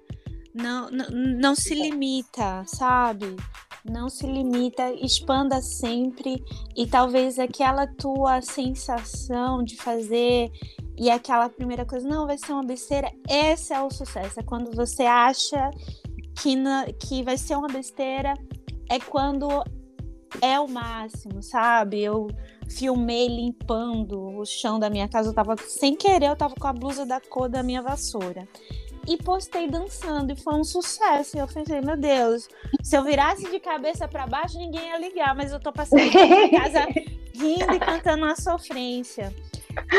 Não, 0.54 0.90
não, 0.92 1.10
não 1.10 1.56
se 1.56 1.74
limita, 1.74 2.64
sabe? 2.68 3.36
Não 3.84 4.08
se 4.08 4.26
limita, 4.26 4.94
expanda 4.94 5.62
sempre 5.62 6.42
e 6.76 6.86
talvez 6.86 7.40
aquela 7.40 7.88
tua 7.88 8.42
sensação 8.42 9.64
de 9.64 9.76
fazer 9.76 10.52
e 10.98 11.10
aquela 11.10 11.50
primeira 11.50 11.86
coisa, 11.86 12.08
não, 12.08 12.28
vai 12.28 12.38
ser 12.38 12.54
uma 12.54 12.64
besteira, 12.64 13.12
esse 13.28 13.74
é 13.74 13.82
o 13.82 13.90
sucesso. 13.90 14.40
É 14.40 14.44
quando 14.44 14.72
você 14.76 15.04
acha 15.04 15.72
que, 16.40 16.56
na, 16.56 16.86
que 16.94 17.24
vai 17.24 17.38
ser 17.38 17.56
uma 17.56 17.68
besteira, 17.68 18.34
é 18.90 19.00
quando 19.00 19.48
é 20.42 20.60
o 20.60 20.68
máximo, 20.68 21.42
sabe? 21.42 22.02
Eu 22.02 22.28
filmei 22.70 23.28
limpando 23.28 24.38
o 24.38 24.46
chão 24.46 24.80
da 24.80 24.90
minha 24.90 25.08
casa, 25.08 25.30
eu 25.30 25.34
tava 25.34 25.56
sem 25.58 25.96
querer, 25.96 26.28
eu 26.28 26.36
tava 26.36 26.56
com 26.56 26.68
a 26.68 26.74
blusa 26.74 27.06
da 27.06 27.20
cor 27.20 27.50
da 27.50 27.64
minha 27.64 27.82
vassoura. 27.82 28.48
E 29.08 29.18
postei 29.18 29.68
dançando 29.68 30.32
e 30.32 30.36
foi 30.36 30.56
um 30.56 30.64
sucesso. 30.64 31.36
E 31.36 31.40
eu 31.40 31.48
pensei, 31.48 31.82
meu 31.82 31.98
Deus, 31.98 32.48
se 32.82 32.96
eu 32.96 33.04
virasse 33.04 33.50
de 33.52 33.60
cabeça 33.60 34.08
para 34.08 34.26
baixo, 34.26 34.58
ninguém 34.58 34.88
ia 34.88 34.98
ligar, 34.98 35.36
mas 35.36 35.52
eu 35.52 35.60
tô 35.60 35.74
passando 35.74 36.10
por 36.10 36.26
minha 36.26 36.50
casa 36.50 36.88
rindo 37.36 37.74
e 37.74 37.80
cantando 37.80 38.24
uma 38.24 38.36
sofrência. 38.36 39.34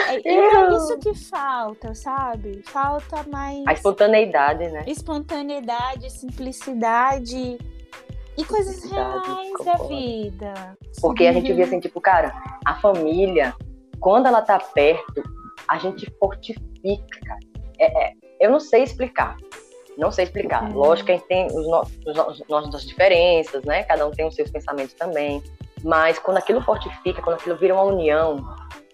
É, 0.09 0.21
e 0.27 0.29
é 0.29 0.77
isso 0.77 0.99
que 0.99 1.15
falta, 1.15 1.95
sabe? 1.95 2.63
Falta 2.65 3.25
mais 3.25 3.67
A 3.67 3.73
espontaneidade, 3.73 4.71
né? 4.71 4.85
espontaneidade, 4.87 6.11
simplicidade 6.11 7.59
e 8.37 8.45
coisas 8.45 8.83
reais 8.91 9.53
da 9.65 9.75
vida. 9.87 10.77
Porque 11.01 11.27
a 11.27 11.33
gente 11.33 11.53
vê 11.53 11.63
assim, 11.63 11.81
tipo, 11.81 12.01
cara, 12.01 12.35
a 12.65 12.75
família, 12.77 13.55
quando 14.01 14.27
ela 14.27 14.43
tá 14.43 14.59
perto, 14.59 15.23
a 15.69 15.79
gente 15.79 16.11
fortifica. 16.19 17.39
É, 17.79 18.07
é, 18.09 18.13
eu 18.41 18.51
não 18.51 18.61
sei 18.61 18.83
explicar. 18.83 19.37
Não 19.97 20.11
sei 20.11 20.25
explicar. 20.25 20.65
Uhum. 20.65 20.75
Lógico 20.79 21.07
que 21.07 21.13
a 21.13 21.17
gente 21.17 21.27
tem 21.29 21.47
os 21.47 21.67
no- 21.69 21.83
os 22.07 22.17
no- 22.17 22.31
as 22.31 22.49
nossas 22.49 22.85
diferenças, 22.85 23.63
né? 23.65 23.85
Cada 23.85 24.07
um 24.07 24.11
tem 24.11 24.27
os 24.27 24.35
seus 24.35 24.51
pensamentos 24.51 24.95
também. 24.95 25.43
Mas 25.85 26.19
quando 26.19 26.39
aquilo 26.39 26.61
fortifica, 26.63 27.23
quando 27.23 27.37
aquilo 27.37 27.57
vira 27.57 27.75
uma 27.75 27.85
união, 27.85 28.45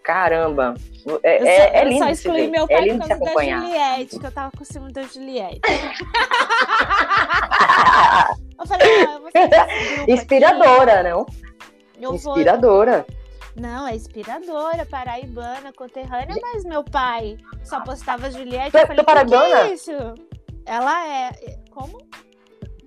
caramba, 0.02 0.74
é, 1.22 1.40
Eu 1.42 1.46
é, 1.46 1.56
só, 1.56 1.62
é 1.76 1.82
eu 1.84 1.88
lindo 1.88 1.98
só 2.04 2.10
de 2.10 2.16
se 2.16 2.28
excluí 2.28 2.48
meu 2.48 2.64
É 2.64 2.66
pai 2.66 2.80
lindo 2.82 2.98
por 2.98 3.08
causa 3.08 3.08
da 3.08 3.30
acompanhar. 3.30 3.62
Juliette, 3.62 4.18
que 4.18 4.26
eu 4.26 4.32
tava 4.32 4.50
com 4.56 4.64
ciúme 4.64 4.92
da 4.92 5.02
Juliette. 5.04 5.60
eu 9.34 9.48
você 9.48 9.96
grupo 9.96 10.10
Inspiradora, 10.12 11.02
não? 11.02 11.26
aqui, 11.98 12.04
eu 12.04 12.16
vou... 12.16 12.32
Inspiradora. 12.32 13.06
Não, 13.56 13.86
é 13.86 13.94
inspiradora, 13.96 14.86
paraibana, 14.86 15.72
conterrânea, 15.76 16.36
mas 16.40 16.64
meu 16.64 16.84
pai 16.84 17.36
só 17.64 17.80
postava 17.80 18.30
Juliette. 18.30 18.70
Tu 18.70 18.78
é- 18.78 18.82
eu 18.82 18.86
falei, 18.86 18.96
tu 19.04 19.10
é 19.10 19.14
"Por 19.14 19.24
que 19.26 19.30
paraibana?" 19.30 19.68
isso? 19.68 19.92
Ela 20.64 21.06
é. 21.08 21.30
Como? 21.70 21.98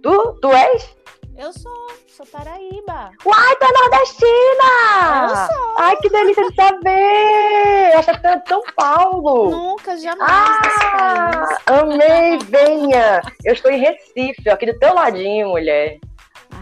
Tu, 0.01 0.39
tu 0.41 0.51
és? 0.51 0.95
Eu 1.35 1.51
sou, 1.51 1.87
sou 2.07 2.25
Paraíba. 2.27 3.09
Uai, 3.25 3.55
tu 3.55 3.65
é 3.65 3.71
nordestina! 3.73 5.27
Eu 5.29 5.35
sou. 5.35 5.75
Ai, 5.79 5.95
que 5.97 6.09
delícia 6.09 6.47
de 6.47 6.55
saber! 6.55 7.91
Eu 7.93 7.99
achei 7.99 8.13
que 8.13 8.21
de 8.37 8.49
São 8.49 8.61
Paulo. 8.75 9.49
Nunca, 9.49 9.97
jamais. 9.97 10.29
Ah, 10.29 11.57
amei, 11.67 12.37
venha! 12.47 13.21
Eu 13.43 13.53
estou 13.53 13.71
em 13.71 13.79
Recife, 13.79 14.47
aqui 14.49 14.67
do 14.71 14.77
teu 14.77 14.93
ladinho, 14.93 15.49
mulher. 15.49 15.97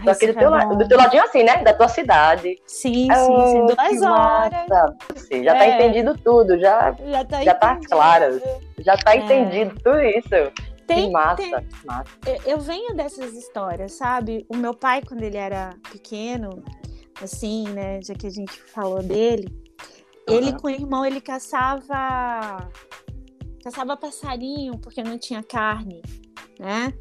Ai, 0.06 0.12
aqui 0.12 0.26
do 0.26 0.34
teu, 0.34 0.48
é 0.48 0.50
la- 0.50 0.64
bom. 0.66 0.78
do 0.78 0.88
teu 0.88 0.98
ladinho 0.98 1.24
assim, 1.24 1.42
né? 1.42 1.62
Da 1.62 1.72
tua 1.74 1.88
cidade. 1.88 2.56
Sim, 2.66 2.92
sim, 2.94 3.10
Oh, 3.12 3.46
sim. 3.48 3.66
que 3.66 3.74
Duas 3.76 4.02
horas. 4.02 4.52
massa. 4.68 4.96
Você 5.14 5.44
já 5.44 5.54
tá 5.54 5.64
É. 5.64 5.74
entendido 5.74 6.18
tudo, 6.18 6.58
já, 6.58 6.92
Já 7.04 7.24
tá 7.24 7.42
Já 7.42 7.54
tá 7.54 7.78
claro. 7.88 8.40
já 8.80 8.96
tá 8.96 9.12
É. 9.14 9.16
entendido 9.18 9.74
tudo 9.82 10.00
isso. 10.00 10.28
Tem- 10.86 11.06
que 11.06 11.10
massa, 11.12 11.36
tem- 11.36 11.52
massa. 11.84 12.04
Eu- 12.44 12.60
venho 12.60 12.94
dessas 12.94 13.32
histórias, 13.34 13.92
sabe? 13.92 14.44
O 14.48 14.56
meu 14.56 14.74
pai, 14.74 15.00
quando 15.06 15.22
ele 15.22 15.36
era 15.38 15.70
pequeno, 15.90 16.62
assim, 17.22 17.68
né? 17.68 18.00
Já 18.02 18.14
que 18.14 18.26
a 18.26 18.30
gente 18.30 18.52
falou 18.74 19.00
dele, 19.02 19.46
ele 20.28 20.52
com 20.52 20.66
o 20.66 20.70
irmão, 20.70 21.04
ele 21.06 21.20
caçava. 21.20 22.68
Caçava 23.62 23.96
passarinho, 23.96 24.76
porque 24.78 25.02
não 25.04 25.16
tinha 25.16 25.42
carne, 25.42 26.02
né? 26.58 26.92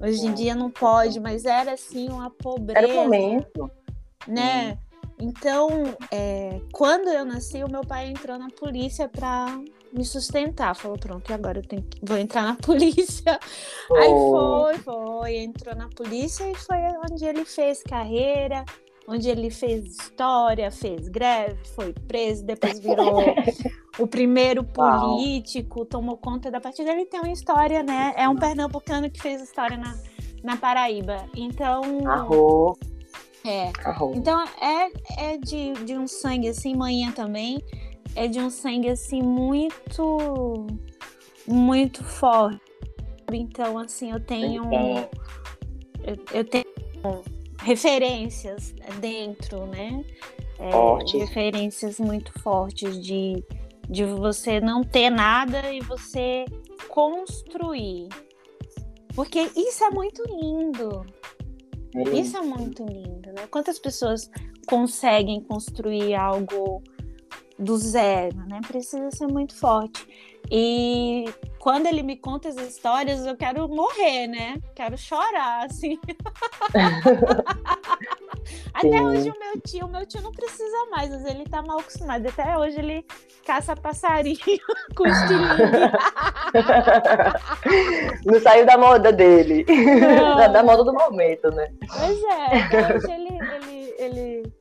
Hoje 0.00 0.26
em 0.26 0.32
dia 0.34 0.54
não 0.54 0.70
pode, 0.70 1.18
mas 1.20 1.44
era 1.44 1.72
assim 1.72 2.08
uma 2.08 2.30
pobreza 2.30 2.78
Era 2.78 2.88
o 2.88 3.04
momento. 3.04 3.70
né? 4.26 4.78
Então, 5.18 5.68
é, 6.10 6.60
quando 6.72 7.08
eu 7.08 7.24
nasci, 7.26 7.62
o 7.62 7.70
meu 7.70 7.82
pai 7.82 8.08
entrou 8.08 8.38
na 8.38 8.48
polícia 8.48 9.06
para 9.06 9.60
me 9.92 10.02
sustentar. 10.04 10.74
Falou, 10.74 10.98
pronto, 10.98 11.30
e 11.30 11.34
agora 11.34 11.58
eu 11.58 11.62
tenho 11.66 11.82
que... 11.82 11.98
vou 12.02 12.16
entrar 12.16 12.42
na 12.42 12.54
polícia. 12.62 13.38
Aí 13.96 14.08
Oh. 14.10 14.30
foi, 14.64 14.78
foi, 14.78 15.36
entrou 15.38 15.74
na 15.76 15.88
polícia 15.88 16.50
e 16.50 16.54
foi 16.54 16.78
onde 17.10 17.24
ele 17.26 17.44
fez 17.44 17.82
carreira, 17.82 18.64
onde 19.06 19.28
ele 19.28 19.50
fez 19.50 19.84
história, 19.84 20.70
fez 20.70 21.08
greve, 21.08 21.58
foi 21.74 21.92
preso, 21.92 22.44
depois 22.46 22.78
virou 22.78 23.20
o 24.00 24.06
primeiro 24.06 24.66
Uau. 24.76 25.16
político, 25.16 25.84
tomou 25.84 26.16
conta 26.16 26.50
da 26.50 26.60
partida. 26.60 26.90
Ele 26.90 27.06
tem 27.06 27.20
uma 27.20 27.32
história, 27.32 27.82
né? 27.82 28.12
É 28.16 28.28
um 28.28 28.36
pernambucano 28.36 29.10
que 29.10 29.20
fez 29.20 29.42
história 29.42 29.76
na, 29.76 29.96
na 30.42 30.56
Paraíba. 30.56 31.26
Então, 31.36 31.82
Arrou, 32.08 32.78
é. 33.44 33.70
arrou. 33.84 34.14
Então 34.14 34.42
é, 34.60 35.32
é 35.32 35.36
de, 35.38 35.72
de 35.84 35.96
um 35.96 36.06
sangue 36.06 36.48
assim, 36.48 36.74
manhã 36.74 37.10
também, 37.12 37.62
é 38.14 38.26
de 38.26 38.40
um 38.40 38.50
sangue 38.50 38.88
assim 38.88 39.22
muito 39.22 40.66
muito 41.46 42.04
forte. 42.04 42.60
Então 43.32 43.78
assim, 43.78 44.10
eu 44.10 44.20
tenho 44.20 44.64
Então, 44.64 45.08
eu, 46.04 46.16
eu 46.32 46.44
tenho 46.44 46.64
referências 47.58 48.74
dentro, 49.00 49.66
né? 49.66 50.04
É, 50.58 51.18
referências 51.18 51.98
muito 51.98 52.30
fortes 52.40 53.02
de, 53.02 53.42
de 53.90 54.04
você 54.04 54.60
não 54.60 54.82
ter 54.82 55.10
nada 55.10 55.72
e 55.72 55.80
você 55.80 56.44
construir. 56.88 58.08
Porque 59.14 59.50
isso 59.56 59.84
é 59.84 59.90
muito 59.90 60.22
lindo. 60.22 61.04
Isso 62.14 62.36
é 62.36 62.40
muito 62.40 62.84
lindo, 62.84 63.32
né? 63.32 63.48
Quantas 63.50 63.80
pessoas 63.80 64.30
conseguem 64.66 65.42
construir 65.42 66.14
algo 66.14 66.82
do 67.58 67.76
zero, 67.76 68.36
né? 68.46 68.60
Precisa 68.66 69.10
ser 69.10 69.26
muito 69.26 69.56
forte. 69.56 70.06
E 70.50 71.24
quando 71.58 71.86
ele 71.86 72.02
me 72.02 72.16
conta 72.16 72.48
as 72.48 72.56
histórias, 72.56 73.26
eu 73.26 73.36
quero 73.36 73.68
morrer, 73.68 74.28
né? 74.28 74.60
Quero 74.74 74.96
chorar, 74.96 75.66
assim. 75.66 75.98
Até 78.72 79.02
hoje 79.02 79.30
o 79.30 79.38
meu 79.38 79.60
tio, 79.60 79.86
o 79.86 79.90
meu 79.90 80.06
tio 80.06 80.22
não 80.22 80.32
precisa 80.32 80.86
mais, 80.90 81.10
mas 81.10 81.24
ele 81.24 81.44
tá 81.44 81.62
mal 81.62 81.78
acostumado. 81.80 82.26
Até 82.26 82.56
hoje 82.56 82.78
ele 82.78 83.04
caça 83.44 83.74
passarinho 83.74 84.38
com 84.96 85.06
estilingue. 85.06 85.62
Não 88.24 88.40
saiu 88.40 88.66
da 88.66 88.78
moda 88.78 89.12
dele. 89.12 89.64
Da, 90.36 90.48
da 90.48 90.62
moda 90.62 90.84
do 90.84 90.92
momento, 90.92 91.50
né? 91.50 91.72
Pois 91.98 92.22
é, 92.22 92.58
até 92.60 92.96
hoje 92.96 93.12
ele, 93.12 93.38
ele, 93.54 93.94
ele, 93.98 94.52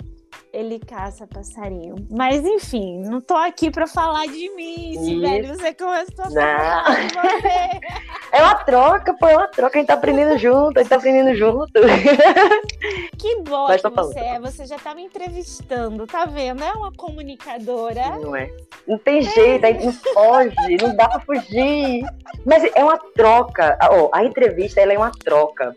ele 0.51 0.79
caça 0.79 1.27
passarinho. 1.27 1.95
Mas 2.09 2.43
enfim, 2.45 2.99
não 3.03 3.21
tô 3.21 3.35
aqui 3.35 3.69
pra 3.69 3.87
falar 3.87 4.25
de 4.25 4.49
mim, 4.55 4.91
Isso. 4.91 5.03
Sibeli. 5.05 5.47
Você 5.47 5.73
começou 5.73 6.25
a 6.25 6.29
Não. 6.29 6.33
falar 6.33 7.07
de 7.07 7.13
você. 7.13 7.79
É 8.31 8.43
uma 8.43 8.55
troca, 8.63 9.11
pô, 9.15 9.27
é 9.27 9.35
uma 9.37 9.47
troca. 9.47 9.77
A 9.77 9.79
gente 9.79 9.87
tá 9.87 9.95
aprendendo 9.95 10.37
junto, 10.37 10.77
a 10.77 10.83
gente 10.83 10.89
tá 10.89 10.97
aprendendo 10.97 11.35
junto. 11.35 11.71
Que 13.17 13.41
boa 13.41 13.67
Mas 13.69 13.81
que 13.81 13.89
você 13.89 14.19
é. 14.19 14.39
Você 14.39 14.65
já 14.65 14.77
tá 14.77 14.93
me 14.95 15.03
entrevistando, 15.03 16.05
tá 16.07 16.25
vendo? 16.25 16.63
É 16.63 16.71
uma 16.71 16.91
comunicadora. 16.93 18.17
Não 18.19 18.35
é? 18.35 18.49
Não 18.87 18.97
tem 18.97 19.21
jeito, 19.21 19.65
a 19.65 19.71
gente 19.71 19.85
não 19.85 19.93
foge, 19.93 20.55
não 20.81 20.95
dá 20.95 21.09
pra 21.09 21.19
fugir. 21.19 22.03
Mas 22.45 22.63
é 22.75 22.83
uma 22.83 22.97
troca. 23.15 23.77
Ó, 23.91 24.09
a 24.13 24.23
entrevista 24.23 24.79
ela 24.79 24.93
é 24.93 24.97
uma 24.97 25.11
troca. 25.11 25.75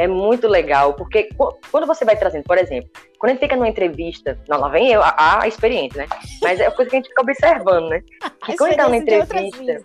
É 0.00 0.08
muito 0.08 0.48
legal, 0.48 0.94
porque 0.94 1.24
qu- 1.36 1.54
quando 1.70 1.86
você 1.86 2.06
vai 2.06 2.16
trazendo, 2.16 2.44
por 2.44 2.56
exemplo, 2.56 2.88
quando 3.18 3.32
a 3.32 3.34
gente 3.34 3.42
fica 3.42 3.54
numa 3.54 3.68
entrevista, 3.68 4.38
não, 4.48 4.58
lá 4.58 4.70
vem 4.70 4.90
eu, 4.90 5.02
a, 5.02 5.42
a 5.42 5.46
experiência, 5.46 6.02
né? 6.02 6.08
Mas 6.40 6.58
é 6.58 6.70
coisa 6.70 6.90
que 6.90 6.96
a 6.96 7.00
gente 7.00 7.08
fica 7.10 7.20
observando, 7.20 7.90
né? 7.90 8.00
Que 8.46 8.52
A 8.52 8.56
quando 8.56 8.76
tá 8.76 8.84
numa 8.84 8.96
entrevista. 8.96 9.84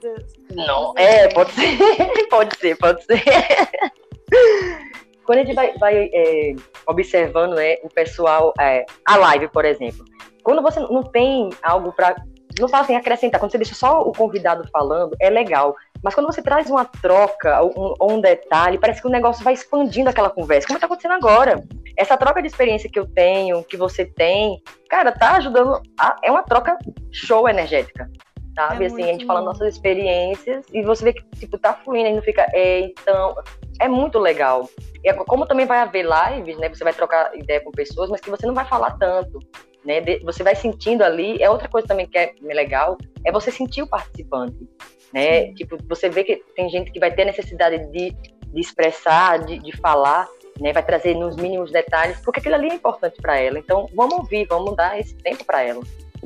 Não, 0.52 0.94
é, 0.96 1.28
pode 1.34 1.52
ser, 1.52 1.78
pode 2.32 2.58
ser, 2.58 2.78
pode 2.78 3.04
ser. 3.04 3.22
Quando 5.26 5.40
a 5.40 5.44
gente 5.44 5.56
vai, 5.56 5.78
vai, 5.78 6.10
é, 6.14 6.56
observando 6.88 7.56
né, 7.56 7.76
o 7.84 7.90
pessoal, 7.90 8.54
é, 8.58 8.86
a 9.06 9.18
live, 9.18 9.50
por 9.50 9.66
exemplo, 9.66 10.06
quando 10.44 10.62
você 10.62 10.80
não 10.80 11.04
tem 11.04 11.50
algo 11.62 11.92
para. 11.92 12.16
Não 12.58 12.70
fala 12.70 12.84
assim, 12.84 12.96
acrescentar, 12.96 13.38
quando 13.38 13.52
você 13.52 13.58
deixa 13.58 13.76
só 13.76 14.00
o 14.00 14.14
convidado 14.14 14.66
falando, 14.72 15.14
é 15.20 15.30
legal. 15.30 15.76
Mas 16.04 16.14
quando 16.14 16.28
você 16.28 16.42
traz 16.42 16.70
uma 16.70 16.86
troca 16.86 17.62
ou 17.62 17.96
um, 18.00 18.16
um 18.16 18.22
detalhe, 18.22 18.78
parece 18.78 19.02
que 19.02 19.08
o 19.08 19.12
negócio 19.12 19.44
vai 19.44 19.54
expandindo 19.54 20.10
aquela 20.10 20.30
conversa, 20.30 20.68
como 20.68 20.78
está 20.78 20.88
acontecendo 20.88 21.14
agora. 21.14 21.64
Essa 21.98 22.18
troca 22.18 22.42
de 22.42 22.48
experiência 22.48 22.90
que 22.90 23.00
eu 23.00 23.08
tenho, 23.08 23.64
que 23.64 23.78
você 23.78 24.06
tem, 24.06 24.62
cara, 24.90 25.12
tá 25.12 25.38
ajudando. 25.38 25.82
A, 26.00 26.18
é 26.24 26.32
uma 26.32 26.44
troca 26.44 26.78
show 27.12 27.48
energética 27.48 28.10
sabe? 28.56 28.86
É 28.86 28.88
assim, 28.88 29.04
a 29.04 29.08
gente 29.08 29.26
fala 29.26 29.42
nossas 29.42 29.76
experiências 29.76 30.66
e 30.72 30.82
você 30.82 31.04
vê 31.04 31.14
que, 31.14 31.24
tipo, 31.38 31.58
tá 31.58 31.74
fluindo, 31.74 32.08
gente 32.08 32.16
não 32.16 32.24
fica, 32.24 32.48
é, 32.54 32.80
então, 32.80 33.36
é 33.80 33.88
muito 33.88 34.18
legal. 34.18 34.70
E 35.04 35.10
é 35.10 35.14
como 35.14 35.46
também 35.46 35.66
vai 35.66 35.80
haver 35.80 36.06
lives, 36.06 36.58
né, 36.58 36.70
você 36.70 36.84
vai 36.84 36.94
trocar 36.94 37.38
ideia 37.38 37.62
com 37.62 37.72
pessoas, 37.72 38.10
mas 38.10 38.22
que 38.22 38.30
você 38.30 38.48
não 38.48 38.54
vai 38.54 38.66
falar 38.66 38.98
tanto, 38.98 39.40
né, 39.84 40.02
você 40.24 40.42
vai 40.42 40.56
sentindo 40.56 41.04
ali, 41.04 41.42
é 41.44 41.50
outra 41.50 41.68
coisa 41.68 41.88
também 41.88 42.08
que 42.08 42.18
é 42.18 42.34
legal, 42.42 42.98
é 43.24 43.32
você 43.32 43.52
sentir 43.52 43.84
o 43.84 43.88
participante, 43.88 44.68
né, 45.16 45.54
tipo, 45.54 45.78
você 45.88 46.10
vê 46.10 46.24
que 46.24 46.44
tem 46.56 46.70
gente 46.70 46.92
que 46.92 47.00
vai 47.00 47.12
ter 47.12 47.26
necessidade 47.26 47.78
de, 47.92 48.12
de 48.12 48.60
expressar, 48.60 49.40
de, 49.40 49.58
de 49.60 49.76
falar, 49.78 50.28
né, 50.60 50.74
vai 50.74 50.84
trazer 50.84 51.16
nos 51.16 51.36
mínimos 51.38 51.72
detalhes, 51.72 52.20
porque 52.20 52.40
aquilo 52.40 52.56
ali 52.56 52.70
é 52.70 52.76
importante 52.76 53.22
para 53.22 53.40
ela, 53.40 53.58
então 53.58 53.90
vamos 53.96 54.16
ouvir, 54.20 54.46
vamos 54.48 54.76
dar 54.76 55.00
esse 55.00 55.16
tempo 55.16 55.44
para 55.46 55.64
ela 55.64 55.82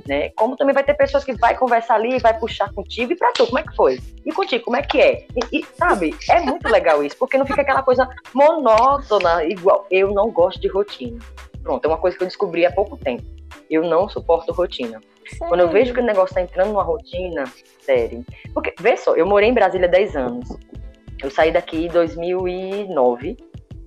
né? 0.08 0.30
Como 0.30 0.56
também 0.56 0.74
vai 0.74 0.84
ter 0.84 0.94
pessoas 0.94 1.24
que 1.24 1.34
vai 1.34 1.58
conversar 1.58 1.96
ali, 1.96 2.20
vai 2.20 2.38
puxar 2.38 2.72
contigo 2.74 3.12
e 3.12 3.16
pra 3.16 3.32
tu, 3.32 3.46
como 3.46 3.60
é 3.60 3.64
que 3.64 3.76
foi? 3.76 4.00
E 4.26 4.32
contigo, 4.32 4.66
como 4.66 4.78
é 4.78 4.82
que 4.82 5.00
é? 5.02 5.26
E, 5.52 5.60
e, 5.60 5.66
sabe, 5.78 6.16
é 6.30 6.40
muito 6.42 6.68
legal 6.68 7.04
isso, 7.04 7.18
porque 7.18 7.38
não 7.38 7.46
fica 7.46 7.62
aquela 7.62 7.84
coisa 7.84 8.08
monótona, 8.34 9.44
igual. 9.46 9.86
Eu 9.90 10.12
não 10.14 10.30
gosto 10.32 10.60
de 10.60 10.68
rotina. 10.68 11.20
Pronto, 11.64 11.84
é 11.84 11.88
uma 11.88 11.98
coisa 11.98 12.18
que 12.18 12.24
eu 12.24 12.28
descobri 12.28 12.66
há 12.66 12.72
pouco 12.72 12.98
tempo. 12.98 13.24
Eu 13.70 13.84
não 13.84 14.10
suporto 14.10 14.54
rotina. 14.54 15.02
Quando 15.38 15.62
eu 15.62 15.70
vejo 15.70 15.94
que 15.94 16.00
o 16.00 16.04
negócio 16.04 16.34
tá 16.36 16.42
entrando 16.42 16.70
numa 16.70 16.84
rotina, 16.84 17.44
sério. 17.82 18.26
Porque, 18.54 18.74
vê 18.80 18.96
só, 18.98 19.16
eu 19.16 19.26
morei 19.26 19.50
em 19.50 19.54
Brasília 19.54 19.88
há 19.88 19.92
10 19.92 20.16
anos. 20.16 20.50
Eu 21.22 21.30
saí 21.30 21.52
daqui 21.52 21.86
em 21.86 21.90
2009. 21.90 23.38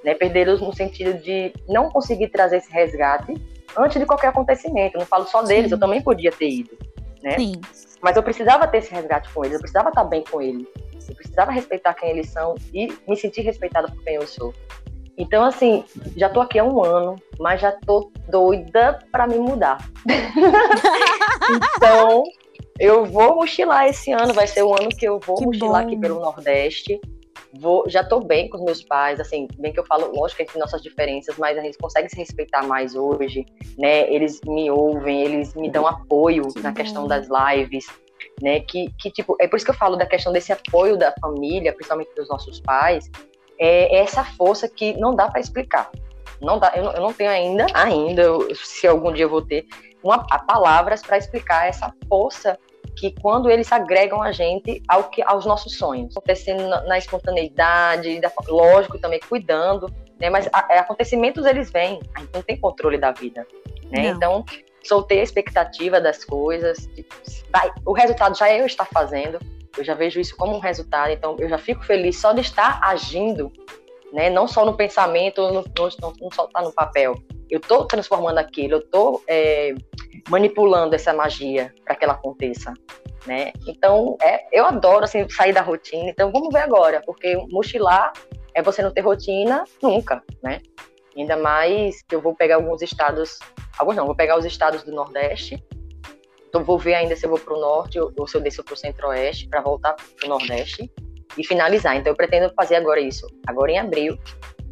né? 0.05 0.15
Perdê-los 0.15 0.61
no 0.61 0.75
sentido 0.75 1.15
de 1.15 1.53
não 1.69 1.89
conseguir 1.91 2.29
trazer 2.29 2.59
esse 2.59 2.73
resgate 2.73 3.35
antes 3.77 3.99
de 3.99 4.07
qualquer 4.07 4.29
acontecimento. 4.29 4.97
Eu 4.97 5.01
não 5.01 5.07
falo 5.07 5.27
só 5.27 5.43
deles, 5.43 5.69
Sim. 5.69 5.75
eu 5.75 5.81
também 5.81 6.03
podia 6.03 6.31
ter 6.33 6.49
ido, 6.49 6.77
né? 7.23 7.39
Sim. 7.39 7.61
Mas 8.01 8.17
eu 8.17 8.23
precisava 8.23 8.67
ter 8.67 8.79
esse 8.79 8.93
resgate 8.93 9.33
com 9.33 9.45
eles, 9.45 9.55
eu 9.55 9.61
precisava 9.61 9.89
estar 9.91 10.05
bem 10.05 10.25
com 10.29 10.41
eles. 10.41 10.67
Eu 11.09 11.15
precisava 11.15 11.51
respeitar 11.51 11.95
quem 11.95 12.11
eles 12.11 12.29
são 12.31 12.55
e 12.73 12.93
me 13.09 13.17
sentir 13.17 13.43
respeitada 13.43 13.89
por 13.89 14.03
quem 14.03 14.15
eu 14.15 14.27
sou. 14.27 14.53
Então, 15.17 15.45
assim, 15.45 15.85
já 16.17 16.29
tô 16.29 16.41
aqui 16.41 16.59
há 16.59 16.65
um 16.65 16.83
ano, 16.83 17.17
mas 17.39 17.61
já 17.61 17.73
tô 17.73 18.11
doida 18.29 18.99
pra 19.11 19.27
me 19.27 19.39
mudar. 19.39 19.79
então, 21.77 22.25
eu 22.79 23.05
vou 23.05 23.37
mochilar 23.37 23.87
esse 23.87 24.11
ano, 24.13 24.33
vai 24.33 24.47
ser 24.47 24.63
o 24.63 24.75
ano 24.75 24.89
que 24.89 25.07
eu 25.07 25.21
vou 25.21 25.37
Que 25.37 25.45
mochilar 25.47 25.83
bom. 25.83 25.89
aqui 25.89 25.97
pelo 25.99 26.21
Nordeste. 26.21 27.01
Vou, 27.55 27.89
já 27.89 28.03
tô 28.03 28.21
bem 28.21 28.49
com 28.49 28.57
os 28.57 28.63
meus 28.65 28.83
pais, 28.83 29.21
assim, 29.21 29.47
bem 29.59 29.73
que 29.73 29.79
eu 29.81 29.85
falo, 29.87 30.11
lógico 30.15 30.45
que 30.45 30.53
tem 30.53 30.61
nossas 30.61 30.83
diferenças, 30.83 31.37
mas 31.37 31.59
a 31.59 31.61
gente 31.61 31.77
consegue 31.79 32.09
se 32.09 32.17
respeitar 32.17 32.63
mais 32.63 32.95
hoje, 32.95 33.45
né? 33.79 34.11
Eles 34.13 34.41
me 34.47 34.71
ouvem, 34.71 35.23
eles 35.23 35.55
me 35.55 35.71
dão 35.71 35.87
apoio 35.87 36.45
na 36.57 36.73
questão 36.73 37.07
das 37.07 37.29
lives, 37.29 37.87
né? 38.41 38.61
Que, 38.61 38.91
que, 38.99 39.11
tipo, 39.11 39.37
é 39.41 39.47
por 39.47 39.57
isso 39.57 39.65
que 39.65 39.71
eu 39.71 39.77
falo 39.77 39.97
da 39.97 40.07
questão 40.07 40.33
desse 40.33 40.53
apoio 40.53 40.97
da 40.97 41.13
família, 41.21 41.73
principalmente 41.73 42.15
dos 42.15 42.29
nossos 42.29 42.61
pais, 42.61 43.11
é 43.59 43.97
essa 43.97 44.25
força 44.25 44.69
que 44.69 44.95
não 44.99 45.15
dá 45.15 45.29
para 45.29 45.41
explicar. 45.41 45.91
Não 46.41 46.59
dá, 46.59 46.73
eu, 46.75 46.83
não- 46.85 46.93
eu 46.93 47.01
não 47.03 47.13
tenho 47.13 47.31
ainda, 47.31 47.67
ainda, 47.75 48.23
eu- 48.23 48.55
se 48.57 48.87
algum 48.87 49.13
dia 49.13 49.27
eu 49.27 49.31
vou 49.31 49.43
ter, 49.43 49.67
uma, 50.03 50.19
palavras 50.27 51.01
para 51.03 51.17
explicar 51.17 51.69
essa 51.69 51.95
força 52.09 52.59
que 52.97 53.11
quando 53.21 53.51
eles 53.51 53.71
agregam 53.73 54.23
a 54.23 54.33
gente 54.33 54.83
ao 54.87 55.05
que, 55.05 55.23
aos 55.23 55.47
nossos 55.47 55.77
sonhos, 55.77 56.17
acontecendo 56.17 56.69
na, 56.69 56.83
na 56.83 56.99
espontaneidade, 56.99 58.21
da- 58.21 58.33
lógico 58.49 58.99
também 58.99 59.21
cuidando, 59.29 59.93
né? 60.21 60.29
Mas 60.31 60.49
a- 60.53 60.67
é, 60.71 60.79
acontecimentos 60.79 61.47
eles 61.47 61.71
vêm, 61.71 62.01
a 62.15 62.21
gente 62.21 62.31
não 62.35 62.43
tem 62.43 62.57
controle 62.59 62.99
da 62.99 63.11
vida, 63.13 63.47
né? 63.91 64.07
Então 64.17 64.45
soltei 64.85 65.21
a 65.21 65.23
expectativa 65.23 66.01
das 66.01 66.25
coisas, 66.25 66.89
vai, 67.51 67.71
o 67.87 67.93
resultado 67.93 68.37
já 68.37 68.49
é 68.49 68.61
eu 68.61 68.67
estar 68.67 68.85
fazendo, 68.87 69.39
eu 69.79 69.85
já 69.85 69.95
vejo 69.95 70.19
isso 70.21 70.37
como 70.37 70.55
um 70.57 70.59
resultado, 70.59 71.11
então 71.13 71.37
eu 71.39 71.49
já 71.49 71.57
fico 71.57 71.85
feliz 71.85 72.19
só 72.21 72.33
de 72.33 72.41
estar 72.41 72.81
agindo, 72.83 73.51
né? 74.13 74.29
Não 74.29 74.47
só 74.47 74.65
no 74.67 74.75
pensamento, 74.75 75.41
não, 75.41 75.65
não, 75.79 76.13
não 76.21 76.31
só 76.31 76.47
tá 76.49 76.61
no 76.61 76.73
papel. 76.73 77.15
Eu 77.53 77.59
estou 77.59 77.85
transformando 77.85 78.39
aquilo, 78.39 78.77
eu 78.77 78.79
estou 78.79 79.23
manipulando 80.31 80.95
essa 80.95 81.13
magia 81.13 81.71
para 81.85 81.95
que 81.95 82.03
ela 82.03 82.15
aconteça, 82.15 82.73
né? 83.27 83.53
Então, 83.69 84.17
é, 84.23 84.47
eu 84.51 84.65
adoro 84.65 85.05
assim 85.05 85.29
sair 85.29 85.53
da 85.53 85.61
rotina. 85.61 86.09
Então, 86.09 86.33
vamos 86.33 86.49
ver 86.51 86.61
agora, 86.61 87.03
porque 87.05 87.37
mochilar 87.51 88.11
é 88.55 88.63
você 88.63 88.81
não 88.81 88.91
ter 88.91 89.03
rotina 89.03 89.65
nunca, 89.83 90.23
né? 90.43 90.63
Ainda 91.15 91.37
mais 91.37 92.01
que 92.01 92.15
eu 92.15 92.23
vou 92.23 92.35
pegar 92.35 92.55
alguns 92.55 92.81
estados, 92.81 93.39
alguns 93.79 93.97
não, 93.97 94.07
vou 94.07 94.17
pegar 94.17 94.39
os 94.39 94.47
estados 94.47 94.83
do 94.83 94.91
Nordeste. 94.91 95.63
Então, 96.49 96.65
vou 96.65 96.79
ver 96.79 96.95
ainda 96.95 97.15
se 97.15 97.27
eu 97.27 97.29
vou 97.29 97.39
para 97.39 97.53
o 97.53 97.61
Norte 97.61 98.01
ou, 98.01 98.11
ou 98.17 98.27
se 98.27 98.35
eu 98.35 98.41
desço 98.41 98.65
para 98.65 98.73
o 98.73 98.77
Centro-Oeste 98.79 99.47
para 99.49 99.61
voltar 99.61 99.95
para 99.95 100.27
o 100.27 100.29
Nordeste 100.31 100.91
e 101.37 101.47
finalizar. 101.47 101.97
Então, 101.97 102.13
eu 102.13 102.17
pretendo 102.17 102.51
fazer 102.55 102.77
agora 102.77 102.99
isso, 102.99 103.27
agora 103.47 103.73
em 103.73 103.79
abril, 103.79 104.19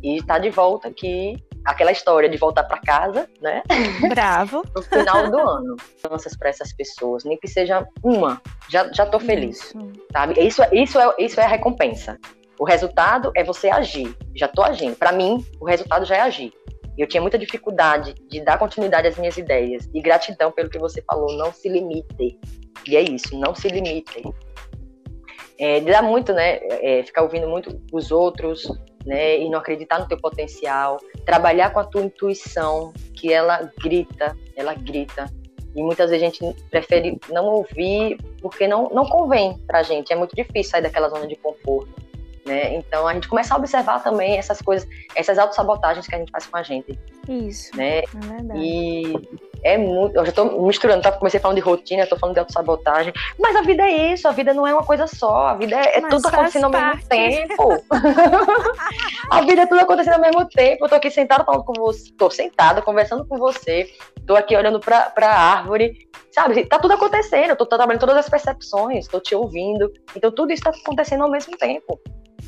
e 0.02 0.16
estar 0.16 0.38
de 0.38 0.48
volta 0.48 0.88
aqui, 0.88 1.36
aquela 1.64 1.92
história 1.92 2.28
de 2.28 2.36
voltar 2.36 2.64
para 2.64 2.80
casa, 2.80 3.28
né? 3.40 3.62
Bravo. 4.08 4.62
no 4.74 4.82
final 4.82 5.30
do 5.30 5.38
ano. 5.38 5.76
Danças 6.08 6.36
para 6.36 6.48
essas 6.48 6.72
pessoas, 6.72 7.24
nem 7.24 7.38
que 7.38 7.48
seja 7.48 7.86
uma, 8.02 8.40
já, 8.68 8.90
já 8.92 9.06
tô 9.06 9.18
feliz, 9.18 9.58
Isso. 9.58 9.78
sabe? 10.12 10.40
Isso, 10.40 10.62
isso, 10.72 10.98
é, 10.98 11.14
isso 11.18 11.40
é 11.40 11.44
a 11.44 11.48
recompensa. 11.48 12.18
O 12.58 12.64
resultado 12.64 13.32
é 13.34 13.42
você 13.42 13.70
agir. 13.70 14.14
Já 14.36 14.46
tô 14.46 14.62
agindo. 14.62 14.94
Para 14.94 15.12
mim, 15.12 15.44
o 15.58 15.64
resultado 15.64 16.04
já 16.04 16.16
é 16.16 16.20
agir. 16.20 16.52
Eu 16.98 17.06
tinha 17.06 17.20
muita 17.20 17.38
dificuldade 17.38 18.14
de 18.28 18.42
dar 18.42 18.58
continuidade 18.58 19.08
às 19.08 19.16
minhas 19.16 19.38
ideias. 19.38 19.88
E 19.94 20.02
gratidão 20.02 20.52
pelo 20.52 20.68
que 20.68 20.78
você 20.78 21.00
falou, 21.02 21.34
não 21.38 21.52
se 21.52 21.68
limite. 21.68 22.38
E 22.86 22.96
é 22.96 23.00
isso, 23.00 23.38
não 23.38 23.54
se 23.54 23.68
limite. 23.68 24.22
É, 25.58 25.80
dá 25.80 26.02
muito, 26.02 26.34
né? 26.34 26.58
é, 26.62 27.02
ficar 27.02 27.22
ouvindo 27.22 27.48
muito 27.48 27.80
os 27.92 28.10
outros, 28.10 28.66
né? 29.04 29.38
E 29.38 29.48
não 29.48 29.58
acreditar 29.58 29.98
no 29.98 30.08
teu 30.08 30.18
potencial. 30.18 30.98
Trabalhar 31.24 31.70
com 31.70 31.80
a 31.80 31.84
tua 31.84 32.02
intuição, 32.02 32.92
que 33.14 33.32
ela 33.32 33.70
grita, 33.78 34.36
ela 34.56 34.74
grita. 34.74 35.26
E 35.74 35.82
muitas 35.82 36.10
vezes 36.10 36.22
a 36.22 36.30
gente 36.30 36.62
prefere 36.70 37.18
não 37.28 37.46
ouvir 37.46 38.18
porque 38.40 38.66
não, 38.66 38.90
não 38.90 39.04
convém 39.06 39.56
pra 39.66 39.82
gente. 39.82 40.12
É 40.12 40.16
muito 40.16 40.34
difícil 40.34 40.72
sair 40.72 40.82
daquela 40.82 41.08
zona 41.08 41.26
de 41.26 41.36
conforto. 41.36 41.90
Né? 42.44 42.74
Então 42.74 43.06
a 43.06 43.14
gente 43.14 43.28
começa 43.28 43.54
a 43.54 43.58
observar 43.58 44.02
também 44.02 44.36
essas 44.36 44.60
coisas, 44.60 44.88
essas 45.14 45.38
autossabotagens 45.38 46.06
que 46.06 46.14
a 46.14 46.18
gente 46.18 46.32
faz 46.32 46.46
com 46.46 46.56
a 46.56 46.62
gente. 46.62 46.98
Isso. 47.28 47.76
Né? 47.76 47.98
É 47.98 48.04
verdade. 48.26 48.60
E 48.60 49.49
é 49.62 49.76
muito. 49.76 50.16
Eu 50.16 50.24
já 50.24 50.32
tô 50.32 50.44
misturando, 50.62 51.02
tá? 51.02 51.12
Comecei 51.12 51.40
falando 51.40 51.56
de 51.56 51.62
rotina, 51.62 52.06
tô 52.06 52.16
falando 52.16 52.34
de 52.34 52.40
autossabotagem. 52.40 53.12
Mas 53.38 53.56
a 53.56 53.62
vida 53.62 53.82
é 53.82 54.12
isso, 54.12 54.26
a 54.28 54.32
vida 54.32 54.54
não 54.54 54.66
é 54.66 54.72
uma 54.72 54.84
coisa 54.84 55.06
só. 55.06 55.48
A 55.48 55.54
vida 55.54 55.76
é, 55.76 55.98
é 55.98 56.08
tudo 56.08 56.26
acontecendo 56.26 56.64
ao 56.64 56.70
mesmo 56.70 57.08
tempo. 57.08 57.68
a 59.30 59.40
vida 59.42 59.62
é 59.62 59.66
tudo 59.66 59.80
acontecendo 59.80 60.14
ao 60.14 60.20
mesmo 60.20 60.48
tempo. 60.48 60.84
Eu 60.84 60.88
tô 60.88 60.94
aqui 60.94 61.10
sentada 61.10 61.44
falando 61.44 61.64
com 61.64 61.72
você, 61.74 62.12
tô 62.16 62.30
sentada 62.30 62.82
conversando 62.82 63.26
com 63.26 63.36
você, 63.36 63.88
tô 64.26 64.36
aqui 64.36 64.56
olhando 64.56 64.80
pra, 64.80 65.10
pra 65.10 65.30
árvore. 65.30 66.08
Sabe, 66.32 66.64
tá 66.66 66.78
tudo 66.78 66.94
acontecendo, 66.94 67.50
eu 67.50 67.56
tô, 67.56 67.66
tô 67.66 67.76
trabalhando 67.76 68.00
todas 68.00 68.16
as 68.16 68.28
percepções, 68.28 69.08
tô 69.08 69.20
te 69.20 69.34
ouvindo. 69.34 69.92
Então 70.14 70.30
tudo 70.30 70.52
isso 70.52 70.62
tá 70.62 70.70
acontecendo 70.70 71.24
ao 71.24 71.30
mesmo 71.30 71.56
tempo. 71.56 72.00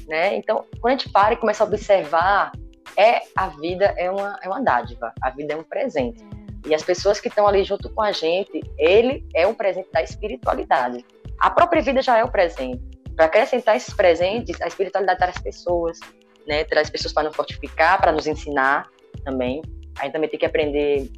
Né? 0.09 0.37
Então, 0.37 0.65
quando 0.81 0.95
a 0.95 0.97
gente 0.97 1.11
para 1.11 1.35
e 1.35 1.37
começa 1.37 1.63
a 1.63 1.67
observar, 1.67 2.53
é 2.97 3.23
a 3.37 3.49
vida 3.49 3.95
é 3.97 4.11
uma, 4.11 4.39
é 4.43 4.49
uma 4.49 4.61
dádiva, 4.61 5.13
a 5.21 5.31
vida 5.31 5.55
é 5.55 5.57
um 5.57 5.63
presente. 5.63 6.23
E 6.67 6.75
as 6.75 6.83
pessoas 6.83 7.21
que 7.21 7.29
estão 7.29 7.47
ali 7.47 7.65
junto 7.65 7.91
com 7.91 8.03
a 8.03 8.13
gente, 8.13 8.61
ele 8.79 9.27
é 9.35 9.47
um 9.47 9.55
presente 9.55 9.89
da 9.93 10.03
espiritualidade. 10.03 11.05
A 11.39 11.51
própria 11.51 11.83
vida 11.83 12.01
já 12.03 12.17
é 12.17 12.25
o 12.25 12.31
presente. 12.31 12.81
Para 13.17 13.27
acrescentar 13.27 13.77
esses 13.77 13.93
presentes, 13.93 14.61
a 14.61 14.67
espiritualidade 14.67 15.19
traz 15.19 15.39
pessoas, 15.39 15.99
né? 16.47 16.65
Traz 16.65 16.89
pessoas 16.89 17.13
para 17.13 17.25
nos 17.25 17.37
fortificar, 17.37 18.01
para 18.01 18.13
nos 18.13 18.27
ensinar 18.27 18.89
também. 19.25 19.61
A 19.99 20.05
gente 20.05 20.13
também 20.13 20.31
tem 20.31 20.39
que 20.39 20.47
aprender 20.47 21.11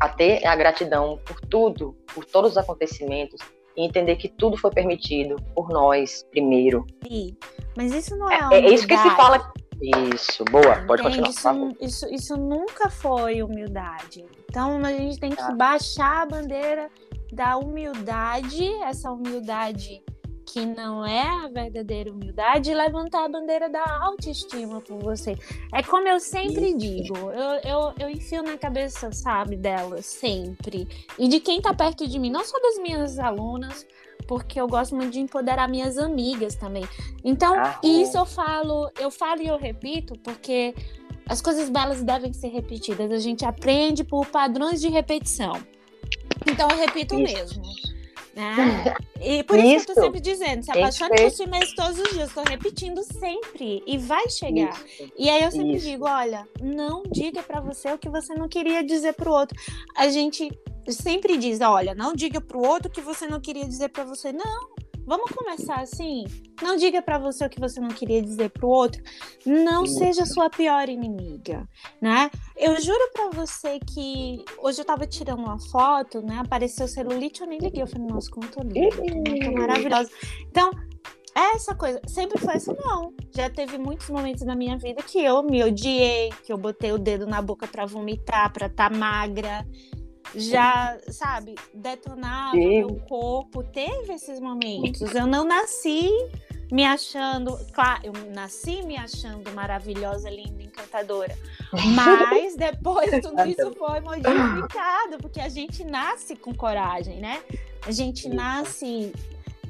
a 0.00 0.08
ter 0.08 0.44
a 0.46 0.56
gratidão 0.56 1.20
por 1.24 1.40
tudo, 1.42 1.94
por 2.14 2.24
todos 2.24 2.52
os 2.52 2.56
acontecimentos 2.56 3.40
e 3.76 3.84
entender 3.84 4.16
que 4.16 4.28
tudo 4.28 4.56
foi 4.56 4.70
permitido 4.70 5.36
por 5.54 5.68
nós 5.68 6.24
primeiro. 6.30 6.86
Sim. 7.06 7.36
Mas 7.76 7.92
isso 7.92 8.16
não 8.16 8.30
é, 8.30 8.38
É, 8.52 8.56
é 8.56 8.70
isso 8.72 8.86
que 8.86 8.96
se 8.96 9.10
fala. 9.10 9.52
Isso, 9.80 10.44
boa, 10.44 10.76
pode 10.86 11.02
Entende? 11.02 11.22
continuar, 11.22 11.72
Isso, 11.80 12.06
isso, 12.06 12.14
isso 12.14 12.36
nunca 12.36 12.90
foi 12.90 13.42
humildade. 13.42 14.24
Então 14.48 14.78
a 14.84 14.92
gente 14.92 15.18
tem 15.18 15.30
que 15.30 15.36
Tá. 15.36 15.52
baixar 15.52 16.22
a 16.22 16.26
bandeira 16.26 16.90
da 17.32 17.56
humildade, 17.56 18.68
essa 18.82 19.10
humildade 19.10 20.02
que 20.52 20.64
não 20.64 21.06
é 21.06 21.22
a 21.22 21.48
verdadeira 21.48 22.10
humildade, 22.10 22.70
e 22.70 22.74
levantar 22.74 23.24
a 23.24 23.28
bandeira 23.28 23.68
da 23.68 23.84
autoestima 24.02 24.80
por 24.80 24.98
você. 24.98 25.36
É 25.72 25.82
como 25.82 26.08
eu 26.08 26.18
sempre 26.18 26.74
digo, 26.74 27.16
eu, 27.16 27.70
eu, 27.70 27.94
eu 27.98 28.10
enfio 28.10 28.42
na 28.42 28.58
cabeça, 28.58 29.12
sabe, 29.12 29.56
delas, 29.56 30.06
sempre. 30.06 30.88
E 31.18 31.28
de 31.28 31.40
quem 31.40 31.60
tá 31.60 31.72
perto 31.72 32.06
de 32.06 32.18
mim, 32.18 32.30
não 32.30 32.44
só 32.44 32.58
das 32.60 32.78
minhas 32.78 33.18
alunas, 33.18 33.86
porque 34.26 34.60
eu 34.60 34.66
gosto 34.66 34.94
muito 34.94 35.12
de 35.12 35.20
empoderar 35.20 35.68
minhas 35.68 35.98
amigas 35.98 36.54
também. 36.54 36.84
Então, 37.24 37.54
Arrou. 37.54 37.80
isso 37.84 38.16
eu 38.16 38.26
falo, 38.26 38.90
eu 38.98 39.10
falo 39.10 39.42
e 39.42 39.46
eu 39.46 39.56
repito, 39.56 40.18
porque 40.20 40.74
as 41.28 41.40
coisas 41.40 41.70
belas 41.70 42.02
devem 42.02 42.32
ser 42.32 42.48
repetidas. 42.48 43.10
A 43.12 43.18
gente 43.18 43.44
aprende 43.44 44.02
por 44.02 44.26
padrões 44.26 44.80
de 44.80 44.88
repetição. 44.88 45.52
Então 46.46 46.68
eu 46.70 46.76
repito 46.76 47.14
Isso. 47.14 47.22
mesmo. 47.22 47.62
Né? 48.34 48.94
E 49.20 49.42
por 49.42 49.58
isso, 49.58 49.66
que 49.66 49.74
eu 49.74 49.76
Isso. 49.76 49.86
tô 49.94 50.00
sempre 50.00 50.20
dizendo, 50.20 50.64
se 50.64 50.70
apaixone 50.70 51.16
por 51.16 51.30
si 51.30 51.46
mesmo 51.46 51.74
todos 51.74 51.98
os 51.98 52.10
dias. 52.10 52.32
Tô 52.32 52.42
repetindo 52.42 53.02
sempre. 53.02 53.82
E 53.86 53.98
vai 53.98 54.28
chegar. 54.30 54.72
Isso. 54.72 55.12
E 55.18 55.28
aí 55.28 55.42
eu 55.42 55.50
sempre 55.50 55.76
Isso. 55.76 55.86
digo, 55.86 56.06
olha, 56.06 56.48
não 56.60 57.02
diga 57.10 57.42
pra 57.42 57.60
você 57.60 57.92
o 57.92 57.98
que 57.98 58.08
você 58.08 58.34
não 58.34 58.48
queria 58.48 58.82
dizer 58.82 59.14
pro 59.14 59.32
outro. 59.32 59.58
A 59.96 60.08
gente 60.08 60.48
sempre 60.88 61.36
diz, 61.36 61.60
olha, 61.60 61.94
não 61.94 62.14
diga 62.14 62.40
pro 62.40 62.60
outro 62.60 62.88
o 62.88 62.90
que 62.90 63.00
você 63.00 63.26
não 63.26 63.40
queria 63.40 63.66
dizer 63.66 63.88
pra 63.90 64.04
você. 64.04 64.32
Não. 64.32 64.70
Vamos 65.10 65.32
começar 65.32 65.80
assim? 65.80 66.24
Não 66.62 66.76
diga 66.76 67.02
pra 67.02 67.18
você 67.18 67.44
o 67.44 67.50
que 67.50 67.58
você 67.58 67.80
não 67.80 67.88
queria 67.88 68.22
dizer 68.22 68.48
pro 68.50 68.68
outro. 68.68 69.02
Não 69.44 69.82
Isso. 69.82 69.98
seja 69.98 70.24
sua 70.24 70.48
pior 70.48 70.88
inimiga, 70.88 71.68
né? 72.00 72.30
Eu 72.56 72.80
juro 72.80 73.10
pra 73.12 73.28
você 73.30 73.80
que 73.80 74.44
hoje 74.62 74.80
eu 74.80 74.84
tava 74.84 75.08
tirando 75.08 75.40
uma 75.40 75.58
foto, 75.58 76.22
né? 76.22 76.38
Apareceu 76.38 76.86
celulite, 76.86 77.40
eu 77.40 77.48
nem 77.48 77.58
liguei. 77.58 77.82
Eu 77.82 77.88
falei, 77.88 78.06
nossa, 78.06 78.30
como 78.30 78.46
eu 78.46 78.52
tô 78.52 78.62
linda, 78.62 78.96
tô, 78.96 79.50
maravilhosa. 79.50 80.08
Então, 80.48 80.70
essa 81.34 81.74
coisa 81.74 82.00
sempre 82.06 82.38
foi 82.38 82.54
assim, 82.54 82.76
não. 82.84 83.12
Já 83.34 83.50
teve 83.50 83.78
muitos 83.78 84.08
momentos 84.10 84.42
na 84.44 84.54
minha 84.54 84.78
vida 84.78 85.02
que 85.02 85.18
eu 85.18 85.42
me 85.42 85.60
odiei, 85.64 86.30
que 86.44 86.52
eu 86.52 86.56
botei 86.56 86.92
o 86.92 86.98
dedo 86.98 87.26
na 87.26 87.42
boca 87.42 87.66
pra 87.66 87.84
vomitar, 87.84 88.52
pra 88.52 88.68
tá 88.68 88.88
magra. 88.88 89.66
Já, 90.34 90.98
sabe, 91.08 91.54
detonava 91.74 92.52
Sim. 92.52 92.78
meu 92.78 92.96
corpo. 93.08 93.62
Teve 93.62 94.12
esses 94.12 94.40
momentos. 94.40 95.14
Eu 95.14 95.26
não 95.26 95.44
nasci 95.44 96.10
me 96.70 96.84
achando. 96.84 97.58
Claro, 97.72 98.00
eu 98.04 98.12
nasci 98.32 98.82
me 98.82 98.96
achando 98.96 99.50
maravilhosa, 99.52 100.30
linda, 100.30 100.62
encantadora. 100.62 101.36
Mas 101.94 102.54
depois 102.56 103.10
tudo 103.22 103.44
isso 103.44 103.72
foi 103.76 104.00
modificado, 104.00 105.18
porque 105.20 105.40
a 105.40 105.48
gente 105.48 105.84
nasce 105.84 106.36
com 106.36 106.54
coragem, 106.54 107.20
né? 107.20 107.42
A 107.86 107.90
gente 107.90 108.28
nasce 108.28 109.12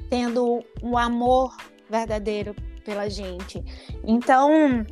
tendo 0.09 0.63
um 0.83 0.97
amor 0.97 1.55
verdadeiro 1.89 2.55
pela 2.83 3.09
gente. 3.09 3.63
Então, 4.03 4.85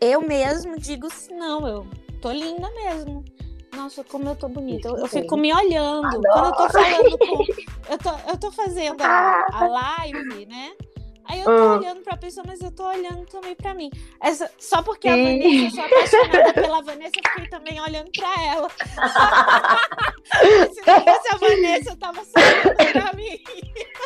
eu 0.00 0.20
mesmo 0.20 0.78
digo 0.78 1.06
assim, 1.06 1.34
não, 1.34 1.66
eu 1.66 1.86
tô 2.20 2.30
linda 2.30 2.70
mesmo. 2.72 3.24
Nossa, 3.74 4.02
como 4.04 4.28
eu 4.28 4.36
tô 4.36 4.48
bonita. 4.48 4.88
Eu, 4.88 4.96
eu 4.98 5.06
fico 5.06 5.36
me 5.36 5.52
olhando. 5.54 6.20
Quando 6.20 6.46
eu 6.46 6.52
tô 6.52 6.68
falando 6.70 7.18
com. 7.18 7.44
Eu 7.88 7.98
tô, 7.98 8.10
eu 8.28 8.36
tô 8.36 8.50
fazendo 8.50 9.00
a, 9.00 9.46
a 9.52 9.68
live, 9.68 10.44
né? 10.46 10.72
Aí 11.28 11.38
eu 11.38 11.44
tô 11.44 11.50
Ah. 11.52 11.76
olhando 11.78 12.00
pra 12.02 12.16
pessoa, 12.16 12.44
mas 12.46 12.60
eu 12.60 12.72
tô 12.72 12.84
olhando 12.84 13.24
também 13.26 13.54
pra 13.54 13.74
mim. 13.74 13.90
Essa, 14.20 14.50
só 14.58 14.82
porque 14.82 15.06
a 15.08 15.12
Sim. 15.14 15.38
Vanessa, 15.38 15.80
eu 15.80 16.06
sou 16.08 16.20
apaixonada 16.20 16.52
pela 16.62 16.82
Vanessa, 16.82 17.12
eu 17.16 17.30
fiquei 17.30 17.48
também 17.48 17.80
olhando 17.80 18.10
pra 18.16 18.34
ela. 18.44 18.68
Se 20.72 20.80
não 20.84 21.00
fosse 21.00 21.34
a 21.34 21.36
Vanessa, 21.38 21.90
eu 21.90 21.96
tava 21.96 22.24
só 22.24 22.40
olhando 22.40 22.92
pra 22.92 23.12
mim. 23.14 23.38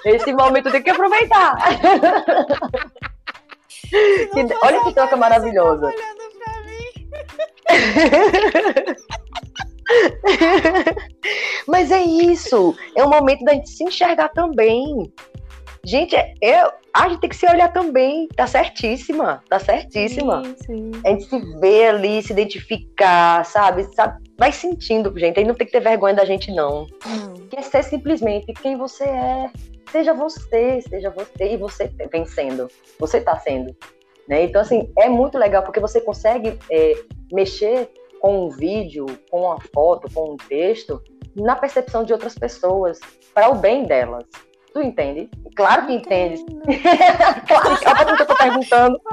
Esse 0.04 0.32
momento 0.34 0.70
tem 0.70 0.82
que 0.82 0.90
aproveitar. 0.90 1.56
Que- 3.90 4.58
olha 4.62 4.80
a 4.80 4.84
que 4.84 4.92
troca 4.94 5.16
maravilhosa. 5.16 5.86
olhando 5.86 6.30
pra 6.38 6.52
mim. 6.64 6.90
Mas 11.66 11.90
é 11.90 12.02
isso. 12.02 12.74
É 12.96 13.04
o 13.04 13.10
momento 13.10 13.44
da 13.44 13.54
gente 13.54 13.70
se 13.70 13.84
enxergar 13.84 14.28
também. 14.30 15.12
Gente, 15.84 16.14
é, 16.14 16.34
é- 16.42 16.72
a 16.92 17.08
gente 17.08 17.20
tem 17.20 17.30
que 17.30 17.36
se 17.36 17.46
olhar 17.46 17.72
também. 17.72 18.28
Tá 18.28 18.46
certíssima. 18.46 19.42
Tá 19.48 19.58
certíssima. 19.58 20.42
Sim, 20.44 20.56
sim. 20.66 20.90
A 21.04 21.10
gente 21.10 21.24
se 21.24 21.38
vê 21.60 21.86
ali, 21.86 22.22
se 22.22 22.32
identificar, 22.32 23.44
sabe? 23.44 23.84
sabe? 23.94 24.22
Vai 24.36 24.52
sentindo, 24.52 25.16
gente. 25.18 25.38
Aí 25.38 25.44
não 25.44 25.54
tem 25.54 25.66
que 25.66 25.72
ter 25.72 25.80
vergonha 25.80 26.14
da 26.14 26.24
gente, 26.24 26.50
não. 26.52 26.86
Não. 27.06 27.34
Quer 27.48 27.62
ser 27.62 27.84
simplesmente 27.84 28.52
quem 28.54 28.76
você 28.76 29.04
é. 29.04 29.50
Seja 29.90 30.12
você, 30.12 30.80
seja 30.82 31.10
você. 31.10 31.54
E 31.54 31.56
você 31.56 31.90
vem 32.12 32.24
sendo. 32.26 32.68
Você 32.98 33.20
tá 33.20 33.38
sendo. 33.38 33.74
Né? 34.28 34.44
Então, 34.44 34.60
assim, 34.60 34.92
é 34.98 35.08
muito 35.08 35.36
legal 35.38 35.62
porque 35.62 35.80
você 35.80 36.00
consegue 36.00 36.58
é, 36.70 36.94
mexer 37.32 37.90
com 38.20 38.46
um 38.46 38.50
vídeo, 38.50 39.06
com 39.30 39.42
uma 39.42 39.58
foto, 39.74 40.12
com 40.12 40.34
um 40.34 40.36
texto, 40.36 41.02
na 41.34 41.56
percepção 41.56 42.04
de 42.04 42.12
outras 42.12 42.34
pessoas, 42.34 43.00
para 43.34 43.48
o 43.48 43.54
bem 43.54 43.84
delas. 43.84 44.24
Tu 44.72 44.80
entende? 44.80 45.28
Claro 45.56 45.86
que 45.86 45.94
entende. 45.94 46.44
claro 47.48 47.76
que 47.76 47.88
é 47.88 47.90
o 47.90 48.16
que 48.16 48.22
eu 48.22 48.26
tô 48.26 48.36
perguntando. 48.36 49.00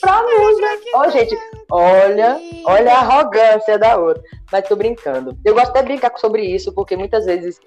pra 0.00 0.22
música. 0.22 0.68
Ó, 0.94 1.08
gente, 1.10 1.38
olha, 1.70 2.40
olha 2.64 2.92
a 2.92 2.98
arrogância 2.98 3.78
da 3.78 3.96
outra. 3.96 4.20
Mas 4.50 4.68
tô 4.68 4.74
brincando. 4.74 5.38
Eu 5.44 5.54
gosto 5.54 5.70
até 5.70 5.82
de 5.82 5.88
brincar 5.88 6.12
sobre 6.16 6.42
isso, 6.42 6.72
porque 6.72 6.96
muitas 6.96 7.24
vezes, 7.24 7.60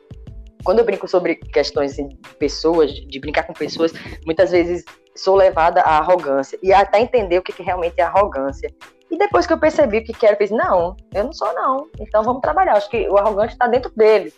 quando 0.65 0.79
eu 0.79 0.85
brinco 0.85 1.07
sobre 1.07 1.35
questões 1.35 1.93
assim, 1.93 2.09
de 2.09 2.17
pessoas, 2.37 2.91
de 2.91 3.19
brincar 3.21 3.43
com 3.43 3.53
pessoas, 3.53 3.93
muitas 4.25 4.51
vezes 4.51 4.83
sou 5.19 5.35
levada 5.35 5.81
à 5.81 5.97
arrogância. 5.97 6.57
E 6.61 6.73
até 6.73 6.99
entender 6.99 7.37
o 7.37 7.41
que, 7.41 7.53
que 7.53 7.63
realmente 7.63 7.95
é 7.97 8.03
arrogância. 8.03 8.73
E 9.11 9.17
depois 9.17 9.47
que 9.47 9.53
eu 9.53 9.59
percebi 9.59 9.99
o 9.99 10.03
que 10.03 10.13
que 10.13 10.25
era, 10.25 10.35
eu 10.35 10.37
fiz, 10.37 10.51
não, 10.51 10.95
eu 11.13 11.23
não 11.23 11.33
sou 11.33 11.53
não. 11.53 11.87
Então 11.99 12.23
vamos 12.23 12.41
trabalhar. 12.41 12.73
Acho 12.73 12.89
que 12.89 13.09
o 13.09 13.17
arrogante 13.17 13.53
está 13.53 13.67
dentro 13.67 13.91
dele. 13.95 14.33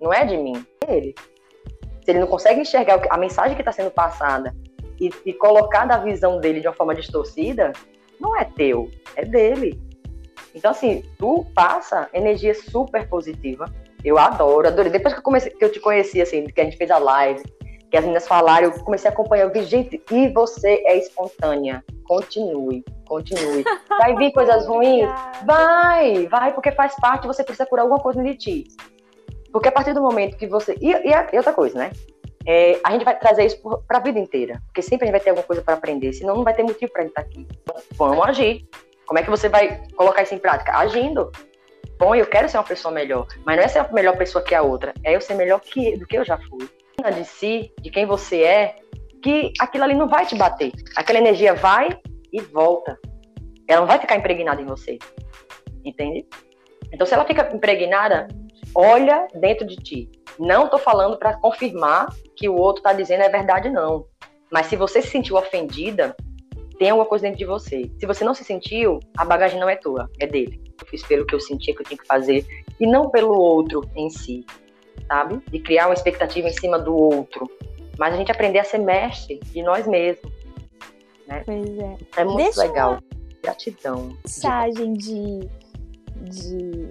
Não 0.00 0.12
é 0.12 0.24
de 0.24 0.36
mim, 0.36 0.64
é 0.86 0.96
ele. 0.96 1.14
Se 2.04 2.10
ele 2.10 2.20
não 2.20 2.26
consegue 2.26 2.60
enxergar 2.60 3.00
a 3.10 3.16
mensagem 3.16 3.54
que 3.54 3.62
está 3.62 3.72
sendo 3.72 3.90
passada 3.90 4.54
e, 5.00 5.10
e 5.24 5.32
colocar 5.32 5.86
da 5.86 5.98
visão 5.98 6.38
dele 6.38 6.60
de 6.60 6.68
uma 6.68 6.74
forma 6.74 6.94
distorcida, 6.94 7.72
não 8.20 8.36
é 8.36 8.44
teu, 8.44 8.90
é 9.16 9.24
dele. 9.24 9.80
Então, 10.54 10.70
assim, 10.70 11.02
tu 11.18 11.46
passa 11.54 12.08
energia 12.12 12.54
super 12.54 13.08
positiva. 13.08 13.66
Eu 14.04 14.18
adoro, 14.18 14.68
adorei. 14.68 14.92
Depois 14.92 15.14
que 15.14 15.20
eu, 15.20 15.24
comecei, 15.24 15.50
que 15.50 15.64
eu 15.64 15.72
te 15.72 15.80
conheci, 15.80 16.20
assim, 16.20 16.44
que 16.46 16.60
a 16.60 16.64
gente 16.64 16.76
fez 16.76 16.90
a 16.90 16.98
live, 16.98 17.42
que 17.94 17.98
as 17.98 18.04
meninas 18.04 18.26
falaram, 18.26 18.66
eu 18.66 18.72
comecei 18.82 19.08
a 19.08 19.12
acompanhar. 19.12 19.44
Eu 19.44 19.52
vi, 19.52 19.62
gente, 19.62 20.02
e 20.10 20.28
você 20.30 20.82
é 20.84 20.98
espontânea. 20.98 21.84
Continue, 22.08 22.84
continue. 23.06 23.62
Vai 23.88 24.16
vir 24.16 24.32
coisas 24.32 24.66
ruins? 24.66 25.08
Vai, 25.46 26.26
vai, 26.26 26.52
porque 26.52 26.72
faz 26.72 26.96
parte, 26.96 27.28
você 27.28 27.44
precisa 27.44 27.64
curar 27.64 27.82
alguma 27.82 28.00
coisa 28.00 28.20
de 28.20 28.34
ti. 28.34 28.64
Porque 29.52 29.68
a 29.68 29.72
partir 29.72 29.92
do 29.94 30.02
momento 30.02 30.36
que 30.36 30.48
você. 30.48 30.76
E, 30.80 30.90
e 30.90 31.36
outra 31.36 31.52
coisa, 31.52 31.78
né? 31.78 31.92
É, 32.44 32.80
a 32.82 32.90
gente 32.90 33.04
vai 33.04 33.16
trazer 33.16 33.44
isso 33.44 33.62
para 33.86 33.98
a 33.98 34.00
vida 34.00 34.18
inteira. 34.18 34.60
Porque 34.66 34.82
sempre 34.82 35.04
a 35.04 35.06
gente 35.06 35.12
vai 35.12 35.20
ter 35.20 35.30
alguma 35.30 35.46
coisa 35.46 35.62
para 35.62 35.74
aprender, 35.74 36.12
senão 36.14 36.34
não 36.34 36.42
vai 36.42 36.52
ter 36.52 36.64
motivo 36.64 36.90
para 36.90 37.02
a 37.02 37.04
gente 37.04 37.12
estar 37.12 37.22
aqui. 37.22 37.46
Então, 37.62 37.76
vamos 37.92 38.26
agir. 38.26 38.68
Como 39.06 39.20
é 39.20 39.22
que 39.22 39.30
você 39.30 39.48
vai 39.48 39.84
colocar 39.96 40.24
isso 40.24 40.34
em 40.34 40.38
prática? 40.38 40.72
Agindo. 40.76 41.30
Bom, 41.96 42.12
eu 42.12 42.26
quero 42.26 42.48
ser 42.48 42.56
uma 42.56 42.64
pessoa 42.64 42.92
melhor. 42.92 43.28
Mas 43.46 43.56
não 43.56 43.62
é 43.62 43.68
ser 43.68 43.78
a 43.78 43.88
melhor 43.92 44.16
pessoa 44.16 44.42
que 44.42 44.52
a 44.52 44.62
outra. 44.62 44.92
É 45.04 45.14
eu 45.14 45.20
ser 45.20 45.34
melhor 45.34 45.60
que, 45.60 45.96
do 45.96 46.04
que 46.04 46.18
eu 46.18 46.24
já 46.24 46.36
fui. 46.38 46.68
De 47.02 47.24
si, 47.24 47.72
de 47.80 47.90
quem 47.90 48.06
você 48.06 48.42
é, 48.42 48.76
que 49.22 49.52
aquilo 49.58 49.84
ali 49.84 49.94
não 49.94 50.08
vai 50.08 50.26
te 50.26 50.34
bater. 50.34 50.72
Aquela 50.96 51.18
energia 51.18 51.54
vai 51.54 51.88
e 52.32 52.40
volta. 52.40 52.98
Ela 53.68 53.80
não 53.80 53.88
vai 53.88 53.98
ficar 53.98 54.16
impregnada 54.16 54.60
em 54.60 54.66
você. 54.66 54.98
Entende? 55.84 56.26
Então, 56.92 57.06
se 57.06 57.14
ela 57.14 57.24
fica 57.24 57.54
impregnada, 57.54 58.28
olha 58.74 59.26
dentro 59.34 59.66
de 59.66 59.76
ti. 59.76 60.10
Não 60.38 60.68
tô 60.68 60.78
falando 60.78 61.18
para 61.18 61.36
confirmar 61.38 62.08
que 62.36 62.48
o 62.48 62.56
outro 62.56 62.82
tá 62.82 62.92
dizendo 62.92 63.22
é 63.22 63.28
verdade, 63.28 63.70
não. 63.70 64.06
Mas 64.50 64.66
se 64.66 64.76
você 64.76 65.00
se 65.00 65.08
sentiu 65.08 65.36
ofendida, 65.36 66.16
tem 66.78 66.90
alguma 66.90 67.08
coisa 67.08 67.22
dentro 67.22 67.38
de 67.38 67.44
você. 67.44 67.90
Se 67.98 68.06
você 68.06 68.24
não 68.24 68.34
se 68.34 68.44
sentiu, 68.44 69.00
a 69.16 69.24
bagagem 69.24 69.58
não 69.58 69.68
é 69.68 69.76
tua, 69.76 70.08
é 70.20 70.26
dele. 70.26 70.60
Eu 70.80 70.86
fiz 70.86 71.02
pelo 71.02 71.24
que 71.24 71.34
eu 71.34 71.40
sentia 71.40 71.74
que 71.74 71.80
eu 71.80 71.86
tinha 71.86 71.98
que 71.98 72.06
fazer 72.06 72.44
e 72.78 72.86
não 72.86 73.10
pelo 73.10 73.32
outro 73.32 73.88
em 73.94 74.10
si, 74.10 74.44
sabe? 75.06 75.42
De 75.50 75.58
criar 75.58 75.86
uma 75.86 75.94
expectativa 75.94 76.48
em 76.48 76.52
cima 76.52 76.78
do 76.78 76.94
outro. 76.94 77.50
Mas 77.98 78.14
a 78.14 78.16
gente 78.16 78.30
aprender 78.32 78.58
a 78.58 78.64
ser 78.64 78.78
mestre 78.78 79.38
de 79.38 79.62
nós 79.62 79.86
mesmos. 79.86 80.32
Pois 81.44 81.78
é. 81.78 81.96
É 82.16 82.24
muito 82.24 82.36
Deixa 82.36 82.62
legal. 82.62 82.98
Gratidão. 83.42 84.16
Mensagem 84.24 84.94
de, 84.94 85.48
de, 86.22 86.90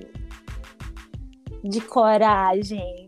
de 1.64 1.82
coragem 1.82 3.08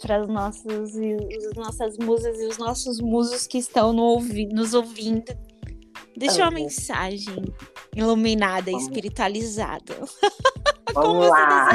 para 0.00 0.22
os 0.22 0.28
nossos, 0.28 0.96
as 0.96 1.56
nossas 1.56 1.98
musas 1.98 2.40
e 2.40 2.46
os 2.46 2.58
nossos 2.58 3.00
musos 3.00 3.46
que 3.46 3.58
estão 3.58 3.92
no 3.92 4.02
ouvi, 4.02 4.46
nos 4.46 4.72
ouvindo. 4.74 5.36
Deixa 6.16 6.42
uma 6.42 6.50
mensagem 6.50 7.44
iluminada 7.94 8.70
Vamos. 8.70 8.82
espiritualizada. 8.84 9.94
Vamos 10.94 11.26
você 11.26 11.30
lá. 11.30 11.68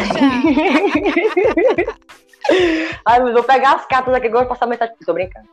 Ai, 3.05 3.19
mas 3.19 3.33
vou 3.33 3.43
pegar 3.43 3.75
as 3.75 3.85
cartas 3.85 4.13
aqui 4.13 4.27
agora 4.27 4.45
e 4.45 4.49
passar 4.49 4.67
mensagem. 4.67 4.95
Tô 5.05 5.13
brincando. 5.13 5.47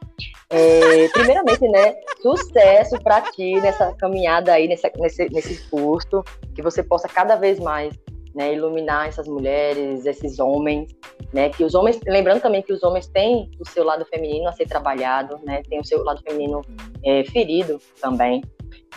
É, 0.50 1.08
primeiramente, 1.08 1.66
né? 1.68 1.94
Sucesso 2.20 2.98
pra 3.02 3.20
ti 3.20 3.54
nessa 3.60 3.94
caminhada 3.94 4.52
aí, 4.52 4.68
nesse, 4.68 4.90
nesse, 4.96 5.28
nesse 5.30 5.68
curso. 5.68 6.22
Que 6.54 6.62
você 6.62 6.82
possa 6.82 7.08
cada 7.08 7.36
vez 7.36 7.58
mais 7.58 7.94
né, 8.34 8.54
iluminar 8.54 9.08
essas 9.08 9.26
mulheres, 9.26 10.04
esses 10.06 10.38
homens. 10.38 10.88
Né, 11.32 11.48
que 11.48 11.64
os 11.64 11.74
homens, 11.74 11.98
lembrando 12.06 12.42
também 12.42 12.60
que 12.60 12.74
os 12.74 12.82
homens 12.82 13.06
têm 13.06 13.50
o 13.58 13.66
seu 13.66 13.82
lado 13.84 14.04
feminino 14.04 14.46
a 14.50 14.52
ser 14.52 14.66
trabalhado, 14.66 15.40
né, 15.42 15.62
tem 15.66 15.80
o 15.80 15.84
seu 15.84 16.04
lado 16.04 16.20
feminino 16.22 16.60
é, 17.02 17.24
ferido 17.24 17.80
também. 18.02 18.42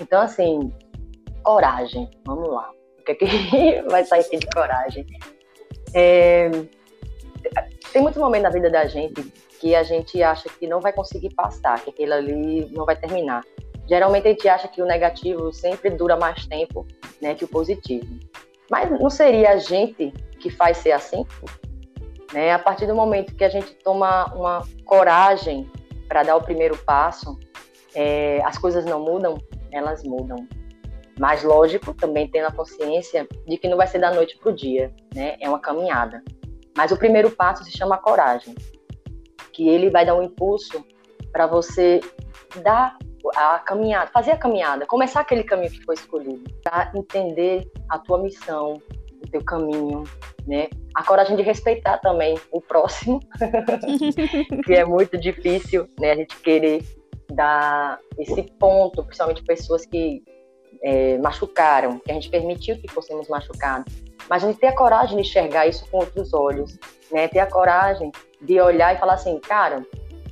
Então, 0.02 0.20
assim, 0.20 0.70
coragem, 1.42 2.10
vamos 2.26 2.50
lá. 2.50 2.70
O 3.00 3.04
que, 3.06 3.12
é 3.14 3.16
que 3.16 3.82
vai 3.90 4.04
sair 4.04 4.22
aqui 4.22 4.38
de 4.38 4.48
coragem? 4.48 5.06
É, 5.94 6.52
tem 7.96 8.02
muitos 8.02 8.22
momentos 8.22 8.44
na 8.44 8.50
vida 8.50 8.70
da 8.70 8.86
gente 8.88 9.22
que 9.58 9.74
a 9.74 9.82
gente 9.82 10.22
acha 10.22 10.50
que 10.50 10.68
não 10.68 10.82
vai 10.82 10.92
conseguir 10.92 11.34
passar, 11.34 11.80
que 11.80 11.92
aquilo 11.92 12.14
ali 12.14 12.70
não 12.74 12.86
vai 12.86 12.94
terminar. 12.94 13.42
Geralmente 13.88 14.28
a 14.28 14.32
gente 14.32 14.50
acha 14.50 14.68
que 14.68 14.82
o 14.82 14.86
negativo 14.86 15.54
sempre 15.54 15.90
dura 15.92 16.18
mais 16.18 16.46
tempo 16.46 16.86
né, 17.22 17.34
que 17.36 17.46
o 17.46 17.48
positivo. 17.48 18.06
Mas 18.70 18.92
não 18.92 19.10
seria 19.10 19.52
a 19.52 19.58
gente 19.60 20.12
que 20.42 20.50
faz 20.50 20.80
ser 20.80 20.92
assim? 20.92 21.26
Né? 22.34 22.52
A 22.52 22.60
partir 22.60 22.86
do 22.86 22.94
momento 22.94 23.34
que 23.34 23.46
a 23.46 23.50
gente 23.50 23.74
toma 23.76 24.26
uma 24.36 24.68
coragem 24.84 25.72
para 26.10 26.24
dar 26.24 26.36
o 26.36 26.44
primeiro 26.44 26.78
passo, 26.80 27.40
é, 27.96 28.42
as 28.44 28.58
coisas 28.58 28.84
não 28.84 29.00
mudam, 29.00 29.38
elas 29.72 30.04
mudam. 30.04 30.46
Mas, 31.18 31.44
lógico, 31.44 31.94
também 31.94 32.28
tendo 32.28 32.48
a 32.48 32.52
consciência 32.52 33.26
de 33.48 33.58
que 33.58 33.70
não 33.70 33.78
vai 33.78 33.88
ser 33.88 34.00
da 34.00 34.14
noite 34.14 34.38
para 34.38 34.52
o 34.52 34.54
dia, 34.54 34.94
né? 35.14 35.38
É 35.40 35.48
uma 35.48 35.60
caminhada. 35.60 36.22
Mas 36.76 36.92
o 36.92 36.98
primeiro 36.98 37.32
passo 37.32 37.64
se 37.64 37.72
chama 37.72 37.98
coragem, 37.98 38.54
que 39.54 39.68
ele 39.68 39.90
vai 39.90 40.06
dar 40.06 40.16
um 40.16 40.24
impulso 40.24 40.86
para 41.32 41.48
você 41.48 42.02
dar 42.62 42.98
a 43.36 43.60
caminhada, 43.60 44.12
fazer 44.12 44.32
a 44.32 44.38
caminhada, 44.38 44.86
começar 44.86 45.22
aquele 45.22 45.44
caminho 45.44 45.72
que 45.72 45.84
foi 45.84 45.96
escolhido, 45.96 46.44
para 46.64 46.92
entender 46.96 47.70
a 47.90 47.98
tua 47.98 48.20
missão, 48.20 48.82
o 49.24 49.30
teu 49.30 49.44
caminho, 49.44 50.04
né? 50.46 50.68
A 50.94 51.04
coragem 51.04 51.36
de 51.36 51.42
respeitar 51.42 51.98
também 52.00 52.38
o 52.52 52.62
próximo, 52.62 53.20
que 54.66 54.74
é 54.74 54.86
muito 54.86 55.18
difícil, 55.18 55.90
né? 56.00 56.12
A 56.12 56.16
gente 56.16 56.36
querer 56.38 56.84
dar 57.32 58.00
esse 58.20 58.44
ponto, 58.60 59.04
principalmente 59.04 59.44
pessoas 59.44 59.86
que 59.86 60.24
é, 60.82 61.18
machucaram, 61.18 62.00
que 62.00 62.12
a 62.12 62.14
gente 62.14 62.30
permitiu 62.30 62.78
que 62.78 62.88
fôssemos 62.90 63.28
machucados. 63.28 63.94
Mas 64.30 64.44
a 64.44 64.48
gente 64.48 64.60
ter 64.60 64.68
a 64.68 64.76
coragem 64.76 65.18
de 65.18 65.22
enxergar 65.22 65.68
isso 65.68 65.90
com 65.90 65.98
outros 65.98 66.34
olhos, 66.34 66.78
né? 67.12 67.28
Ter 67.28 67.40
a 67.40 67.46
coragem 67.46 68.12
de 68.42 68.60
olhar 68.60 68.96
e 68.96 69.00
falar 69.00 69.14
assim, 69.14 69.40
cara, 69.40 69.86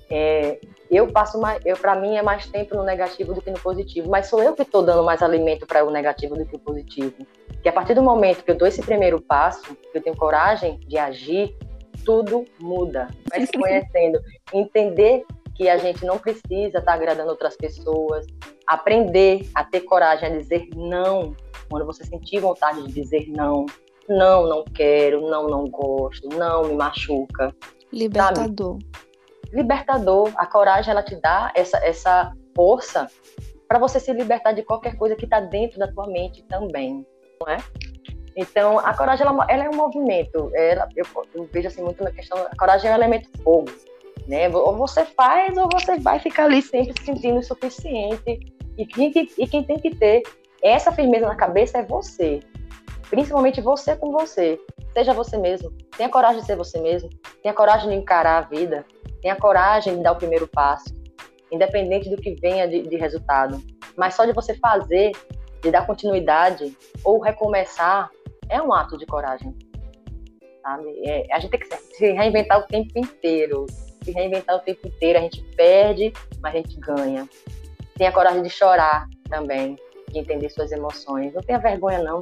é, 0.10 0.60
eu 0.90 1.08
passo 1.08 1.40
mais, 1.40 1.64
eu 1.66 1.76
para 1.78 1.96
mim 1.96 2.16
é 2.16 2.22
mais 2.22 2.46
tempo 2.48 2.76
no 2.76 2.84
negativo 2.84 3.34
do 3.34 3.42
que 3.42 3.50
no 3.50 3.60
positivo, 3.60 4.10
mas 4.10 4.28
sou 4.28 4.42
eu 4.42 4.54
que 4.54 4.62
estou 4.62 4.84
dando 4.84 5.04
mais 5.04 5.22
alimento 5.22 5.66
para 5.66 5.86
o 5.86 5.92
negativo 5.92 6.36
do 6.36 6.46
que 6.46 6.56
o 6.56 6.60
positivo. 6.60 7.16
Que 7.62 7.70
a 7.70 7.74
partir 7.74 7.94
do 7.94 8.04
momento 8.04 8.44
que 8.44 8.52
eu 8.52 8.58
dou 8.58 8.68
esse 8.68 8.82
primeiro 8.82 9.22
passo, 9.22 9.76
que 9.76 9.98
eu 9.98 10.02
tenho 10.02 10.16
coragem 10.16 10.80
de 10.88 10.98
agir, 10.98 11.56
tudo 12.06 12.46
muda. 12.60 13.08
Vai 13.30 13.46
se 13.46 13.52
conhecendo, 13.58 14.20
entender 14.54 15.26
que 15.56 15.70
a 15.70 15.78
gente 15.78 16.06
não 16.06 16.18
precisa 16.18 16.80
estar 16.80 16.82
tá 16.82 16.94
agradando 16.94 17.30
outras 17.30 17.56
pessoas, 17.56 18.26
aprender 18.68 19.50
a 19.54 19.64
ter 19.64 19.82
coragem 19.82 20.30
a 20.30 20.38
dizer 20.38 20.68
não 20.76 21.36
quando 21.70 21.86
você 21.86 22.04
sentir 22.04 22.40
vontade 22.40 22.84
de 22.84 22.94
dizer 22.94 23.28
não. 23.30 23.66
Não, 24.08 24.46
não 24.48 24.66
quero, 24.66 25.30
não, 25.30 25.48
não 25.48 25.66
gosto, 25.70 26.28
não 26.30 26.66
me 26.66 26.76
machuca. 26.76 27.56
Libertador. 27.92 28.74
Sabe? 28.74 28.86
Libertador. 29.54 30.32
A 30.36 30.46
coragem 30.46 30.92
ela 30.92 31.04
te 31.04 31.16
dá 31.16 31.52
essa, 31.56 31.78
essa 31.78 32.34
força 32.56 33.08
para 33.68 33.80
você 33.80 34.00
se 34.00 34.12
libertar 34.12 34.52
de 34.52 34.62
qualquer 34.64 34.98
coisa 34.98 35.16
que 35.16 35.24
está 35.24 35.40
dentro 35.40 35.80
da 35.80 35.88
tua 35.88 36.06
mente 36.08 36.44
também, 36.44 37.06
não 37.40 37.48
é? 37.48 37.58
Então, 38.36 38.80
a 38.80 38.96
coragem 38.96 39.26
ela, 39.26 39.46
ela 39.50 39.64
é 39.66 39.70
um 39.70 39.76
movimento. 39.76 40.52
Ela, 40.56 40.88
eu, 40.96 41.06
eu, 41.34 41.48
vejo 41.52 41.68
assim 41.68 41.84
muito 41.84 42.04
na 42.04 42.12
questão. 42.12 42.38
A 42.38 42.56
coragem 42.58 42.90
é 42.90 42.94
um 42.94 42.98
elemento 42.98 43.30
fogo, 43.44 43.72
né? 44.28 44.50
Ou 44.50 44.76
você 44.76 45.06
faz 45.06 45.58
ou 45.58 45.68
você 45.72 46.00
vai 46.00 46.20
ficar 46.20 46.46
ali 46.46 46.62
sempre 46.62 46.94
se 46.98 47.06
sentindo 47.06 47.40
o 47.40 47.44
suficiente. 47.44 48.40
E 48.78 48.86
quem, 48.86 49.12
e 49.38 49.48
quem 49.48 49.64
tem 49.64 49.80
que 49.80 49.96
ter 49.96 50.24
essa 50.64 50.92
firmeza 50.92 51.28
na 51.28 51.36
cabeça 51.36 51.80
é 51.80 51.84
você. 51.84 52.40
Principalmente 53.10 53.62
você 53.62 53.96
com 53.96 54.12
você. 54.12 54.60
Seja 54.94 55.14
você 55.14 55.38
mesmo. 55.38 55.72
Tenha 55.96 56.10
coragem 56.10 56.40
de 56.40 56.46
ser 56.46 56.56
você 56.56 56.80
mesmo. 56.80 57.10
Tenha 57.42 57.54
coragem 57.54 57.90
de 57.90 57.96
encarar 57.96 58.38
a 58.38 58.42
vida. 58.42 58.86
Tenha 59.22 59.36
coragem 59.36 59.98
de 59.98 60.04
dar 60.04 60.14
o 60.14 60.18
primeiro 60.18 60.48
passo. 60.48 60.94
Independente 61.52 62.10
do 62.10 62.18
que 62.18 62.34
venha 62.36 62.68
de, 62.68 62.84
de 62.84 62.96
resultado. 62.96 63.62
Mas 63.96 64.16
só 64.16 64.26
de 64.26 64.34
você 64.34 64.56
fazer, 64.56 65.12
de 65.62 65.70
dar 65.70 65.86
continuidade 65.86 66.76
ou 67.04 67.20
recomeçar, 67.20 68.10
é 68.50 68.62
um 68.62 68.74
ato 68.74 68.98
de 68.98 69.06
coragem. 69.06 69.54
Sabe? 70.62 71.02
É, 71.06 71.28
a 71.32 71.40
gente 71.40 71.52
tem 71.52 71.60
que 71.60 71.76
se 71.76 72.12
reinventar 72.12 72.60
o 72.60 72.68
tempo 72.68 72.98
inteiro. 72.98 73.66
Se 74.04 74.12
reinventar 74.12 74.56
o 74.56 74.60
tempo 74.60 74.88
inteiro, 74.88 75.20
a 75.20 75.22
gente 75.22 75.42
perde, 75.56 76.14
mas 76.42 76.54
a 76.54 76.58
gente 76.58 76.78
ganha. 76.80 77.28
Tenha 77.98 78.12
coragem 78.12 78.42
de 78.42 78.50
chorar 78.50 79.08
também, 79.30 79.78
de 80.10 80.20
entender 80.20 80.50
suas 80.50 80.72
emoções. 80.72 81.34
Não 81.34 81.42
tenha 81.42 81.60
vergonha, 81.60 82.00
não. 82.00 82.20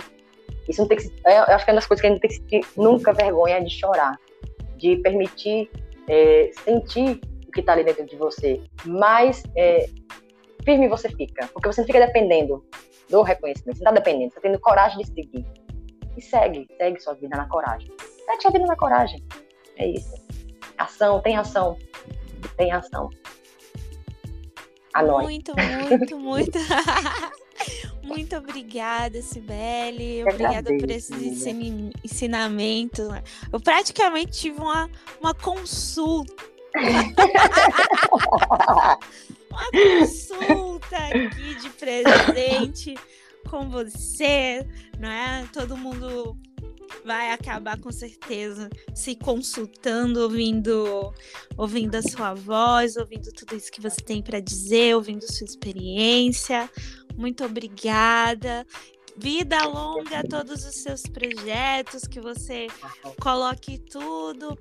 Isso 0.67 0.81
não 0.81 0.87
tem 0.87 0.97
que 0.97 1.11
é, 1.25 1.39
eu 1.39 1.43
acho 1.43 1.65
que 1.65 1.71
é 1.71 1.73
uma 1.73 1.79
das 1.79 1.87
coisas 1.87 2.01
que 2.01 2.07
a 2.07 2.09
gente 2.11 2.21
tem 2.21 2.29
que 2.29 2.35
sentir 2.35 2.61
nunca 2.77 3.13
vergonha 3.13 3.57
é 3.57 3.61
de 3.61 3.69
chorar, 3.69 4.17
de 4.77 4.97
permitir 4.97 5.69
é, 6.07 6.51
sentir 6.63 7.19
o 7.47 7.51
que 7.51 7.61
está 7.61 7.73
ali 7.73 7.83
dentro 7.83 8.05
de 8.05 8.15
você. 8.15 8.61
Mas 8.85 9.43
é, 9.55 9.89
firme 10.63 10.87
você 10.87 11.09
fica, 11.09 11.47
porque 11.47 11.67
você 11.67 11.81
não 11.81 11.87
fica 11.87 12.05
dependendo 12.05 12.63
do 13.09 13.21
reconhecimento, 13.21 13.77
você 13.77 13.83
não 13.83 13.91
está 13.91 14.03
dependendo, 14.03 14.31
você 14.31 14.39
está 14.39 14.49
tendo 14.49 14.59
coragem 14.59 14.99
de 14.99 15.07
seguir. 15.07 15.45
E 16.15 16.21
segue, 16.21 16.67
segue 16.77 16.99
sua 16.99 17.13
vida 17.13 17.35
na 17.35 17.47
coragem. 17.47 17.91
Segue 18.25 18.41
sua 18.41 18.51
vida 18.51 18.65
na 18.65 18.75
coragem. 18.75 19.23
É 19.77 19.87
isso. 19.87 20.13
Ação, 20.77 21.21
tem 21.21 21.37
ação. 21.37 21.77
Tem 22.57 22.71
ação. 22.71 23.09
A 24.93 25.03
muito, 25.03 25.53
muito, 25.55 26.19
muito. 26.19 26.59
Muito 28.03 28.35
obrigada, 28.35 29.21
Sibeli. 29.21 30.23
Obrigada 30.23 30.75
por 30.77 30.89
esses 30.89 31.45
ensinamentos. 32.03 33.07
Eu 33.53 33.59
praticamente 33.59 34.31
tive 34.31 34.59
uma, 34.59 34.89
uma 35.21 35.33
consulta. 35.33 36.33
uma 39.49 39.71
consulta 39.71 40.97
aqui 40.97 41.55
de 41.55 41.69
presente 41.69 42.95
com 43.49 43.69
você, 43.69 44.67
não 44.99 45.09
é? 45.09 45.47
Todo 45.53 45.77
mundo 45.77 46.37
vai 47.03 47.31
acabar 47.31 47.79
com 47.79 47.91
certeza 47.91 48.69
se 48.93 49.15
consultando, 49.15 50.21
ouvindo, 50.21 51.13
ouvindo 51.57 51.95
a 51.95 52.01
sua 52.01 52.33
voz, 52.33 52.97
ouvindo 52.97 53.31
tudo 53.31 53.55
isso 53.55 53.71
que 53.71 53.81
você 53.81 54.01
tem 54.01 54.21
para 54.21 54.39
dizer, 54.39 54.95
ouvindo 54.95 55.31
sua 55.31 55.45
experiência. 55.45 56.69
Muito 57.15 57.43
obrigada. 57.43 58.65
Vida 59.17 59.65
longa 59.65 60.19
a 60.19 60.23
todos 60.23 60.65
os 60.65 60.75
seus 60.75 61.01
projetos, 61.03 62.03
que 62.03 62.19
você 62.19 62.67
coloque 63.19 63.77
tudo 63.77 64.57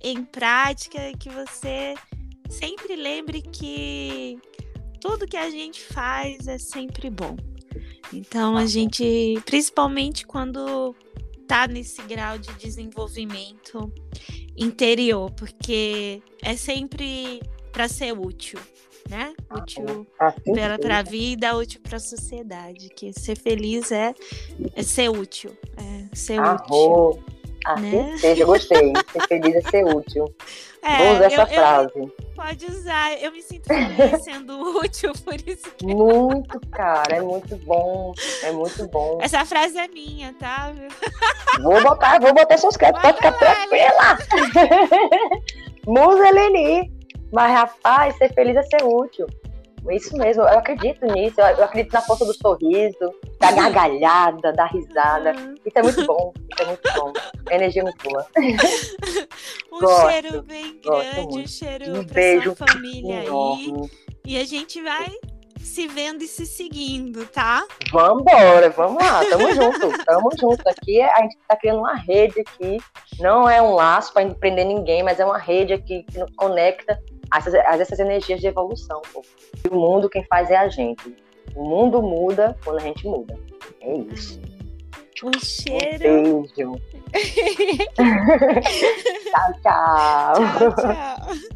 em 0.00 0.24
prática 0.24 1.10
e 1.10 1.16
que 1.16 1.30
você 1.30 1.94
sempre 2.50 2.96
lembre 2.96 3.40
que 3.40 4.38
tudo 5.00 5.26
que 5.26 5.36
a 5.36 5.50
gente 5.50 5.82
faz 5.82 6.46
é 6.46 6.58
sempre 6.58 7.08
bom. 7.08 7.36
Então 8.12 8.56
a 8.56 8.66
gente, 8.66 9.40
principalmente 9.44 10.26
quando 10.26 10.94
tá 11.46 11.66
nesse 11.66 12.02
grau 12.02 12.38
de 12.38 12.52
desenvolvimento 12.54 13.92
interior, 14.56 15.30
porque 15.32 16.22
é 16.42 16.56
sempre 16.56 17.42
para 17.72 17.88
ser 17.88 18.12
útil, 18.12 18.58
né? 19.08 19.34
Útil 19.50 20.06
para 20.80 20.98
a 20.98 21.02
vida, 21.02 21.56
útil 21.56 21.80
para 21.82 21.96
a 21.96 22.00
sociedade. 22.00 22.88
Que 22.90 23.12
ser 23.12 23.36
feliz 23.36 23.90
é, 23.90 24.14
é 24.74 24.82
ser 24.82 25.10
útil, 25.10 25.56
é 25.76 26.16
ser 26.16 26.40
útil. 26.40 27.22
Assim 27.64 28.02
né? 28.02 28.18
seja, 28.18 28.44
gostei. 28.44 28.92
Ser 29.12 29.26
feliz 29.28 29.54
é 29.56 29.70
ser 29.70 29.84
útil. 29.84 30.34
É, 30.82 30.98
Vou 30.98 31.12
usar 31.14 31.24
eu, 31.24 31.26
essa 31.26 31.46
frase. 31.46 31.92
Eu, 31.96 32.12
pode 32.36 32.66
usar, 32.66 33.22
eu 33.22 33.32
me 33.32 33.40
sinto 33.40 33.66
feliz 33.66 34.20
sendo 34.22 34.78
útil, 34.78 35.12
por 35.24 35.34
isso 35.34 35.70
que. 35.76 35.86
Muito, 35.86 36.60
cara, 36.70 37.16
é 37.16 37.20
muito 37.22 37.56
bom. 37.64 38.12
É 38.42 38.52
muito 38.52 38.86
bom. 38.88 39.18
Essa 39.22 39.46
frase 39.46 39.78
é 39.78 39.88
minha, 39.88 40.34
tá? 40.34 40.72
Vou 41.62 41.82
botar, 41.82 42.20
vou 42.20 42.34
botar 42.34 42.58
seus 42.58 42.76
créditos, 42.76 43.02
pode 43.02 43.16
ficar 43.16 43.32
tranquila. 43.32 44.18
Musa 45.86 46.28
Eleni. 46.28 46.92
Mas, 47.32 47.52
rapaz, 47.52 48.16
ser 48.16 48.32
feliz 48.32 48.56
é 48.56 48.62
ser 48.62 48.84
útil. 48.84 49.26
Isso 49.90 50.16
mesmo, 50.16 50.42
eu 50.42 50.58
acredito 50.58 51.04
nisso. 51.06 51.40
Eu 51.40 51.64
acredito 51.64 51.92
na 51.92 52.00
força 52.00 52.24
do 52.24 52.34
sorriso, 52.34 53.14
da 53.38 53.52
gargalhada, 53.52 54.52
da 54.52 54.66
risada. 54.66 55.32
Isso 55.64 55.78
é 55.78 55.82
muito 55.82 56.06
bom. 56.06 56.32
Isso 56.50 56.62
é 56.62 56.66
muito 56.66 56.92
bom. 56.94 57.12
A 57.50 57.54
energia 57.54 57.82
é 57.82 57.84
muito 57.84 58.02
boa. 58.02 58.26
um 59.72 59.80
gosto, 59.80 60.10
cheiro 60.10 60.42
bem 60.42 60.80
grande, 60.80 61.38
um 61.38 61.46
cheiro 61.46 61.90
um 61.90 62.04
pra 62.04 62.14
beijo 62.14 62.56
sua 62.56 62.66
família 62.66 63.24
enorme. 63.24 63.74
aí. 63.82 64.04
E 64.26 64.38
a 64.38 64.44
gente 64.44 64.80
vai 64.82 65.12
se 65.64 65.86
vendo 65.86 66.22
e 66.22 66.28
se 66.28 66.46
seguindo, 66.46 67.26
tá? 67.26 67.66
Vambora, 67.90 68.70
vamos 68.70 69.02
lá, 69.02 69.24
tamo 69.24 69.52
junto, 69.52 70.04
tamo 70.04 70.30
junto. 70.38 70.68
Aqui 70.68 71.00
a 71.00 71.22
gente 71.22 71.38
tá 71.48 71.56
criando 71.56 71.80
uma 71.80 71.94
rede 71.94 72.40
aqui, 72.40 72.78
não 73.18 73.48
é 73.48 73.60
um 73.60 73.74
laço 73.74 74.12
para 74.12 74.22
empreender 74.22 74.64
ninguém, 74.64 75.02
mas 75.02 75.18
é 75.18 75.24
uma 75.24 75.38
rede 75.38 75.72
aqui 75.72 76.04
que 76.04 76.20
conecta 76.36 77.00
essas, 77.34 77.54
essas 77.54 77.98
energias 77.98 78.40
de 78.40 78.46
evolução. 78.46 79.00
Pô. 79.12 79.22
O 79.70 79.74
mundo 79.74 80.08
quem 80.08 80.24
faz 80.24 80.50
é 80.50 80.56
a 80.56 80.68
gente. 80.68 81.16
O 81.54 81.64
mundo 81.64 82.02
muda 82.02 82.56
quando 82.64 82.78
a 82.78 82.82
gente 82.82 83.06
muda. 83.06 83.38
É 83.80 83.96
isso. 83.96 84.40
Um 85.22 85.32
cheiro. 85.40 86.10
Um 86.10 86.42
beijo. 86.42 86.80
tchau, 89.30 89.52
tchau. 89.62 90.34
Tchau, 90.58 90.74
tchau. 90.76 91.53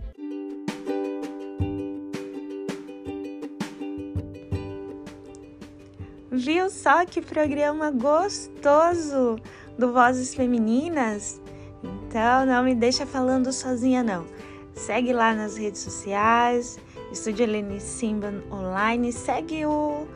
Viu 6.39 6.71
só 6.71 7.05
que 7.05 7.21
programa 7.21 7.91
gostoso 7.91 9.41
do 9.77 9.93
Vozes 9.93 10.33
Femininas? 10.33 11.41
Então 11.83 12.47
não 12.47 12.63
me 12.63 12.77
deixa 12.77 13.05
falando 13.05 13.53
sozinha 13.53 14.05
não. 14.05 14.25
Segue 14.73 15.13
lá 15.13 15.35
nas 15.35 15.57
redes 15.57 15.81
sociais, 15.81 16.79
Estúdio 17.11 17.43
Helene 17.43 17.81
Simba 17.81 18.33
Online, 18.53 19.13
segue 19.13 19.67
o, 19.67 20.07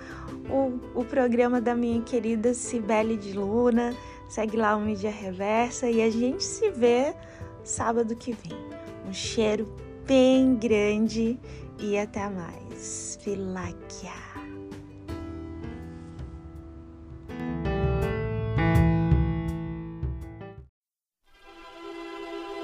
o, 0.48 0.80
o 0.94 1.04
programa 1.04 1.60
da 1.60 1.74
minha 1.74 2.00
querida 2.02 2.54
Cibele 2.54 3.16
de 3.16 3.32
Luna, 3.32 3.92
segue 4.28 4.56
lá 4.56 4.76
o 4.76 4.80
Mídia 4.80 5.10
Reversa 5.10 5.90
e 5.90 6.00
a 6.02 6.08
gente 6.08 6.44
se 6.44 6.70
vê 6.70 7.16
sábado 7.64 8.14
que 8.14 8.32
vem. 8.32 8.56
Um 9.08 9.12
cheiro 9.12 9.66
bem 10.06 10.54
grande 10.54 11.36
e 11.80 11.98
até 11.98 12.30
mais. 12.30 13.18
Filáquia! 13.20 14.32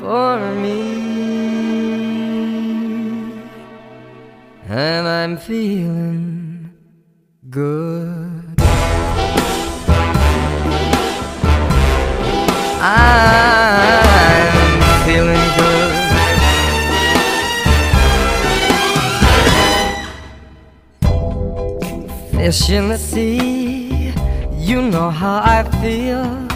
for 0.00 0.38
me. 0.54 0.82
And 4.68 5.06
I'm 5.06 5.36
feeling 5.36 6.70
good. 7.48 8.54
I'm 12.80 13.42
feeling 15.06 15.48
good. 15.60 15.94
Fish 22.32 22.70
in 22.70 22.88
the 22.88 22.98
sea, 22.98 24.12
you 24.52 24.82
know 24.82 25.10
how 25.10 25.40
I 25.42 25.62
feel. 25.80 26.55